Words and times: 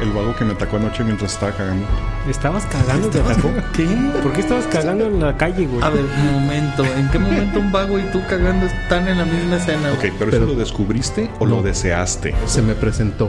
El 0.00 0.12
vago 0.12 0.34
que 0.36 0.44
me 0.44 0.52
atacó 0.52 0.76
anoche 0.76 1.02
mientras 1.02 1.32
estaba 1.32 1.50
cagando. 1.52 1.84
¿Estabas 2.28 2.64
cagando? 2.66 3.08
¿Te 3.08 3.18
atacó? 3.20 3.50
¿Qué? 3.74 3.84
¿Por 4.22 4.32
qué 4.32 4.40
estabas 4.42 4.66
cagando 4.68 5.06
en 5.06 5.18
la 5.20 5.36
calle, 5.36 5.66
güey? 5.66 5.82
A 5.82 5.88
ver, 5.90 6.04
un 6.04 6.32
momento. 6.40 6.84
¿En 6.84 7.08
qué 7.10 7.18
momento 7.18 7.58
un 7.58 7.72
vago 7.72 7.98
y 7.98 8.02
tú 8.12 8.22
cagando 8.28 8.66
están 8.66 9.08
en 9.08 9.18
la 9.18 9.24
misma 9.24 9.56
escena? 9.56 9.92
Ok, 9.92 10.00
pero, 10.16 10.30
Pero- 10.30 10.36
¿eso 10.36 10.46
lo 10.46 10.54
descubriste 10.54 11.28
o 11.40 11.46
lo 11.46 11.62
deseaste? 11.62 12.32
Se 12.46 12.62
me 12.62 12.74
presentó. 12.74 13.28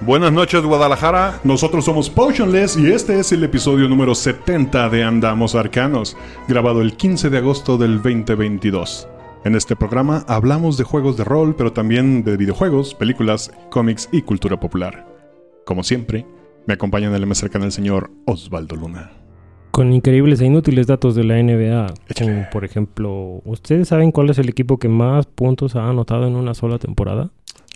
Buenas 0.00 0.30
noches, 0.30 0.62
Guadalajara. 0.62 1.40
Nosotros 1.42 1.84
somos 1.84 2.08
Potionless 2.08 2.76
y 2.76 2.92
este 2.92 3.18
es 3.18 3.32
el 3.32 3.42
episodio 3.42 3.88
número 3.88 4.14
70 4.14 4.88
de 4.90 5.02
Andamos 5.02 5.56
Arcanos, 5.56 6.16
grabado 6.46 6.80
el 6.80 6.96
15 6.96 7.28
de 7.28 7.38
agosto 7.38 7.76
del 7.76 7.96
2022. 8.00 9.08
En 9.44 9.56
este 9.56 9.74
programa 9.74 10.24
hablamos 10.28 10.76
de 10.76 10.84
juegos 10.84 11.16
de 11.16 11.24
rol, 11.24 11.56
pero 11.56 11.72
también 11.72 12.22
de 12.22 12.36
videojuegos, 12.36 12.94
películas, 12.94 13.50
cómics 13.70 14.08
y 14.12 14.22
cultura 14.22 14.60
popular. 14.60 15.17
Como 15.68 15.84
siempre, 15.84 16.24
me 16.66 16.72
acompaña 16.72 17.08
en 17.08 17.14
el 17.14 17.26
mesa 17.26 17.42
cercana 17.42 17.66
el 17.66 17.72
señor 17.72 18.10
Osvaldo 18.24 18.74
Luna. 18.74 19.10
Con 19.70 19.92
increíbles 19.92 20.40
e 20.40 20.46
inútiles 20.46 20.86
datos 20.86 21.14
de 21.14 21.24
la 21.24 21.34
NBA. 21.42 21.92
Échale. 22.08 22.32
Como, 22.32 22.50
por 22.50 22.64
ejemplo, 22.64 23.42
¿ustedes 23.44 23.88
saben 23.88 24.10
cuál 24.10 24.30
es 24.30 24.38
el 24.38 24.48
equipo 24.48 24.78
que 24.78 24.88
más 24.88 25.26
puntos 25.26 25.76
ha 25.76 25.86
anotado 25.86 26.26
en 26.26 26.36
una 26.36 26.54
sola 26.54 26.78
temporada? 26.78 27.28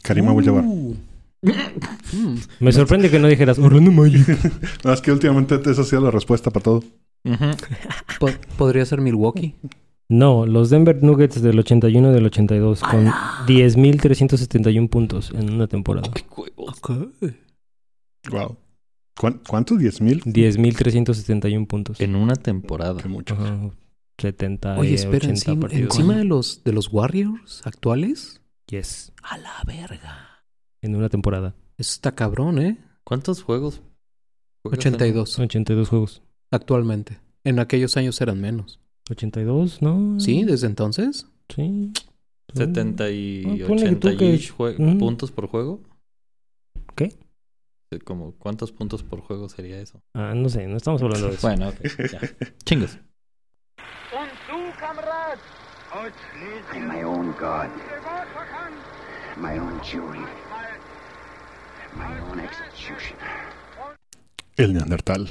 Karim 0.03 0.27
Abdul-Jabbar. 0.27 0.65
Mm, 0.65 0.95
Me 2.61 2.73
sorprende 2.73 3.11
que 3.11 3.19
no 3.19 3.29
dijeras 3.29 3.59
Orlando 3.59 3.93
Magic. 3.93 4.27
No, 4.87 4.93
es 4.95 5.03
que 5.03 5.12
últimamente 5.12 5.56
esa 5.71 5.83
ha 5.83 5.84
sido 5.84 6.01
la 6.01 6.11
respuesta 6.11 6.51
para 6.51 6.65
todo. 6.65 6.84
¿Podría 8.56 8.87
ser 8.87 9.03
Milwaukee? 9.03 9.55
No, 10.09 10.47
los 10.47 10.71
Denver 10.71 11.03
Nuggets 11.03 11.43
del 11.43 11.59
81 11.59 12.11
y 12.11 12.15
del 12.15 12.25
82 12.25 12.81
con 12.81 13.09
10.371 13.47 14.89
puntos 14.89 15.31
en 15.39 15.53
una 15.53 15.67
temporada. 15.67 16.09
Ay, 16.17 16.23
huevos. 16.34 16.81
Wow. 18.31 18.56
¿Cuántos? 19.17 19.78
¿10 19.78 20.01
mil? 20.03 20.23
10.371 20.25 21.67
puntos. 21.67 22.01
En 22.01 22.17
una 22.17 22.34
temporada. 22.37 23.01
Qué 23.01 23.09
mucho. 23.09 23.34
Ajá, 23.34 23.70
70 24.19 24.78
Oye, 24.78 24.95
espera, 24.95 25.17
80 25.28 25.31
encima, 25.31 25.61
partidos. 25.61 25.95
encima 25.97 26.17
de 26.17 26.25
los 26.25 26.62
de 26.65 26.73
los 26.73 26.89
Warriors 26.93 27.61
actuales. 27.67 28.41
Yes. 28.67 29.12
A 29.23 29.39
la 29.39 29.53
verga. 29.67 30.45
En 30.81 30.95
una 30.97 31.09
temporada. 31.09 31.55
Eso 31.77 31.93
está 31.93 32.15
cabrón, 32.15 32.59
¿eh? 32.59 32.78
¿Cuántos 33.05 33.43
juegos? 33.43 33.83
juegas 34.62 34.87
en- 34.87 34.95
82 34.95 35.39
82 35.39 35.89
juegos. 35.89 36.23
actualmente. 36.50 37.19
En 37.45 37.59
aquellos 37.59 37.97
años 37.97 38.20
eran 38.20 38.41
menos. 38.41 38.78
82, 39.11 39.83
¿no? 39.83 40.19
Sí, 40.20 40.45
desde 40.45 40.69
entonces. 40.69 41.27
Sí. 41.55 41.93
70 42.55 43.11
y 43.11 43.43
Ah, 43.62 43.67
ponle 43.67 43.84
que 43.91 43.97
tú 43.97 44.09
80 44.09 44.17
que- 44.17 44.34
ish 44.34 44.53
jue- 44.55 44.77
Ujú. 44.78 44.98
puntos 44.98 45.33
por 45.33 45.48
juego. 45.48 45.81
¿Qué? 46.95 47.12
Sí, 47.93 47.98
Como, 47.98 48.33
¿Cuántos 48.39 48.73
puntos 48.73 49.03
por 49.03 49.21
juego 49.21 49.48
sería 49.51 49.79
eso? 49.79 50.01
Ah, 50.15 50.33
no 50.35 50.48
sé, 50.48 50.67
no 50.67 50.79
estamos 50.79 51.03
hablando 51.03 51.29
de 51.29 51.35
eso. 51.35 51.47
Bueno, 51.47 51.69
ok, 51.69 51.77
ya. 52.11 52.21
Chingos. 52.65 52.99
I'm 56.72 56.89
my 56.89 57.03
own 57.05 57.34
God, 57.39 57.69
my 59.37 59.59
own 59.59 59.78
jury, 59.83 60.21
my 61.94 62.19
own 62.31 62.41
executioner. 62.41 63.19
El 64.56 64.72
Neandertal. 64.72 65.28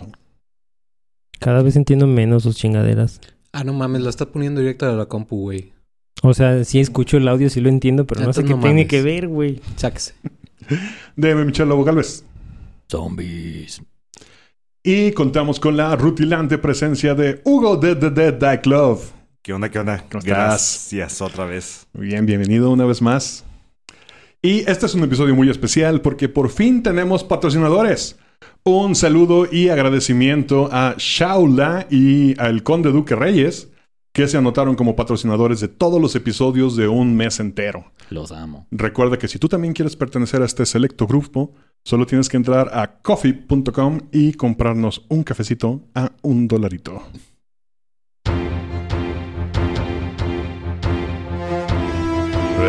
Cada 1.40 1.64
vez 1.64 1.75
entiendo 1.75 2.06
menos 2.06 2.44
sus 2.44 2.56
chingaderas. 2.58 3.22
Ah, 3.53 3.64
no 3.64 3.74
mames, 3.74 4.02
la 4.03 4.12
está 4.12 4.28
poniendo 4.28 4.62
directa 4.62 4.90
a 4.90 4.94
la 4.94 5.08
compu, 5.08 5.38
güey. 5.41 5.74
O 6.22 6.35
sea, 6.35 6.64
sí 6.64 6.80
escucho 6.80 7.18
el 7.18 7.28
audio, 7.28 7.50
sí 7.50 7.59
lo 7.59 7.69
entiendo, 7.69 8.06
pero 8.06 8.22
no 8.22 8.34
sé 8.34 8.44
qué 8.44 8.52
no 8.52 8.59
tiene 8.59 8.81
mames. 8.84 8.88
que 8.88 9.02
ver, 9.02 9.28
güey. 9.28 9.62
Sáquese. 9.78 10.14
Deme 11.16 11.46
Michel 11.46 11.68
Lobo 11.68 11.84
Galvez. 11.84 12.24
Zombies. 12.91 13.81
Y 14.84 15.13
contamos 15.13 15.62
con 15.62 15.78
la 15.78 15.96
rutilante 15.96 16.57
presencia 16.57 17.16
de 17.16 17.41
Hugo 17.46 17.78
de 17.78 17.96
The 17.96 18.09
Dead 18.09 18.34
Die 18.34 18.59
Club. 18.59 19.00
¿Qué 19.41 19.53
onda? 19.53 19.69
¿Qué 19.69 19.79
onda? 19.79 20.00
¿Cómo 20.12 20.19
estás? 20.19 20.25
Gracias 20.25 21.22
otra 21.22 21.46
vez. 21.46 21.88
Bien, 21.94 22.25
bienvenido 22.25 22.69
una 22.69 22.84
vez 22.84 23.02
más. 23.02 23.46
Y 24.41 24.69
este 24.69 24.88
es 24.88 24.94
un 24.94 25.03
episodio 25.03 25.34
muy 25.35 25.50
especial 25.50 26.02
porque 26.02 26.28
por 26.28 26.50
fin 26.50 26.84
tenemos 26.84 27.24
patrocinadores. 27.24 28.19
Un 28.66 28.94
saludo 28.96 29.47
y 29.50 29.69
agradecimiento 29.69 30.68
a 30.69 30.96
Shaula 30.97 31.88
y 31.90 32.38
al 32.41 32.62
Conde 32.62 32.91
Duque 32.91 33.16
Reyes, 33.16 33.69
que 34.12 34.28
se 34.28 34.38
anotaron 34.38 34.75
como 34.75 34.97
patrocinadores 34.97 35.62
de 35.62 35.69
todos 35.69 36.02
los 36.02 36.13
episodios 36.18 36.75
de 36.75 36.90
un 36.90 37.16
mes 37.16 37.40
entero. 37.40 37.94
Los 38.09 38.34
amo. 38.34 38.68
Recuerda 38.69 39.18
que 39.18 39.29
si 39.29 39.40
tú 39.40 39.47
también 39.47 39.73
quieres 39.73 39.96
pertenecer 39.96 40.41
a 40.41 40.46
este 40.46 40.66
selecto 40.66 41.08
grupo, 41.08 41.53
solo 41.84 42.06
tienes 42.06 42.30
que 42.30 42.38
entrar 42.38 42.69
a 42.74 43.02
coffee.com 43.02 44.00
y 44.12 44.34
comprarnos 44.34 45.06
un 45.09 45.24
cafecito 45.24 45.81
a 45.96 46.12
un 46.22 46.47
dolarito. 46.47 47.03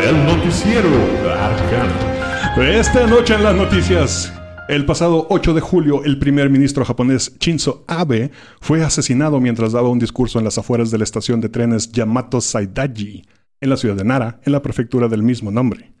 El 0.03 0.25
noticiero 0.25 0.89
Arcano. 1.29 2.61
Esta 2.61 3.07
noche 3.07 3.35
en 3.35 3.43
las 3.43 3.55
noticias. 3.55 4.33
El 4.69 4.85
pasado 4.85 5.27
8 5.29 5.53
de 5.53 5.61
julio, 5.61 6.03
el 6.03 6.19
primer 6.19 6.49
ministro 6.49 6.85
japonés 6.85 7.37
Shinzo 7.39 7.83
Abe 7.87 8.31
fue 8.61 8.83
asesinado 8.83 9.39
mientras 9.39 9.71
daba 9.73 9.89
un 9.89 9.99
discurso 9.99 10.39
en 10.39 10.45
las 10.45 10.57
afueras 10.57 10.89
de 10.89 10.97
la 10.97 11.03
estación 11.03 11.41
de 11.41 11.49
trenes 11.49 11.91
Yamato 11.91 12.41
Saidaji, 12.41 13.25
en 13.59 13.69
la 13.69 13.77
ciudad 13.77 13.95
de 13.95 14.03
Nara, 14.03 14.39
en 14.43 14.51
la 14.51 14.61
prefectura 14.61 15.07
del 15.07 15.21
mismo 15.21 15.51
nombre. 15.51 15.93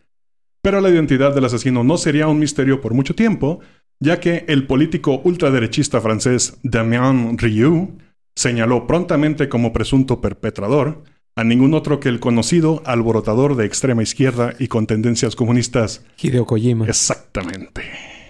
Pero 0.63 0.79
la 0.79 0.89
identidad 0.89 1.35
del 1.35 1.43
asesino 1.43 1.83
no 1.83 1.97
sería 1.97 2.29
un 2.29 2.39
misterio 2.39 2.79
por 2.79 2.93
mucho 2.93 3.15
tiempo, 3.15 3.59
ya 3.99 4.21
que 4.21 4.45
el 4.47 4.65
político 4.65 5.19
ultraderechista 5.25 5.99
francés 5.99 6.57
Damien 6.63 7.37
Rieu 7.37 7.97
señaló 8.33 8.87
prontamente 8.87 9.49
como 9.49 9.73
presunto 9.73 10.21
perpetrador 10.21 11.03
a 11.35 11.43
ningún 11.43 11.73
otro 11.73 11.99
que 11.99 12.07
el 12.07 12.21
conocido 12.21 12.81
alborotador 12.85 13.57
de 13.57 13.65
extrema 13.65 14.03
izquierda 14.03 14.53
y 14.57 14.69
con 14.69 14.87
tendencias 14.87 15.35
comunistas. 15.35 16.05
Hideo 16.21 16.45
Kojima. 16.45 16.85
Exactamente. 16.85 17.83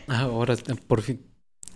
Ah, 0.07 0.21
ahora 0.21 0.55
por 0.87 1.03
fin. 1.03 1.21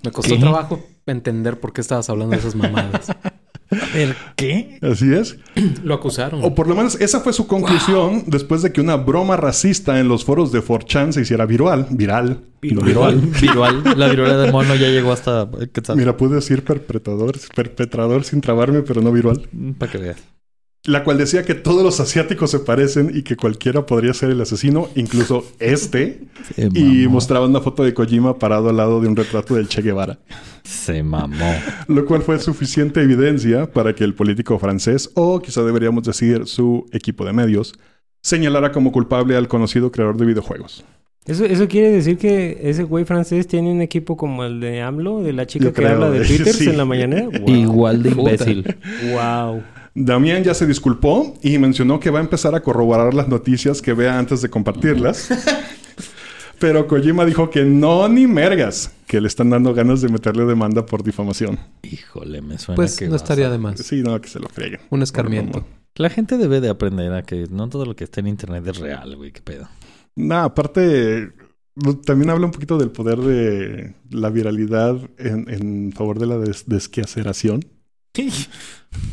Me 0.04 0.12
costó 0.12 0.34
¿Qué? 0.34 0.40
trabajo 0.40 0.84
entender 1.06 1.60
por 1.60 1.72
qué 1.72 1.82
estabas 1.82 2.10
hablando 2.10 2.32
de 2.32 2.40
esas 2.40 2.56
mamadas. 2.56 3.12
¿El 3.94 4.16
qué? 4.36 4.80
Así 4.82 5.14
es. 5.14 5.38
Lo 5.84 5.96
acusaron. 5.96 6.42
O 6.44 6.56
por 6.56 6.68
lo 6.68 6.76
menos 6.76 7.00
esa 7.02 7.20
fue 7.20 7.34
su 7.34 7.48
conclusión 7.48 8.24
después 8.28 8.62
de 8.62 8.72
que 8.72 8.80
una 8.80 8.96
broma 8.96 9.36
racista 9.36 10.00
en 10.00 10.08
los 10.08 10.24
foros 10.24 10.52
de 10.52 10.64
4chan 10.64 11.12
se 11.12 11.22
hiciera 11.22 11.46
viral. 11.46 11.88
Viral. 11.90 12.42
no 12.62 12.82
Virual. 12.82 13.20
Virual. 13.42 13.84
La 13.98 14.08
viruela 14.08 14.38
de 14.38 14.52
mono 14.52 14.76
ya 14.76 14.88
llegó 14.88 15.12
hasta 15.12 15.50
Quetzal. 15.74 15.98
Mira, 15.98 16.16
pude 16.16 16.36
decir 16.36 16.64
perpetrador, 16.64 17.38
perpetrador 17.56 18.24
sin 18.24 18.42
trabarme, 18.42 18.84
pero 18.84 19.02
no 19.02 19.12
viral. 19.12 19.48
Para 19.78 19.92
que 19.92 19.98
veas. 19.98 20.37
La 20.88 21.04
cual 21.04 21.18
decía 21.18 21.44
que 21.44 21.54
todos 21.54 21.84
los 21.84 22.00
asiáticos 22.00 22.50
se 22.50 22.60
parecen 22.60 23.12
y 23.14 23.22
que 23.24 23.36
cualquiera 23.36 23.86
podría 23.86 24.14
ser 24.14 24.30
el 24.30 24.40
asesino, 24.42 24.88
incluso 24.96 25.44
este. 25.60 26.22
Se 26.56 26.70
Y 26.74 27.02
mamó. 27.04 27.10
mostraba 27.16 27.46
una 27.46 27.60
foto 27.60 27.84
de 27.84 27.94
Kojima 27.94 28.40
parado 28.40 28.70
al 28.70 28.78
lado 28.78 29.02
de 29.02 29.08
un 29.10 29.16
retrato 29.18 29.56
del 29.56 29.68
Che 29.68 29.82
Guevara. 29.82 30.18
Se 30.64 31.04
mamó. 31.04 31.54
Lo 31.88 32.06
cual 32.06 32.22
fue 32.22 32.40
suficiente 32.40 33.02
evidencia 33.02 33.70
para 33.72 33.94
que 33.94 34.06
el 34.06 34.14
político 34.14 34.58
francés, 34.60 35.12
o 35.14 35.42
quizá 35.42 35.62
deberíamos 35.64 36.04
decir 36.04 36.48
su 36.48 36.86
equipo 36.94 37.26
de 37.26 37.34
medios, 37.34 37.74
señalara 38.22 38.72
como 38.72 38.92
culpable 38.94 39.36
al 39.36 39.48
conocido 39.50 39.92
creador 39.92 40.16
de 40.18 40.26
videojuegos. 40.26 40.86
Eso, 41.26 41.44
eso 41.44 41.68
quiere 41.68 41.92
decir 41.92 42.18
que 42.18 42.58
ese 42.64 42.84
güey 42.84 43.04
francés 43.04 43.46
tiene 43.48 43.70
un 43.74 43.82
equipo 43.82 44.16
como 44.16 44.46
el 44.46 44.62
de 44.62 44.82
AMLO, 44.82 45.22
de 45.22 45.34
la 45.34 45.46
chica 45.46 45.66
Yo 45.66 45.74
que 45.74 45.82
creo, 45.82 45.96
habla 45.96 46.12
de. 46.12 46.20
Twitter 46.26 46.54
Sí. 46.54 46.70
en 46.70 46.78
la 46.78 46.86
mañanera. 46.86 47.28
Wow. 47.42 47.50
Igual 47.50 48.04
de 48.04 48.10
imbécil. 48.12 48.76
wow. 49.12 49.62
Damián 50.00 50.44
ya 50.44 50.54
se 50.54 50.68
disculpó 50.68 51.34
y 51.42 51.58
mencionó 51.58 52.00
que 52.00 52.12
va 52.12 52.20
a 52.20 52.22
empezar 52.22 52.54
a 52.54 52.62
corroborar 52.62 53.16
las 53.16 53.28
noticias 53.28 53.82
que 53.82 53.94
vea 53.94 54.20
antes 54.20 54.44
de 54.44 54.50
compartirlas. 54.50 55.30
Pero 56.60 56.88
Kojima 56.88 57.26
dijo 57.26 57.50
que 57.50 57.64
no 57.66 58.08
ni 58.08 58.26
mergas, 58.28 58.92
que 59.08 59.22
le 59.22 59.28
están 59.28 59.50
dando 59.52 59.74
ganas 59.74 60.02
de 60.02 60.10
meterle 60.10 60.46
demanda 60.46 60.86
por 60.86 61.04
difamación. 61.04 61.60
Híjole, 61.84 62.42
me 62.42 62.58
suena 62.58 62.76
pues 62.76 62.96
que 62.96 63.08
no 63.08 63.16
estaría 63.16 63.48
a- 63.48 63.52
de 63.52 63.58
más. 63.60 63.80
Sí, 63.80 64.02
no, 64.02 64.20
que 64.22 64.28
se 64.30 64.40
lo 64.40 64.50
freguen. 64.50 64.82
Un 64.90 65.02
escarmiento. 65.04 65.66
La 65.96 66.10
gente 66.12 66.38
debe 66.38 66.62
de 66.62 66.70
aprender 66.70 67.12
a 67.14 67.24
que 67.24 67.48
no 67.50 67.70
todo 67.70 67.86
lo 67.86 67.96
que 67.96 68.04
está 68.04 68.20
en 68.20 68.28
internet 68.28 68.66
es 68.68 68.78
real, 68.78 69.16
güey. 69.16 69.32
¿Qué 69.32 69.42
pedo? 69.42 69.68
No, 70.16 70.38
aparte, 70.40 71.32
También 72.06 72.32
habla 72.32 72.46
un 72.48 72.52
poquito 72.52 72.78
del 72.80 72.90
poder 72.90 73.20
de 73.20 73.94
la 74.10 74.30
viralidad 74.32 74.96
en, 75.20 75.48
en 75.50 75.92
favor 75.92 76.18
de 76.20 76.26
la 76.26 76.38
des- 76.40 76.66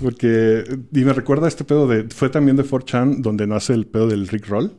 Porque, 0.03 0.65
y 0.93 1.01
me 1.05 1.13
recuerda 1.13 1.49
este 1.49 1.65
pedo 1.65 1.87
de, 1.87 2.05
fue 2.09 2.31
también 2.31 2.57
de 2.57 2.65
4chan 2.65 3.21
donde 3.21 3.47
nace 3.47 3.73
el 3.75 3.87
pedo 3.87 4.09
del 4.09 4.29
Rick 4.29 4.47
Roll. 4.49 4.73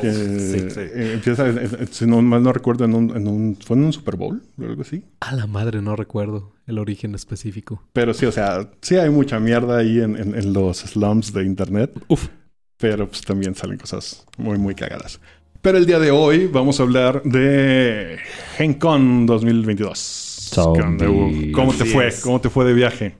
que, 0.00 0.12
sí, 0.12 0.70
sí. 0.70 0.80
eh, 0.80 1.12
empieza, 1.14 1.48
eh, 1.48 1.68
eh, 1.80 1.86
si 1.90 2.06
no 2.06 2.20
mal 2.22 2.42
no 2.42 2.52
recuerdo, 2.52 2.84
en 2.84 2.94
un, 2.94 3.16
en 3.16 3.26
un, 3.28 3.56
fue 3.56 3.76
en 3.76 3.84
un 3.84 3.92
Super 3.92 4.16
Bowl 4.16 4.42
o 4.58 4.62
algo 4.64 4.82
así. 4.82 5.04
A 5.20 5.34
la 5.34 5.46
madre, 5.46 5.80
no 5.82 5.96
recuerdo 5.96 6.52
el 6.66 6.78
origen 6.78 7.14
específico. 7.14 7.82
Pero 7.92 8.14
sí, 8.14 8.26
o 8.26 8.32
sea, 8.32 8.70
sí 8.80 8.96
hay 8.96 9.10
mucha 9.10 9.38
mierda 9.40 9.78
ahí 9.78 10.00
en, 10.00 10.16
en- 10.16 10.34
en 10.34 10.52
los 10.52 10.78
slums 10.78 11.32
de 11.32 11.44
internet. 11.44 11.92
Uf. 12.08 12.28
Pero 12.76 13.08
pues 13.08 13.22
también 13.22 13.54
salen 13.54 13.78
cosas 13.78 14.26
muy, 14.36 14.58
muy 14.58 14.74
cagadas. 14.74 15.20
Pero 15.62 15.78
el 15.78 15.86
día 15.86 15.98
de 15.98 16.10
hoy 16.10 16.46
vamos 16.46 16.78
a 16.78 16.82
hablar 16.82 17.22
de 17.22 18.18
GenCon 18.56 19.24
2022. 19.26 20.33
¿Cómo 21.52 21.72
te 21.72 21.82
Así 21.82 21.92
fue? 21.92 22.08
es. 22.08 22.20
¿Cómo 22.20 22.40
te 22.40 22.50
fue 22.50 22.64
de 22.64 22.74
viaje? 22.74 23.16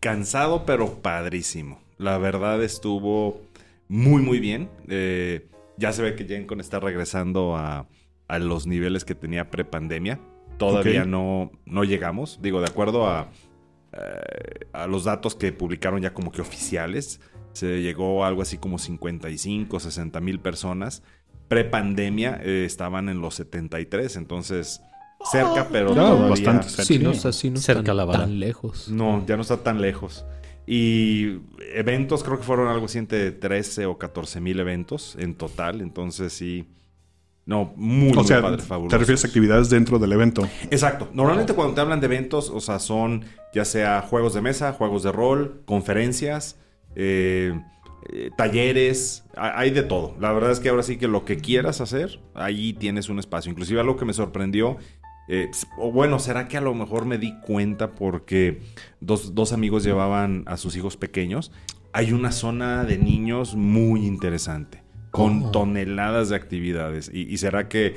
Cansado, 0.00 0.64
pero 0.66 0.94
padrísimo. 1.00 1.80
La 1.98 2.18
verdad 2.18 2.62
estuvo 2.62 3.40
muy, 3.88 4.22
muy 4.22 4.40
bien. 4.40 4.68
Eh, 4.88 5.48
ya 5.76 5.92
se 5.92 6.02
ve 6.02 6.14
que 6.14 6.24
GenCon 6.24 6.60
está 6.60 6.80
regresando 6.80 7.56
a, 7.56 7.86
a 8.28 8.38
los 8.38 8.66
niveles 8.66 9.04
que 9.04 9.14
tenía 9.14 9.50
prepandemia. 9.50 10.20
Todavía 10.58 11.04
no, 11.04 11.50
no 11.64 11.84
llegamos. 11.84 12.40
Digo, 12.42 12.60
de 12.60 12.66
acuerdo 12.66 13.08
a, 13.08 13.30
eh, 13.92 14.66
a 14.72 14.86
los 14.86 15.04
datos 15.04 15.34
que 15.34 15.52
publicaron 15.52 16.00
ya 16.00 16.14
como 16.14 16.30
que 16.32 16.40
oficiales, 16.40 17.20
se 17.52 17.82
llegó 17.82 18.24
a 18.24 18.28
algo 18.28 18.42
así 18.42 18.58
como 18.58 18.78
55, 18.78 19.80
60 19.80 20.20
mil 20.20 20.40
personas. 20.40 21.02
Prepandemia 21.48 22.40
eh, 22.42 22.64
estaban 22.64 23.08
en 23.08 23.20
los 23.20 23.34
73, 23.34 24.16
entonces 24.16 24.80
cerca, 25.30 25.68
pero 25.70 25.88
No, 25.94 25.94
todavía- 25.94 26.28
bastante. 26.28 26.68
Sí, 26.68 26.98
no, 26.98 27.10
o 27.10 27.14
sea, 27.14 27.32
sí 27.32 27.50
no 27.50 27.56
Cerca 27.58 27.94
la 27.94 28.04
vara. 28.04 28.20
tan 28.20 28.38
lejos. 28.40 28.88
no, 28.88 29.24
ya 29.26 29.36
no 29.36 29.42
está 29.42 29.58
tan 29.58 29.80
lejos. 29.80 30.24
Y 30.66 31.40
eventos, 31.74 32.24
creo 32.24 32.38
que 32.38 32.44
fueron 32.44 32.68
algo 32.68 32.86
así 32.86 32.98
entre 32.98 33.32
13 33.32 33.86
o 33.86 33.98
14 33.98 34.40
mil 34.40 34.58
eventos 34.60 35.14
en 35.18 35.34
total. 35.34 35.80
Entonces 35.80 36.32
sí. 36.32 36.66
No, 37.46 37.74
muy, 37.76 38.12
O 38.12 38.14
muy 38.14 38.24
sea, 38.24 38.40
padre, 38.40 38.62
te 38.88 38.96
refieres 38.96 39.22
a 39.22 39.26
actividades 39.26 39.68
dentro 39.68 39.98
del 39.98 40.10
evento. 40.12 40.48
Exacto. 40.70 41.10
Normalmente 41.12 41.52
cuando 41.52 41.74
te 41.74 41.82
hablan 41.82 42.00
de 42.00 42.06
eventos, 42.06 42.48
o 42.48 42.58
sea, 42.60 42.78
son 42.78 43.26
ya 43.52 43.66
sea 43.66 44.00
juegos 44.00 44.32
de 44.32 44.40
mesa, 44.40 44.72
juegos 44.72 45.02
de 45.02 45.12
rol, 45.12 45.60
conferencias, 45.66 46.56
eh, 46.96 47.52
eh, 48.10 48.30
talleres, 48.34 49.24
ha- 49.36 49.58
hay 49.58 49.70
de 49.72 49.82
todo. 49.82 50.16
La 50.18 50.32
verdad 50.32 50.52
es 50.52 50.60
que 50.60 50.70
ahora 50.70 50.82
sí 50.82 50.96
que 50.96 51.06
lo 51.06 51.26
que 51.26 51.36
quieras 51.36 51.82
hacer, 51.82 52.18
ahí 52.32 52.72
tienes 52.72 53.10
un 53.10 53.18
espacio. 53.18 53.50
Inclusive 53.52 53.78
algo 53.80 53.98
que 53.98 54.06
me 54.06 54.14
sorprendió, 54.14 54.78
eh, 55.28 55.50
o 55.78 55.90
bueno, 55.90 56.18
será 56.18 56.48
que 56.48 56.56
a 56.56 56.60
lo 56.60 56.74
mejor 56.74 57.06
me 57.06 57.18
di 57.18 57.38
cuenta 57.40 57.92
porque 57.92 58.62
dos, 59.00 59.34
dos 59.34 59.52
amigos 59.52 59.84
llevaban 59.84 60.44
a 60.46 60.56
sus 60.56 60.76
hijos 60.76 60.96
pequeños. 60.96 61.52
Hay 61.92 62.12
una 62.12 62.32
zona 62.32 62.84
de 62.84 62.98
niños 62.98 63.54
muy 63.54 64.04
interesante, 64.06 64.82
con 65.10 65.40
¿Cómo? 65.40 65.50
toneladas 65.52 66.28
de 66.28 66.36
actividades. 66.36 67.10
Y, 67.12 67.22
y 67.22 67.38
será 67.38 67.68
que 67.68 67.94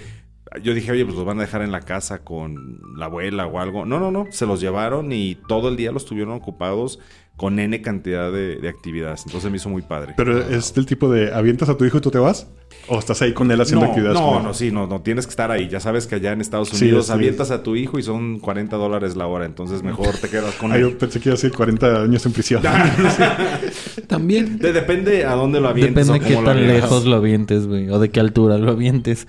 yo 0.61 0.73
dije, 0.73 0.91
oye, 0.91 1.03
pues 1.03 1.15
los 1.15 1.25
van 1.25 1.39
a 1.39 1.41
dejar 1.41 1.61
en 1.61 1.71
la 1.71 1.81
casa 1.81 2.23
con 2.23 2.79
la 2.95 3.05
abuela 3.05 3.47
o 3.47 3.59
algo. 3.59 3.85
No, 3.85 3.99
no, 3.99 4.11
no, 4.11 4.27
se 4.31 4.45
los 4.45 4.61
llevaron 4.61 5.11
y 5.11 5.35
todo 5.47 5.69
el 5.69 5.75
día 5.75 5.91
los 5.91 6.05
tuvieron 6.05 6.33
ocupados 6.33 6.99
con 7.37 7.59
N 7.59 7.81
cantidad 7.81 8.31
de, 8.31 8.57
de 8.57 8.67
actividades. 8.67 9.23
Entonces 9.25 9.49
me 9.49 9.57
hizo 9.57 9.69
muy 9.69 9.83
padre. 9.83 10.13
Pero 10.17 10.39
es 10.39 10.73
del 10.73 10.85
tipo 10.85 11.09
de 11.09 11.33
avientas 11.33 11.69
a 11.69 11.77
tu 11.77 11.85
hijo 11.85 11.99
y 11.99 12.01
tú 12.01 12.11
te 12.11 12.17
vas. 12.19 12.47
¿O 12.89 12.97
estás 12.99 13.21
ahí 13.21 13.33
con 13.33 13.49
él 13.51 13.61
haciendo 13.61 13.85
no, 13.85 13.91
actividades? 13.91 14.19
no, 14.19 14.27
con 14.27 14.37
él? 14.39 14.43
no, 14.43 14.53
sí, 14.53 14.71
no, 14.71 14.87
no, 14.87 15.01
tienes 15.01 15.25
que 15.25 15.29
estar 15.31 15.51
ahí. 15.51 15.69
Ya 15.69 15.79
sabes 15.79 16.07
que 16.07 16.15
allá 16.15 16.31
en 16.31 16.41
Estados 16.41 16.73
Unidos 16.73 17.05
sí. 17.07 17.11
avientas 17.11 17.51
a 17.51 17.61
tu 17.63 17.75
hijo 17.75 17.99
y 17.99 18.03
son 18.03 18.39
40 18.39 18.75
dólares 18.75 19.15
la 19.15 19.27
hora. 19.27 19.45
Entonces 19.45 19.83
mejor 19.83 20.15
te 20.17 20.29
quedas 20.29 20.55
con 20.55 20.71
Ah, 20.71 20.75
él. 20.77 20.81
yo 20.81 20.97
pensé 20.97 21.19
que 21.19 21.29
iba 21.29 21.35
a 21.35 21.37
ser 21.37 21.51
40 21.51 22.01
años 22.03 22.25
en 22.25 22.31
prisión. 22.33 22.63
También. 24.07 24.57
De- 24.59 24.73
depende 24.73 25.25
a 25.25 25.33
dónde 25.33 25.59
lo 25.61 25.67
avientes. 25.69 26.07
Depende 26.07 26.25
o 26.25 26.27
qué 26.27 26.35
tan 26.35 26.57
avientas. 26.57 26.75
lejos 26.83 27.05
lo 27.05 27.15
avientes, 27.17 27.67
güey. 27.67 27.89
O 27.89 27.99
de 27.99 28.09
qué 28.09 28.19
altura 28.19 28.57
lo 28.57 28.71
avientes. 28.71 29.27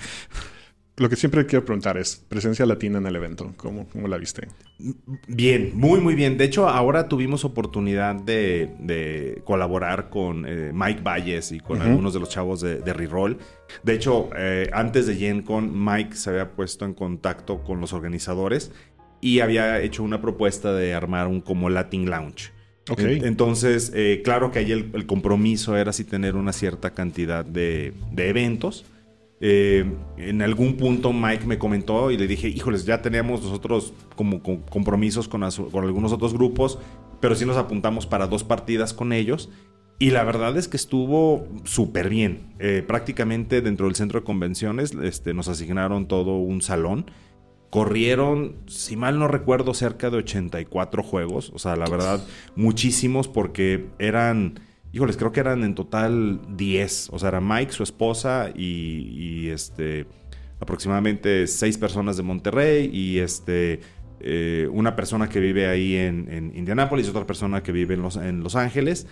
Lo 0.98 1.08
que 1.08 1.16
siempre 1.16 1.46
quiero 1.46 1.64
preguntar 1.64 1.96
es 1.96 2.24
presencia 2.28 2.66
latina 2.66 2.98
en 2.98 3.06
el 3.06 3.14
evento. 3.16 3.52
¿Cómo, 3.56 3.86
cómo 3.88 4.08
la 4.08 4.16
viste? 4.18 4.48
Bien, 5.28 5.70
muy, 5.74 6.00
muy 6.00 6.14
bien. 6.14 6.36
De 6.36 6.44
hecho, 6.44 6.68
ahora 6.68 7.08
tuvimos 7.08 7.44
oportunidad 7.44 8.14
de, 8.16 8.70
de 8.80 9.40
colaborar 9.44 10.10
con 10.10 10.44
eh, 10.46 10.72
Mike 10.74 11.00
Valles 11.02 11.52
y 11.52 11.60
con 11.60 11.80
algunos 11.82 12.14
de 12.14 12.20
los 12.20 12.28
chavos 12.28 12.60
de, 12.60 12.80
de 12.80 12.92
Reroll. 12.92 13.38
De 13.82 13.94
hecho, 13.94 14.28
eh, 14.36 14.68
antes 14.72 15.06
de 15.06 15.16
GenCon, 15.16 15.72
Mike 15.84 16.16
se 16.16 16.30
había 16.30 16.50
puesto 16.52 16.84
en 16.84 16.94
contacto 16.94 17.62
con 17.62 17.80
los 17.80 17.92
organizadores 17.92 18.72
y 19.20 19.40
había 19.40 19.80
hecho 19.80 20.02
una 20.02 20.20
propuesta 20.20 20.72
de 20.72 20.94
armar 20.94 21.26
un 21.28 21.40
como 21.40 21.70
Latin 21.70 22.10
Lounge. 22.10 22.50
Ok. 22.90 23.00
En- 23.00 23.24
Entonces, 23.24 23.92
eh, 23.94 24.22
claro 24.24 24.50
que 24.50 24.60
ahí 24.60 24.72
el, 24.72 24.90
el 24.94 25.06
compromiso 25.06 25.76
era 25.76 25.90
así 25.90 26.04
tener 26.04 26.34
una 26.36 26.52
cierta 26.52 26.90
cantidad 26.90 27.44
de, 27.44 27.92
de 28.12 28.28
eventos. 28.28 28.84
Eh, 29.40 29.84
en 30.16 30.42
algún 30.42 30.76
punto 30.76 31.12
Mike 31.12 31.46
me 31.46 31.58
comentó 31.58 32.10
y 32.10 32.16
le 32.16 32.26
dije, 32.26 32.48
híjoles, 32.48 32.84
ya 32.84 33.02
teníamos 33.02 33.42
nosotros 33.42 33.92
como 34.16 34.42
compromisos 34.42 35.28
con 35.28 35.42
algunos 35.44 36.12
otros 36.12 36.34
grupos, 36.34 36.78
pero 37.20 37.34
sí 37.34 37.46
nos 37.46 37.56
apuntamos 37.56 38.06
para 38.06 38.26
dos 38.26 38.44
partidas 38.44 38.92
con 38.92 39.12
ellos. 39.12 39.48
Y 40.00 40.10
la 40.10 40.22
verdad 40.22 40.56
es 40.56 40.68
que 40.68 40.76
estuvo 40.76 41.48
súper 41.64 42.08
bien. 42.08 42.54
Eh, 42.60 42.84
prácticamente 42.86 43.60
dentro 43.60 43.86
del 43.86 43.96
centro 43.96 44.20
de 44.20 44.24
convenciones 44.24 44.92
este, 45.02 45.34
nos 45.34 45.48
asignaron 45.48 46.06
todo 46.06 46.36
un 46.36 46.62
salón. 46.62 47.10
Corrieron, 47.70 48.56
si 48.66 48.96
mal 48.96 49.18
no 49.18 49.26
recuerdo, 49.26 49.74
cerca 49.74 50.08
de 50.08 50.18
84 50.18 51.02
juegos. 51.02 51.50
O 51.52 51.58
sea, 51.58 51.74
la 51.74 51.90
verdad, 51.90 52.24
muchísimos 52.54 53.26
porque 53.26 53.86
eran, 53.98 54.60
híjoles, 54.92 55.16
creo 55.16 55.32
que 55.32 55.40
eran 55.40 55.64
en 55.64 55.74
total 55.74 56.40
10. 56.56 57.10
O 57.12 57.18
sea, 57.18 57.28
era 57.28 57.40
Mike, 57.40 57.72
su 57.72 57.82
esposa 57.82 58.50
y, 58.54 59.44
y, 59.44 59.48
este, 59.50 60.06
aproximadamente 60.60 61.46
6 61.46 61.78
personas 61.78 62.16
de 62.16 62.22
Monterrey 62.22 62.90
y 62.92 63.18
este, 63.18 63.80
eh, 64.20 64.68
una 64.72 64.96
persona 64.96 65.28
que 65.28 65.40
vive 65.40 65.66
ahí 65.68 65.96
en, 65.96 66.28
en 66.30 66.56
Indianápolis 66.56 67.06
y 67.06 67.10
otra 67.10 67.26
persona 67.26 67.62
que 67.62 67.72
vive 67.72 67.94
en 67.94 68.02
Los, 68.02 68.16
en 68.16 68.42
Los 68.42 68.56
Ángeles. 68.56 69.06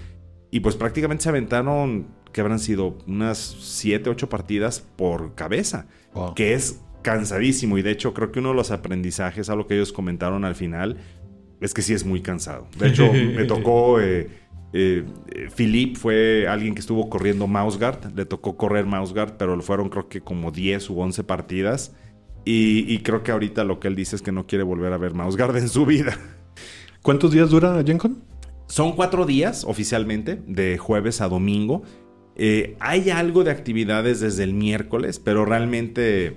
Y 0.50 0.60
pues 0.60 0.76
prácticamente 0.76 1.24
se 1.24 1.28
aventaron, 1.28 2.06
que 2.32 2.40
habrán 2.40 2.58
sido 2.60 2.98
unas 3.06 3.38
7, 3.38 4.08
8 4.10 4.28
partidas 4.28 4.80
por 4.80 5.34
cabeza 5.34 5.86
Wow. 6.14 6.34
que 6.34 6.54
es 6.54 6.80
cansadísimo 7.02 7.76
y 7.78 7.82
de 7.82 7.90
hecho 7.90 8.14
creo 8.14 8.32
que 8.32 8.38
uno 8.38 8.48
de 8.48 8.54
los 8.54 8.70
aprendizajes, 8.70 9.50
algo 9.50 9.66
que 9.66 9.74
ellos 9.74 9.92
comentaron 9.92 10.44
al 10.44 10.54
final, 10.54 10.96
es 11.60 11.74
que 11.74 11.82
sí 11.82 11.92
es 11.92 12.04
muy 12.04 12.20
cansado. 12.22 12.68
De 12.78 12.88
hecho, 12.88 13.12
me 13.12 13.44
tocó, 13.44 14.00
eh, 14.00 14.28
eh, 14.72 15.04
eh, 15.28 15.48
Philip 15.54 15.96
fue 15.96 16.46
alguien 16.48 16.74
que 16.74 16.80
estuvo 16.80 17.08
corriendo 17.08 17.46
Mouseguard, 17.46 18.12
le 18.14 18.24
tocó 18.26 18.56
correr 18.56 18.86
Mouseguard, 18.86 19.36
pero 19.36 19.60
fueron 19.62 19.88
creo 19.88 20.08
que 20.08 20.20
como 20.20 20.50
10 20.50 20.90
u 20.90 21.00
11 21.00 21.24
partidas 21.24 21.94
y, 22.44 22.92
y 22.92 22.98
creo 23.00 23.22
que 23.22 23.32
ahorita 23.32 23.64
lo 23.64 23.80
que 23.80 23.88
él 23.88 23.96
dice 23.96 24.16
es 24.16 24.22
que 24.22 24.32
no 24.32 24.46
quiere 24.46 24.64
volver 24.64 24.92
a 24.92 24.98
ver 24.98 25.14
Mouseguard 25.14 25.56
en 25.56 25.68
su 25.68 25.86
vida. 25.86 26.18
¿Cuántos 27.02 27.30
días 27.30 27.50
dura 27.50 27.82
GenCon? 27.84 28.22
Son 28.66 28.92
cuatro 28.96 29.26
días 29.26 29.64
oficialmente, 29.64 30.42
de 30.46 30.76
jueves 30.76 31.20
a 31.20 31.28
domingo. 31.28 31.82
Eh, 32.34 32.76
hay 32.80 33.10
algo 33.10 33.44
de 33.44 33.50
actividades 33.50 34.20
desde 34.20 34.42
el 34.42 34.54
miércoles, 34.54 35.20
pero 35.20 35.44
realmente 35.44 36.36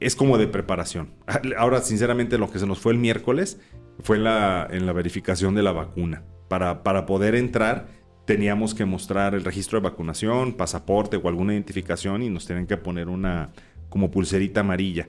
es 0.00 0.16
como 0.16 0.36
de 0.36 0.48
preparación. 0.48 1.10
Ahora, 1.56 1.80
sinceramente, 1.80 2.38
lo 2.38 2.50
que 2.50 2.58
se 2.58 2.66
nos 2.66 2.80
fue 2.80 2.92
el 2.92 2.98
miércoles 2.98 3.60
fue 4.00 4.18
la, 4.18 4.66
en 4.70 4.86
la 4.86 4.92
verificación 4.92 5.54
de 5.54 5.62
la 5.62 5.72
vacuna. 5.72 6.24
Para, 6.48 6.82
para 6.82 7.06
poder 7.06 7.34
entrar, 7.34 7.86
teníamos 8.24 8.74
que 8.74 8.84
mostrar 8.84 9.34
el 9.34 9.44
registro 9.44 9.80
de 9.80 9.84
vacunación, 9.84 10.54
pasaporte 10.54 11.16
o 11.16 11.28
alguna 11.28 11.52
identificación 11.52 12.22
y 12.22 12.30
nos 12.30 12.46
tenían 12.46 12.66
que 12.66 12.76
poner 12.76 13.08
una 13.08 13.50
como 13.88 14.10
pulserita 14.10 14.60
amarilla. 14.60 15.08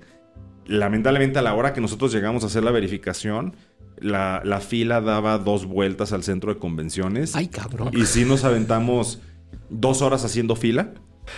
Lamentablemente, 0.66 1.40
a 1.40 1.42
la 1.42 1.54
hora 1.54 1.74
que 1.74 1.82
nosotros 1.82 2.12
llegamos 2.12 2.44
a 2.44 2.48
hacer 2.48 2.64
la 2.64 2.72
verificación, 2.72 3.56
la, 3.98 4.42
la 4.44 4.60
fila 4.60 5.02
daba 5.02 5.38
dos 5.38 5.66
vueltas 5.66 6.12
al 6.12 6.24
centro 6.24 6.54
de 6.54 6.60
convenciones. 6.60 7.36
Ay, 7.36 7.48
cabrón. 7.48 7.92
Y 7.94 8.06
sí 8.06 8.26
nos 8.26 8.44
aventamos 8.44 9.22
dos 9.70 10.02
horas 10.02 10.26
haciendo 10.26 10.56
fila 10.56 10.94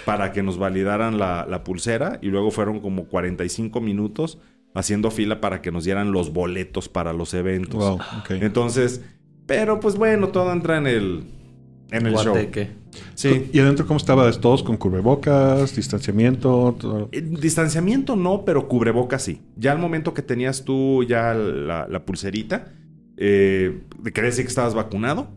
para 0.05 0.31
que 0.31 0.43
nos 0.43 0.57
validaran 0.57 1.17
la, 1.17 1.45
la 1.47 1.63
pulsera 1.63 2.19
y 2.21 2.27
luego 2.27 2.51
fueron 2.51 2.79
como 2.79 3.05
45 3.05 3.79
minutos 3.81 4.39
haciendo 4.73 5.11
fila 5.11 5.41
para 5.41 5.61
que 5.61 5.71
nos 5.71 5.85
dieran 5.85 6.11
los 6.11 6.33
boletos 6.33 6.89
para 6.89 7.13
los 7.13 7.33
eventos. 7.33 7.79
Wow, 7.79 7.99
ok. 8.19 8.31
Entonces, 8.31 9.03
pero 9.47 9.79
pues 9.79 9.95
bueno, 9.95 10.27
todo 10.27 10.51
entra 10.51 10.77
en 10.77 10.85
el, 10.85 11.23
en 11.89 12.05
el 12.05 12.15
show. 12.15 12.35
Sí. 13.15 13.49
¿Y 13.51 13.59
adentro 13.59 13.87
cómo 13.87 13.97
estaba? 13.97 14.31
¿Todos 14.31 14.61
con 14.61 14.77
cubrebocas, 14.77 15.75
distanciamiento? 15.75 16.75
todo? 16.79 17.09
Eh, 17.11 17.21
Distanciamiento 17.21 18.15
no, 18.15 18.43
pero 18.45 18.67
cubrebocas 18.67 19.23
sí. 19.23 19.41
Ya 19.55 19.71
al 19.71 19.79
momento 19.79 20.13
que 20.13 20.21
tenías 20.21 20.63
tú 20.63 21.03
ya 21.03 21.33
la, 21.33 21.87
la 21.87 22.05
pulserita, 22.05 22.73
eh, 23.17 23.81
quería 24.13 24.29
decir 24.29 24.45
que 24.45 24.49
estabas 24.49 24.75
vacunado, 24.75 25.29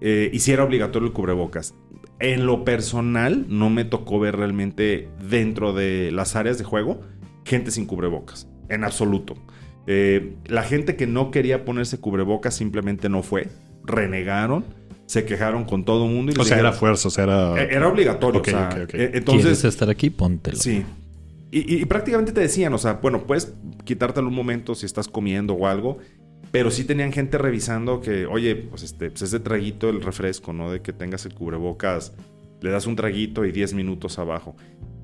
eh, 0.00 0.30
y 0.32 0.38
sí 0.40 0.52
era 0.52 0.64
obligatorio 0.64 1.08
el 1.08 1.12
cubrebocas. 1.12 1.74
En 2.18 2.46
lo 2.46 2.64
personal, 2.64 3.44
no 3.48 3.68
me 3.68 3.84
tocó 3.84 4.18
ver 4.18 4.36
realmente 4.36 5.08
dentro 5.28 5.74
de 5.74 6.10
las 6.12 6.34
áreas 6.36 6.56
de 6.56 6.64
juego 6.64 7.00
gente 7.44 7.70
sin 7.70 7.86
cubrebocas, 7.86 8.48
en 8.68 8.84
absoluto. 8.84 9.34
Eh, 9.86 10.34
la 10.46 10.62
gente 10.62 10.96
que 10.96 11.06
no 11.06 11.30
quería 11.30 11.64
ponerse 11.64 11.98
cubrebocas 11.98 12.54
simplemente 12.54 13.08
no 13.08 13.22
fue, 13.22 13.48
renegaron, 13.84 14.64
se 15.06 15.24
quejaron 15.24 15.64
con 15.64 15.84
todo 15.84 16.06
el 16.06 16.12
mundo. 16.12 16.32
Y 16.36 16.40
O 16.40 16.44
sea, 16.44 16.58
era 16.58 16.72
fuerza, 16.72 17.08
o 17.08 17.10
sea, 17.10 17.24
era... 17.24 17.62
Eh, 17.62 17.68
Era 17.70 17.88
obligatorio. 17.88 18.40
O 18.40 18.44
sea, 18.44 18.68
eh, 18.76 18.86
¿Quieres 18.88 19.14
entonces, 19.14 19.64
estar 19.64 19.88
aquí? 19.88 20.10
Póntelo. 20.10 20.56
sí. 20.58 20.84
Y, 21.52 21.74
y- 21.76 21.82
y 21.82 21.84
prácticamente 21.84 22.32
te 22.32 22.40
decían, 22.40 22.74
o 22.74 22.78
sea, 22.78 22.94
bueno, 22.94 23.24
puedes 23.24 23.54
quitártelo 23.84 24.26
un 24.26 24.34
momento 24.34 24.74
si 24.74 24.84
estás 24.84 25.06
comiendo 25.06 25.54
o 25.54 25.68
algo, 25.68 25.98
pero 26.50 26.72
sí 26.72 26.82
tenían 26.84 27.12
gente 27.12 27.38
revisando 27.38 28.00
que, 28.00 28.26
oye, 28.26 28.56
pues 28.56 28.82
este, 28.82 29.10
pues 29.10 29.22
ese 29.22 29.38
traguito, 29.38 29.88
el 29.88 30.02
refresco, 30.02 30.52
¿no? 30.52 30.72
De 30.72 30.82
que 30.82 30.92
tengas 30.92 31.24
el 31.24 31.34
cubrebocas, 31.34 32.14
le 32.60 32.70
das 32.70 32.86
un 32.88 32.96
traguito 32.96 33.44
y 33.44 33.52
10 33.52 33.74
minutos 33.74 34.18
abajo. 34.18 34.56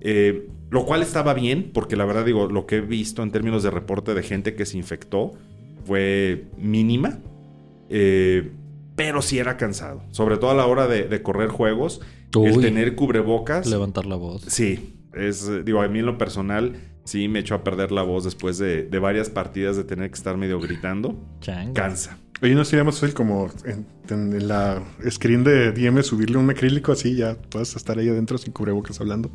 Eh, 0.04 0.48
lo 0.70 0.84
cual 0.84 1.02
estaba 1.02 1.32
bien, 1.32 1.70
porque 1.72 1.96
la 1.96 2.04
verdad 2.04 2.24
digo, 2.24 2.46
lo 2.48 2.66
que 2.66 2.76
he 2.76 2.80
visto 2.80 3.22
en 3.22 3.30
términos 3.30 3.62
de 3.62 3.70
reporte 3.70 4.14
de 4.14 4.22
gente 4.22 4.54
que 4.54 4.66
se 4.66 4.76
infectó 4.76 5.32
fue 5.84 6.46
mínima. 6.58 7.18
Eh, 7.88 8.50
pero 8.96 9.22
sí 9.22 9.38
era 9.38 9.56
cansado. 9.56 10.02
Sobre 10.10 10.36
todo 10.38 10.50
a 10.50 10.54
la 10.54 10.66
hora 10.66 10.86
de, 10.86 11.04
de 11.04 11.22
correr 11.22 11.48
juegos. 11.48 12.00
el 12.34 12.56
Uy. 12.56 12.62
tener 12.62 12.94
cubrebocas. 12.94 13.66
Levantar 13.66 14.06
la 14.06 14.16
voz. 14.16 14.42
Sí, 14.48 14.96
es, 15.14 15.48
digo, 15.64 15.82
a 15.82 15.88
mí 15.88 16.00
en 16.00 16.06
lo 16.06 16.18
personal 16.18 16.74
sí 17.04 17.28
me 17.28 17.40
echó 17.40 17.54
a 17.54 17.64
perder 17.64 17.92
la 17.92 18.02
voz 18.02 18.24
después 18.24 18.58
de, 18.58 18.84
de 18.84 18.98
varias 18.98 19.30
partidas 19.30 19.76
de 19.76 19.84
tener 19.84 20.10
que 20.10 20.16
estar 20.16 20.36
medio 20.36 20.60
gritando. 20.60 21.16
Changa. 21.40 21.72
Cansa. 21.74 22.18
Oye, 22.42 22.54
¿no 22.56 22.64
sería 22.64 22.82
más 22.82 22.98
fácil 22.98 23.14
como 23.14 23.48
en, 23.64 23.86
en 24.10 24.48
la 24.48 24.82
screen 25.08 25.44
de 25.44 25.70
DM 25.70 26.02
subirle 26.02 26.38
un 26.38 26.50
acrílico 26.50 26.90
así? 26.92 27.14
Ya 27.14 27.36
puedes 27.50 27.76
estar 27.76 27.98
ahí 27.98 28.08
adentro 28.08 28.36
sin 28.36 28.52
cubrebocas 28.52 29.00
hablando. 29.00 29.30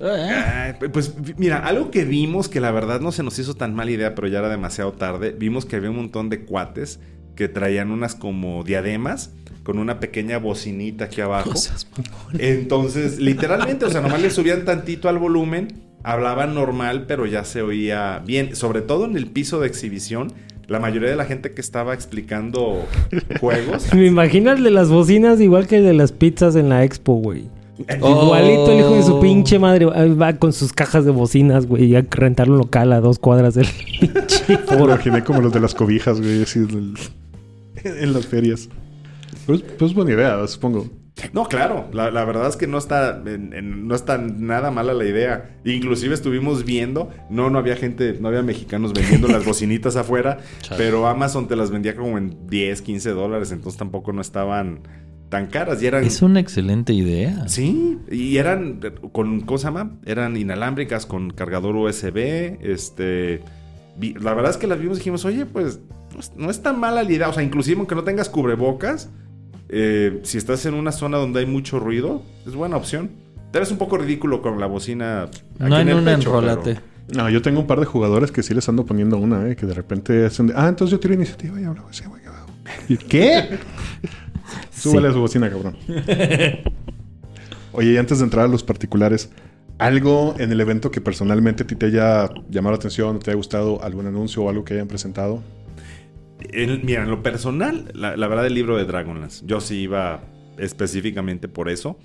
Ay, 0.00 0.74
pues 0.92 1.14
mira, 1.36 1.58
algo 1.58 1.90
que 1.90 2.04
vimos 2.04 2.48
que 2.48 2.60
la 2.60 2.70
verdad 2.70 3.00
no 3.00 3.12
se 3.12 3.22
nos 3.22 3.38
hizo 3.38 3.54
tan 3.54 3.74
mala 3.74 3.90
idea, 3.90 4.14
pero 4.14 4.28
ya 4.28 4.38
era 4.40 4.48
demasiado 4.48 4.92
tarde. 4.92 5.34
Vimos 5.38 5.64
que 5.64 5.76
había 5.76 5.90
un 5.90 5.96
montón 5.96 6.28
de 6.30 6.44
cuates 6.44 7.00
que 7.36 7.48
traían 7.48 7.90
unas 7.90 8.14
como 8.14 8.62
diademas 8.64 9.32
con 9.64 9.78
una 9.78 9.98
pequeña 9.98 10.38
bocinita 10.38 11.06
aquí 11.06 11.20
abajo. 11.20 11.50
Cosas, 11.50 11.88
Entonces, 12.38 13.18
literalmente, 13.20 13.86
o 13.86 13.90
sea, 13.90 14.00
nomás 14.02 14.20
le 14.20 14.30
subían 14.30 14.64
tantito 14.64 15.08
al 15.08 15.18
volumen, 15.18 15.82
hablaban 16.02 16.54
normal, 16.54 17.06
pero 17.08 17.26
ya 17.26 17.44
se 17.44 17.62
oía 17.62 18.22
bien. 18.24 18.54
Sobre 18.54 18.82
todo 18.82 19.06
en 19.06 19.16
el 19.16 19.26
piso 19.26 19.60
de 19.60 19.66
exhibición, 19.66 20.32
la 20.68 20.78
mayoría 20.78 21.08
de 21.08 21.16
la 21.16 21.24
gente 21.24 21.52
que 21.52 21.60
estaba 21.60 21.94
explicando 21.94 22.86
juegos. 23.40 23.92
Me 23.94 24.06
imagino 24.06 24.52
el 24.52 24.62
de 24.62 24.70
las 24.70 24.90
bocinas 24.90 25.40
igual 25.40 25.66
que 25.66 25.78
el 25.78 25.84
de 25.84 25.94
las 25.94 26.12
pizzas 26.12 26.56
en 26.56 26.68
la 26.68 26.84
expo, 26.84 27.14
güey. 27.14 27.48
Oh. 28.00 28.24
Igualito 28.24 28.70
el 28.72 28.78
hijo 28.80 28.94
de 28.94 29.02
su 29.02 29.20
pinche 29.20 29.58
madre 29.58 29.86
va 29.86 30.34
con 30.34 30.52
sus 30.52 30.72
cajas 30.72 31.04
de 31.04 31.10
bocinas, 31.10 31.66
güey, 31.66 31.86
y 31.86 31.96
a 31.96 32.06
rentar 32.08 32.48
un 32.48 32.58
local 32.58 32.92
a 32.92 33.00
dos 33.00 33.18
cuadras 33.18 33.54
del 33.54 33.66
pinche 34.00 34.44
Me 34.70 34.84
imaginé 34.84 35.24
como 35.24 35.40
los 35.40 35.52
de 35.52 35.58
las 35.60 35.74
cobijas, 35.74 36.20
güey, 36.20 36.42
así 36.42 36.60
en 37.84 38.12
las 38.12 38.26
ferias. 38.26 38.68
Pues, 39.46 39.62
pues 39.78 39.92
buena 39.92 40.12
idea, 40.12 40.46
supongo. 40.46 40.86
No, 41.32 41.44
claro, 41.46 41.86
la, 41.92 42.10
la 42.10 42.24
verdad 42.24 42.48
es 42.48 42.56
que 42.56 42.66
no 42.66 42.76
está, 42.78 43.22
en- 43.26 43.52
en- 43.52 43.86
no 43.86 43.94
está 43.94 44.18
nada 44.18 44.70
mala 44.70 44.94
la 44.94 45.04
idea. 45.04 45.58
Inclusive 45.64 46.12
estuvimos 46.14 46.64
viendo, 46.64 47.10
no, 47.30 47.50
no 47.50 47.58
había 47.58 47.76
gente, 47.76 48.16
no 48.20 48.28
había 48.28 48.42
mexicanos 48.42 48.92
vendiendo 48.92 49.28
las 49.28 49.44
bocinitas 49.46 49.96
afuera, 49.96 50.38
Chale. 50.62 50.76
pero 50.82 51.06
Amazon 51.06 51.46
te 51.46 51.54
las 51.56 51.70
vendía 51.70 51.94
como 51.94 52.18
en 52.18 52.48
10, 52.48 52.82
15 52.82 53.10
dólares, 53.10 53.52
entonces 53.52 53.78
tampoco 53.78 54.12
no 54.12 54.20
estaban 54.20 54.80
tan 55.34 55.46
caras 55.48 55.82
y 55.82 55.86
eran... 55.86 56.04
Es 56.04 56.22
una 56.22 56.38
excelente 56.38 56.92
idea. 56.92 57.48
Sí, 57.48 57.98
y 58.08 58.36
eran 58.36 58.78
con, 59.10 59.40
¿cómo 59.40 59.58
se 59.58 59.64
llama? 59.64 59.96
Eran 60.06 60.36
inalámbricas 60.36 61.06
con 61.06 61.30
cargador 61.30 61.74
USB, 61.74 62.56
este... 62.60 63.42
vi- 63.98 64.14
La 64.14 64.32
verdad 64.34 64.52
es 64.52 64.56
que 64.58 64.68
las 64.68 64.78
vimos 64.78 64.98
y 64.98 65.00
dijimos, 65.00 65.24
oye, 65.24 65.44
pues 65.44 65.80
no 66.14 66.20
es- 66.20 66.32
no 66.36 66.50
es 66.50 66.62
tan 66.62 66.78
mala 66.78 67.02
la 67.02 67.10
idea. 67.12 67.28
O 67.28 67.32
sea, 67.32 67.42
inclusive 67.42 67.78
aunque 67.78 67.96
no 67.96 68.04
tengas 68.04 68.28
cubrebocas, 68.28 69.10
eh, 69.68 70.20
si 70.22 70.38
estás 70.38 70.64
en 70.66 70.74
una 70.74 70.92
zona 70.92 71.18
donde 71.18 71.40
hay 71.40 71.46
mucho 71.46 71.80
ruido, 71.80 72.22
es 72.46 72.54
buena 72.54 72.76
opción. 72.76 73.10
Te 73.50 73.58
ves 73.58 73.72
un 73.72 73.78
poco 73.78 73.98
ridículo 73.98 74.40
con 74.40 74.60
la 74.60 74.66
bocina. 74.66 75.22
aquí 75.24 75.68
No 75.68 75.78
en 75.80 76.04
pecho, 76.04 76.28
enrolate. 76.30 76.74
pero- 77.08 77.22
No, 77.24 77.28
yo 77.28 77.42
tengo 77.42 77.58
un 77.60 77.66
par 77.66 77.80
de 77.80 77.86
jugadores 77.86 78.30
que 78.30 78.44
sí 78.44 78.54
les 78.54 78.68
ando 78.68 78.86
poniendo 78.86 79.18
una, 79.18 79.48
¿eh? 79.50 79.56
Que 79.56 79.66
de 79.66 79.74
repente 79.74 80.26
hacen 80.26 80.46
de, 80.46 80.54
ah, 80.56 80.68
entonces 80.68 80.92
yo 80.92 81.00
tiro 81.00 81.14
iniciativa 81.14 81.60
y 81.60 81.64
hablo 81.64 81.84
así, 81.90 82.04
güey. 82.06 82.22
¿Y 82.88 82.96
¿Qué? 84.84 84.90
Súbale 84.90 85.08
a 85.08 85.12
su 85.12 85.20
bocina, 85.20 85.50
cabrón. 85.50 85.76
Oye, 87.72 87.92
y 87.92 87.96
antes 87.96 88.18
de 88.18 88.24
entrar 88.24 88.44
a 88.44 88.48
los 88.48 88.62
particulares, 88.62 89.30
¿algo 89.78 90.34
en 90.38 90.52
el 90.52 90.60
evento 90.60 90.90
que 90.90 91.00
personalmente 91.00 91.64
a 91.64 91.66
ti 91.66 91.74
te 91.74 91.86
haya 91.86 92.30
llamado 92.48 92.72
la 92.72 92.76
atención, 92.76 93.18
te 93.18 93.30
haya 93.30 93.36
gustado, 93.36 93.82
algún 93.82 94.06
anuncio 94.06 94.42
o 94.44 94.48
algo 94.50 94.64
que 94.64 94.74
hayan 94.74 94.86
presentado? 94.88 95.42
En- 96.52 96.84
mira, 96.84 97.02
en 97.02 97.10
lo 97.10 97.22
personal, 97.22 97.90
la, 97.94 98.16
la 98.16 98.28
verdad, 98.28 98.46
el 98.46 98.54
libro 98.54 98.76
de 98.76 98.84
Dragonlance, 98.84 99.44
yo 99.46 99.60
sí 99.60 99.76
iba 99.80 100.22
específicamente 100.58 101.48
por 101.48 101.68
eso. 101.68 101.98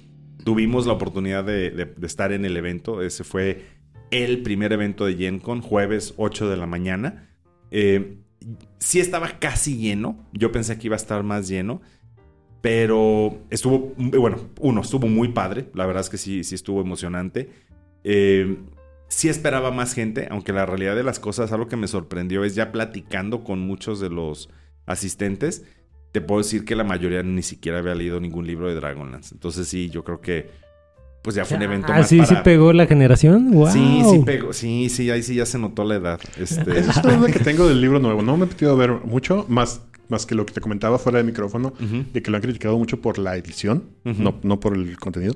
Tuvimos 0.44 0.88
la 0.88 0.94
oportunidad 0.94 1.44
de, 1.44 1.70
de- 1.70 1.86
de 1.86 2.08
estar 2.08 2.32
en 2.32 2.46
el 2.46 2.58
evento. 2.58 3.02
Ese 3.04 3.24
fue 3.24 3.66
el 4.10 4.42
primer 4.42 4.74
evento 4.74 5.06
de 5.06 5.16
Gen 5.16 5.40
Con, 5.40 5.62
jueves 5.62 6.14
8 6.18 6.50
de 6.50 6.58
la 6.58 6.66
mañana. 6.66 7.30
Eh, 7.70 8.18
sí 8.80 9.00
estaba 9.00 9.38
casi 9.40 9.78
lleno. 9.78 10.26
Yo 10.34 10.52
pensé 10.52 10.80
que 10.80 10.88
iba 10.88 10.96
a 10.96 10.98
estar 10.98 11.22
más 11.24 11.48
lleno. 11.48 11.82
Pero 12.62 13.38
estuvo, 13.50 13.94
bueno, 13.98 14.38
uno, 14.60 14.82
estuvo 14.82 15.08
muy 15.08 15.30
padre. 15.30 15.68
La 15.74 15.86
verdad 15.86 16.02
es 16.02 16.10
que 16.10 16.18
sí, 16.18 16.44
sí 16.44 16.56
estuvo 16.56 16.82
emocionante. 16.82 17.50
Eh, 18.04 18.58
sí 19.08 19.30
esperaba 19.30 19.72
más 19.72 19.94
gente, 19.94 20.28
aunque 20.30 20.54
la 20.54 20.66
realidad 20.66 20.96
de 20.96 21.04
las 21.04 21.20
cosas, 21.20 21.52
algo 21.52 21.68
que 21.68 21.78
me 21.78 21.88
sorprendió 21.88 22.44
es 22.44 22.56
ya 22.56 22.72
platicando 22.72 23.44
con 23.44 23.60
muchos 23.60 24.00
de 24.00 24.10
los 24.10 24.50
asistentes, 24.86 25.64
te 26.12 26.22
puedo 26.22 26.42
decir 26.42 26.66
que 26.66 26.76
la 26.76 26.84
mayoría 26.84 27.22
ni 27.24 27.44
siquiera 27.44 27.80
había 27.80 27.96
leído 27.96 28.20
ningún 28.20 28.48
libro 28.48 28.68
de 28.68 28.76
Dragonlance. 28.76 29.36
Entonces 29.36 29.68
sí, 29.68 29.90
yo 29.90 30.04
creo 30.04 30.22
que 30.22 30.50
pues 31.22 31.36
ya 31.36 31.44
fue 31.46 31.58
un 31.58 31.64
evento 31.64 31.88
Ah, 31.92 31.98
más 31.98 32.08
sí, 32.08 32.18
para... 32.18 32.30
sí 32.30 32.36
pegó 32.44 32.72
la 32.74 32.88
generación. 32.88 33.52
Wow. 33.52 33.70
Sí, 33.72 34.02
sí 34.10 34.20
pegó. 34.26 34.54
Sí, 34.54 34.90
sí, 34.90 35.12
ahí 35.12 35.22
sí 35.22 35.36
ya 35.36 35.46
se 35.46 35.60
notó 35.60 35.84
la 35.84 35.96
edad. 35.96 36.20
Este, 36.38 36.80
Esa 36.80 36.92
es 36.92 37.04
la 37.06 37.16
duda 37.18 37.32
que 37.32 37.40
tengo 37.40 37.68
del 37.68 37.82
libro 37.82 38.00
nuevo. 38.00 38.22
No 38.22 38.38
me 38.38 38.46
he 38.46 38.48
metido 38.48 38.72
a 38.72 38.76
ver 38.76 38.92
mucho, 38.92 39.46
más, 39.50 39.82
más 40.10 40.26
que 40.26 40.36
lo 40.36 40.46
que 40.46 40.54
te 40.54 40.60
comentaba 40.62 40.98
fuera 41.00 41.20
de 41.20 41.24
micrófono, 41.24 41.70
Ujú. 41.82 42.04
de 42.14 42.22
que 42.22 42.30
lo 42.32 42.38
han 42.38 42.44
criticado 42.44 42.78
mucho 42.78 43.00
por 43.02 43.18
la 43.18 43.38
edición, 43.38 43.84
Ujú. 44.06 44.22
no, 44.22 44.36
no 44.44 44.60
por 44.60 44.76
el 44.76 44.98
contenido. 45.00 45.36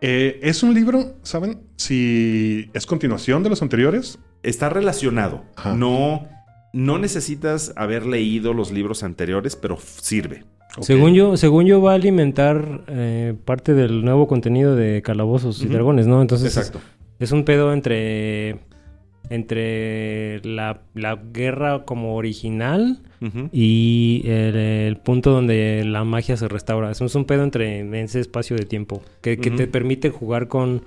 Eh, 0.00 0.40
es 0.42 0.62
un 0.62 0.74
libro, 0.74 1.14
¿saben? 1.22 1.60
Si 1.76 2.70
es 2.72 2.86
continuación 2.86 3.42
de 3.42 3.50
los 3.50 3.62
anteriores. 3.62 4.18
está 4.44 4.68
relacionado. 4.68 5.44
Ajá. 5.56 5.74
No, 5.74 6.26
no 6.72 6.98
necesitas 6.98 7.72
haber 7.76 8.06
leído 8.06 8.54
los 8.54 8.70
libros 8.70 9.02
anteriores, 9.02 9.56
pero 9.56 9.76
sirve. 9.80 10.44
Según 10.80 11.12
yo, 11.14 11.36
según 11.36 11.64
yo 11.66 11.82
va 11.82 11.92
a 11.92 11.94
alimentar 11.96 12.84
eh, 12.86 13.34
parte 13.44 13.74
del 13.74 14.04
nuevo 14.04 14.28
contenido 14.28 14.76
de 14.76 15.02
Calabozos 15.02 15.60
y. 15.62 15.66
Dragones, 15.66 16.06
¿no? 16.06 16.22
Entonces 16.22 16.52
es, 16.52 16.56
Exacto. 16.56 16.80
es 17.18 17.32
un 17.32 17.44
pedo 17.44 17.72
entre 17.72 18.60
entre 19.30 20.40
la, 20.44 20.80
la 20.94 21.16
guerra 21.16 21.84
como 21.84 22.14
original 22.16 23.00
y 23.52 24.22
el, 24.26 24.56
el 24.56 24.96
punto 24.98 25.30
donde 25.32 25.82
la 25.84 26.04
magia 26.04 26.36
se 26.36 26.46
restaura. 26.48 26.90
Es 26.90 27.00
un- 27.00 27.24
pedo 27.24 27.42
entre 27.42 27.80
en 27.80 27.94
ese 27.94 28.20
espacio 28.20 28.56
de 28.56 28.64
tiempo 28.64 29.02
que, 29.22 29.36
te 29.36 29.66
permite 29.66 30.10
jugar 30.10 30.46
con 30.48 30.82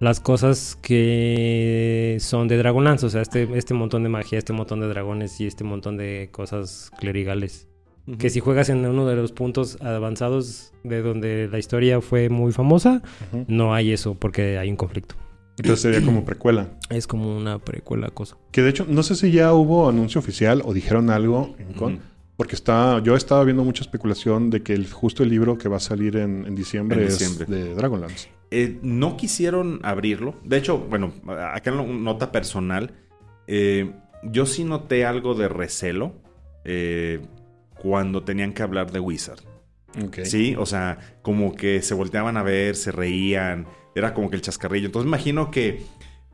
las 0.00 0.18
cosas 0.18 0.76
que 0.82 2.16
son 2.20 2.48
de 2.48 2.56
Dragonlance, 2.56 3.06
o 3.06 3.10
sea, 3.10 3.22
este, 3.22 3.48
este 3.54 3.74
montón 3.74 4.02
de 4.02 4.08
magia, 4.08 4.38
este 4.38 4.52
montón 4.52 4.80
de 4.80 4.88
dragones 4.88 5.40
y 5.40 5.46
este 5.46 5.62
montón 5.64 5.96
de 5.96 6.28
cosas 6.32 6.90
clerigales. 6.98 7.66
Que 8.18 8.28
si 8.30 8.40
juegas 8.40 8.70
en 8.70 8.84
uno 8.84 9.06
de 9.06 9.14
los 9.14 9.30
puntos 9.30 9.78
avanzados 9.82 10.72
de 10.82 11.00
donde 11.02 11.48
la 11.52 11.58
historia 11.60 12.00
fue 12.00 12.28
muy 12.28 12.50
famosa, 12.50 13.02
no 13.46 13.72
hay 13.72 13.92
eso 13.92 14.14
porque 14.14 14.58
hay 14.58 14.68
un 14.68 14.76
conflicto. 14.76 15.14
Entonces 15.62 15.80
sería 15.82 16.04
como 16.04 16.24
precuela. 16.24 16.68
Es 16.90 17.06
como 17.06 17.36
una 17.36 17.58
precuela 17.58 18.08
cosa. 18.08 18.36
Que 18.50 18.62
de 18.62 18.70
hecho, 18.70 18.86
no 18.88 19.02
sé 19.02 19.14
si 19.14 19.30
ya 19.30 19.52
hubo 19.52 19.88
anuncio 19.88 20.18
oficial 20.18 20.62
o 20.64 20.72
dijeron 20.74 21.10
algo 21.10 21.54
en 21.58 21.72
con. 21.74 22.00
Porque 22.36 22.54
está, 22.54 23.00
yo 23.02 23.16
estaba 23.16 23.44
viendo 23.44 23.64
mucha 23.64 23.82
especulación 23.82 24.48
de 24.48 24.62
que 24.62 24.72
el, 24.72 24.90
justo 24.90 25.22
el 25.22 25.28
libro 25.28 25.58
que 25.58 25.68
va 25.68 25.76
a 25.76 25.80
salir 25.80 26.16
en, 26.16 26.46
en 26.46 26.54
diciembre 26.54 27.02
En 27.02 27.06
es 27.06 27.18
diciembre. 27.18 27.44
de 27.46 27.74
Dragonlance. 27.74 28.30
Eh, 28.50 28.78
no 28.82 29.16
quisieron 29.18 29.78
abrirlo. 29.82 30.34
De 30.42 30.56
hecho, 30.56 30.78
bueno, 30.78 31.12
acá 31.52 31.70
en 31.70 32.02
nota 32.02 32.32
personal, 32.32 32.94
eh, 33.46 33.92
yo 34.24 34.46
sí 34.46 34.64
noté 34.64 35.04
algo 35.04 35.34
de 35.34 35.48
recelo 35.48 36.14
eh, 36.64 37.20
cuando 37.80 38.22
tenían 38.22 38.54
que 38.54 38.62
hablar 38.62 38.90
de 38.90 39.00
Wizard. 39.00 39.40
Ok. 40.02 40.20
Sí, 40.24 40.54
o 40.58 40.64
sea, 40.66 40.98
como 41.22 41.54
que 41.54 41.82
se 41.82 41.94
volteaban 41.94 42.36
a 42.38 42.42
ver, 42.42 42.74
se 42.74 42.90
reían, 42.90 43.66
era 43.94 44.14
como 44.14 44.30
que 44.30 44.36
el 44.36 44.42
chascarrillo. 44.42 44.86
Entonces 44.86 45.10
me 45.10 45.16
imagino 45.16 45.50
que, 45.50 45.84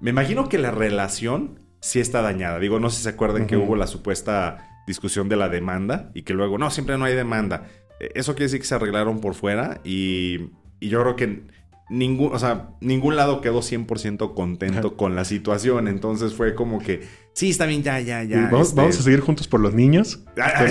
me 0.00 0.10
imagino 0.10 0.48
que 0.48 0.58
la 0.58 0.70
relación 0.70 1.60
sí 1.80 2.00
está 2.00 2.22
dañada. 2.22 2.58
Digo, 2.58 2.80
no 2.80 2.90
sé 2.90 2.98
si 2.98 3.02
se 3.04 3.08
acuerdan 3.10 3.46
que 3.46 3.56
hubo 3.56 3.76
la 3.76 3.86
supuesta 3.86 4.82
discusión 4.86 5.28
de 5.28 5.36
la 5.36 5.48
demanda 5.48 6.10
y 6.14 6.22
que 6.22 6.34
luego, 6.34 6.58
no, 6.58 6.70
siempre 6.70 6.96
no 6.98 7.04
hay 7.04 7.14
demanda. 7.14 7.68
Eh, 8.00 8.10
Eso 8.14 8.34
quiere 8.34 8.44
decir 8.44 8.60
que 8.60 8.66
se 8.66 8.74
arreglaron 8.74 9.20
por 9.20 9.34
fuera 9.34 9.80
y, 9.84 10.50
y 10.80 10.88
yo 10.88 11.00
creo 11.02 11.16
que 11.16 11.42
ningún, 11.88 12.32
o 12.32 12.38
sea, 12.38 12.70
ningún 12.80 13.16
lado 13.16 13.40
quedó 13.40 13.60
100% 13.60 14.34
contento 14.34 14.96
con 14.96 15.14
la 15.14 15.24
situación. 15.24 15.88
Entonces 15.88 16.34
fue 16.34 16.54
como 16.54 16.78
que, 16.78 17.06
sí, 17.32 17.50
está 17.50 17.66
bien, 17.66 17.82
ya, 17.82 18.00
ya, 18.00 18.22
ya. 18.22 18.48
vamos, 18.50 18.68
este, 18.68 18.80
vamos 18.80 18.98
a 18.98 19.02
seguir 19.02 19.20
juntos 19.20 19.48
por 19.48 19.60
los 19.60 19.74
niños. 19.74 20.20
Ah. 20.40 20.66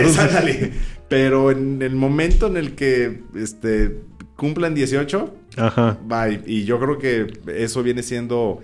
Pero 1.10 1.52
en 1.52 1.82
el 1.82 1.96
momento 1.96 2.48
en 2.48 2.58
el 2.58 2.76
que 2.76 3.22
este, 3.36 4.02
cumplan 4.36 4.74
18, 4.76 5.34
Ajá. 5.58 5.98
bye. 6.06 6.42
Y 6.46 6.66
yo 6.66 6.80
creo 6.80 6.98
que 6.98 7.28
eso 7.56 7.84
viene 7.84 8.04
siendo. 8.04 8.62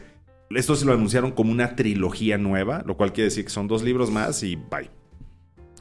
Esto 0.49 0.75
se 0.75 0.85
lo 0.85 0.93
anunciaron 0.93 1.31
como 1.31 1.51
una 1.51 1.75
trilogía 1.75 2.37
nueva, 2.37 2.83
lo 2.85 2.97
cual 2.97 3.13
quiere 3.13 3.29
decir 3.29 3.45
que 3.45 3.51
son 3.51 3.67
dos 3.67 3.83
libros 3.83 4.11
más 4.11 4.43
y 4.43 4.55
bye. 4.57 4.89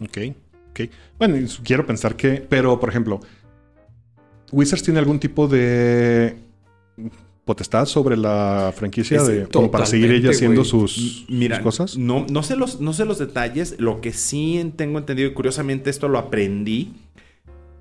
Ok, 0.00 0.36
ok. 0.70 0.90
Bueno, 1.18 1.36
quiero 1.64 1.84
pensar 1.84 2.14
que, 2.16 2.44
pero 2.48 2.78
por 2.78 2.88
ejemplo, 2.88 3.20
Wizards 4.52 4.82
tiene 4.82 4.98
algún 5.00 5.18
tipo 5.18 5.46
de 5.48 6.36
potestad 7.44 7.86
sobre 7.86 8.16
la 8.16 8.72
franquicia 8.76 9.16
Es- 9.18 9.26
de, 9.26 9.46
como 9.48 9.70
para 9.72 9.86
seguir 9.86 10.12
ella 10.12 10.30
haciendo 10.30 10.64
sus, 10.64 11.26
Mira, 11.28 11.56
sus 11.56 11.64
cosas. 11.64 11.96
No, 11.98 12.24
no, 12.30 12.42
sé 12.44 12.54
los, 12.54 12.80
no 12.80 12.92
sé 12.92 13.04
los 13.04 13.18
detalles. 13.18 13.74
Lo 13.78 14.00
que 14.00 14.12
sí 14.12 14.72
tengo 14.76 14.98
entendido, 14.98 15.28
y 15.30 15.34
curiosamente 15.34 15.90
esto 15.90 16.06
lo 16.08 16.18
aprendí 16.18 16.92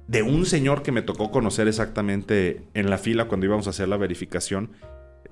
de 0.09 0.23
un 0.23 0.47
señor 0.47 0.81
que 0.81 0.91
me 0.91 1.03
tocó 1.03 1.29
conocer 1.29 1.67
exactamente 1.67 2.63
en 2.73 2.89
la 2.89 2.97
fila 2.97 3.25
cuando 3.25 3.45
íbamos 3.45 3.67
a 3.67 3.69
hacer 3.69 3.87
la 3.87 3.95
verificación. 3.95 4.71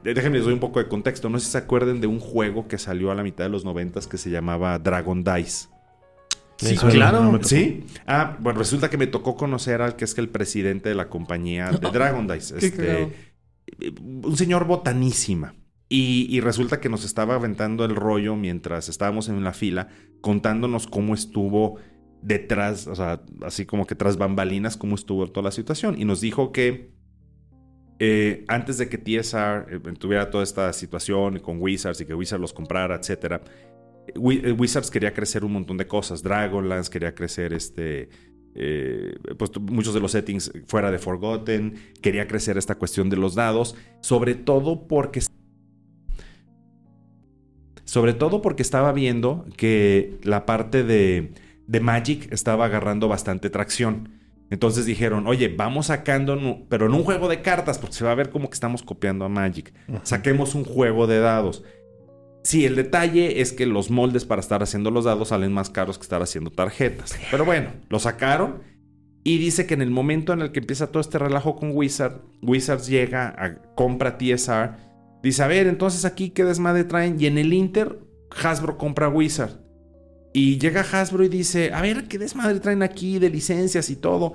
Eh, 0.04 0.14
Déjenme 0.14 0.38
les 0.38 0.46
doy 0.46 0.54
un 0.54 0.60
poco 0.60 0.78
de 0.78 0.88
contexto. 0.88 1.30
No 1.30 1.40
sé 1.40 1.48
si 1.48 1.52
se 1.54 1.58
acuerdan 1.58 2.00
de 2.00 2.06
un 2.06 2.20
juego 2.20 2.68
que 2.68 2.78
salió 2.78 3.10
a 3.10 3.16
la 3.16 3.24
mitad 3.24 3.46
de 3.46 3.50
los 3.50 3.66
noventas 3.66 4.06
que 4.06 4.20
se 4.20 4.30
llamaba 4.30 4.78
Dragon 4.78 5.24
Dice. 5.24 5.70
Sí, 6.58 6.78
claro. 6.78 7.24
no 7.24 7.44
sí. 7.44 7.86
Ah, 8.06 8.38
bueno, 8.40 8.60
resulta 8.60 8.92
que 8.92 9.00
me 9.00 9.08
tocó 9.08 9.36
conocer 9.36 9.82
al 9.82 9.96
que 9.96 10.06
es 10.06 10.14
que 10.14 10.22
el 10.22 10.30
presidente 10.30 10.90
de 10.90 10.96
la 10.96 11.10
compañía 11.10 11.72
de 11.72 11.80
Dragon 11.92 12.28
Dice. 12.28 12.58
Qué 12.58 12.68
este, 12.68 13.02
eh, 13.80 13.96
un 14.00 14.38
señor 14.38 14.66
botanísima. 14.66 15.56
Y, 15.90 16.28
y 16.30 16.40
resulta 16.40 16.80
que 16.80 16.90
nos 16.90 17.04
estaba 17.04 17.34
aventando 17.34 17.84
el 17.84 17.96
rollo 17.96 18.36
mientras 18.36 18.90
estábamos 18.90 19.28
en 19.28 19.44
la 19.44 19.54
fila, 19.54 19.88
contándonos 20.22 20.86
cómo 20.86 21.16
estuvo 21.16 21.80
detrás, 22.28 22.88
o 22.88 22.96
sea, 22.96 23.22
así 23.44 23.66
como 23.66 23.86
que 23.88 23.96
tras 23.96 24.18
bambalinas, 24.18 24.76
cómo 24.76 24.96
estuvo 24.96 25.28
toda 25.28 25.46
la 25.46 25.52
situación. 25.52 25.96
Y 26.00 26.04
nos 26.06 26.20
dijo 26.22 26.52
que 26.52 26.92
eh, 28.00 28.44
antes 28.48 28.78
de 28.78 28.90
que 28.90 28.98
TSR 28.98 29.68
eh, 29.74 29.80
tuviera 29.98 30.30
toda 30.30 30.44
esta 30.44 30.72
situación 30.74 31.40
con 31.40 31.62
Wizards 31.62 32.02
y 32.02 32.06
que 32.06 32.14
Wizards 32.14 32.42
los 32.42 32.54
comprara, 32.54 33.00
Wi- 34.16 34.42
eh, 34.44 34.52
Wizards 34.52 34.92
quería 34.92 35.14
crecer 35.14 35.44
un 35.46 35.54
montón 35.54 35.78
de 35.78 35.88
cosas. 35.88 36.22
Dragonlance 36.22 36.92
quería 36.92 37.16
crecer 37.16 37.54
este. 37.54 38.10
pues 39.38 39.52
muchos 39.60 39.94
de 39.94 40.00
los 40.00 40.12
settings 40.12 40.52
fuera 40.66 40.92
de 40.92 41.00
Forgotten. 41.00 41.76
Quería 42.02 42.28
crecer 42.28 42.58
esta 42.58 42.76
cuestión 42.76 43.10
de 43.10 43.16
los 43.18 43.36
dados. 43.36 43.76
Sobre 44.02 44.36
todo 44.36 44.88
porque. 44.88 45.22
Sobre 47.86 48.14
todo 48.14 48.42
porque 48.42 48.64
estaba 48.64 48.92
viendo 48.92 49.46
que 49.56 50.18
la 50.24 50.46
parte 50.46 50.84
de, 50.84 51.32
de 51.68 51.80
Magic 51.80 52.32
estaba 52.32 52.66
agarrando 52.66 53.08
bastante 53.08 53.50
tracción. 53.50 54.10
Entonces 54.50 54.86
dijeron, 54.86 55.28
oye, 55.28 55.54
vamos 55.56 55.88
sacando, 55.88 56.66
pero 56.70 56.86
en 56.86 56.94
un 56.94 57.04
juego 57.04 57.28
de 57.28 57.42
cartas, 57.42 57.78
porque 57.78 57.96
se 57.96 58.06
va 58.06 58.12
a 58.12 58.16
ver 58.16 58.30
como 58.30 58.50
que 58.50 58.54
estamos 58.54 58.82
copiando 58.82 59.26
a 59.26 59.30
Magic. 59.30 59.74
Saquemos 60.04 60.56
un 60.56 60.64
juego 60.64 61.06
de 61.06 61.20
dados. 61.20 61.64
Sí, 62.44 62.66
el 62.66 62.78
detalle 62.78 63.42
es 63.42 63.52
que 63.52 63.66
los 63.66 63.92
moldes 63.92 64.24
para 64.24 64.40
estar 64.40 64.64
haciendo 64.64 64.90
los 64.90 65.04
dados 65.04 65.30
salen 65.30 65.52
más 65.52 65.70
caros 65.70 65.98
que 65.98 66.04
estar 66.04 66.22
haciendo 66.22 66.50
tarjetas. 66.50 67.20
Pero 67.30 67.44
bueno, 67.44 67.72
lo 67.90 68.00
sacaron 68.00 68.62
y 69.26 69.38
dice 69.38 69.66
que 69.66 69.74
en 69.74 69.82
el 69.82 69.92
momento 69.92 70.32
en 70.32 70.40
el 70.40 70.54
que 70.54 70.60
empieza 70.60 70.88
todo 70.88 71.02
este 71.02 71.20
relajo 71.20 71.58
con 71.58 71.72
Wizard, 71.76 72.22
Wizards 72.42 72.88
llega, 72.88 73.36
a, 73.38 73.62
compra 73.76 74.18
TSR, 74.18 74.78
dice, 75.22 75.44
a 75.44 75.48
ver, 75.48 75.68
entonces 75.68 76.06
aquí 76.06 76.30
qué 76.30 76.46
desmadre 76.46 76.86
traen. 76.86 77.20
Y 77.20 77.26
en 77.26 77.38
el 77.38 77.52
Inter, 77.52 78.00
Hasbro 78.32 78.78
compra 78.78 79.10
Wizard. 79.10 79.67
Y 80.38 80.60
llega 80.60 80.82
Hasbro 80.82 81.24
y 81.24 81.29
dice, 81.29 81.74
a 81.74 81.82
ver, 81.82 82.08
qué 82.08 82.20
desmadre 82.20 82.60
traen 82.60 82.84
aquí 82.84 83.17
de 83.17 83.32
licencias 83.32 83.89
y 83.89 83.95
todo. 83.95 84.34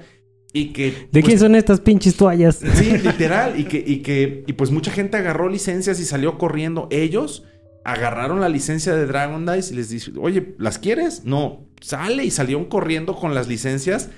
Y 0.52 0.72
que... 0.72 0.90
¿De 0.90 1.06
pues, 1.12 1.24
quién 1.24 1.38
son 1.38 1.54
estas 1.54 1.78
pinches 1.78 2.16
toallas? 2.16 2.58
Sí, 2.74 2.98
literal. 2.98 3.60
Y 3.60 3.66
que, 3.66 3.84
y 3.86 3.98
que, 3.98 4.42
y 4.48 4.52
pues 4.54 4.72
mucha 4.72 4.90
gente 4.90 5.16
agarró 5.16 5.48
licencias 5.48 6.00
y 6.00 6.04
salió 6.04 6.38
corriendo. 6.38 6.88
Ellos 6.90 7.44
agarraron 7.84 8.40
la 8.40 8.48
licencia 8.48 8.96
de 8.96 9.06
Dragon 9.06 9.46
Dice 9.46 9.74
y 9.74 9.76
les 9.76 9.90
dice, 9.90 10.10
oye, 10.20 10.56
¿las 10.58 10.80
quieres? 10.80 11.24
No, 11.24 11.68
sale 11.80 12.24
y 12.24 12.32
salieron 12.32 12.64
corriendo 12.64 13.14
con 13.14 13.36
las 13.36 13.46
licencias 13.46 14.10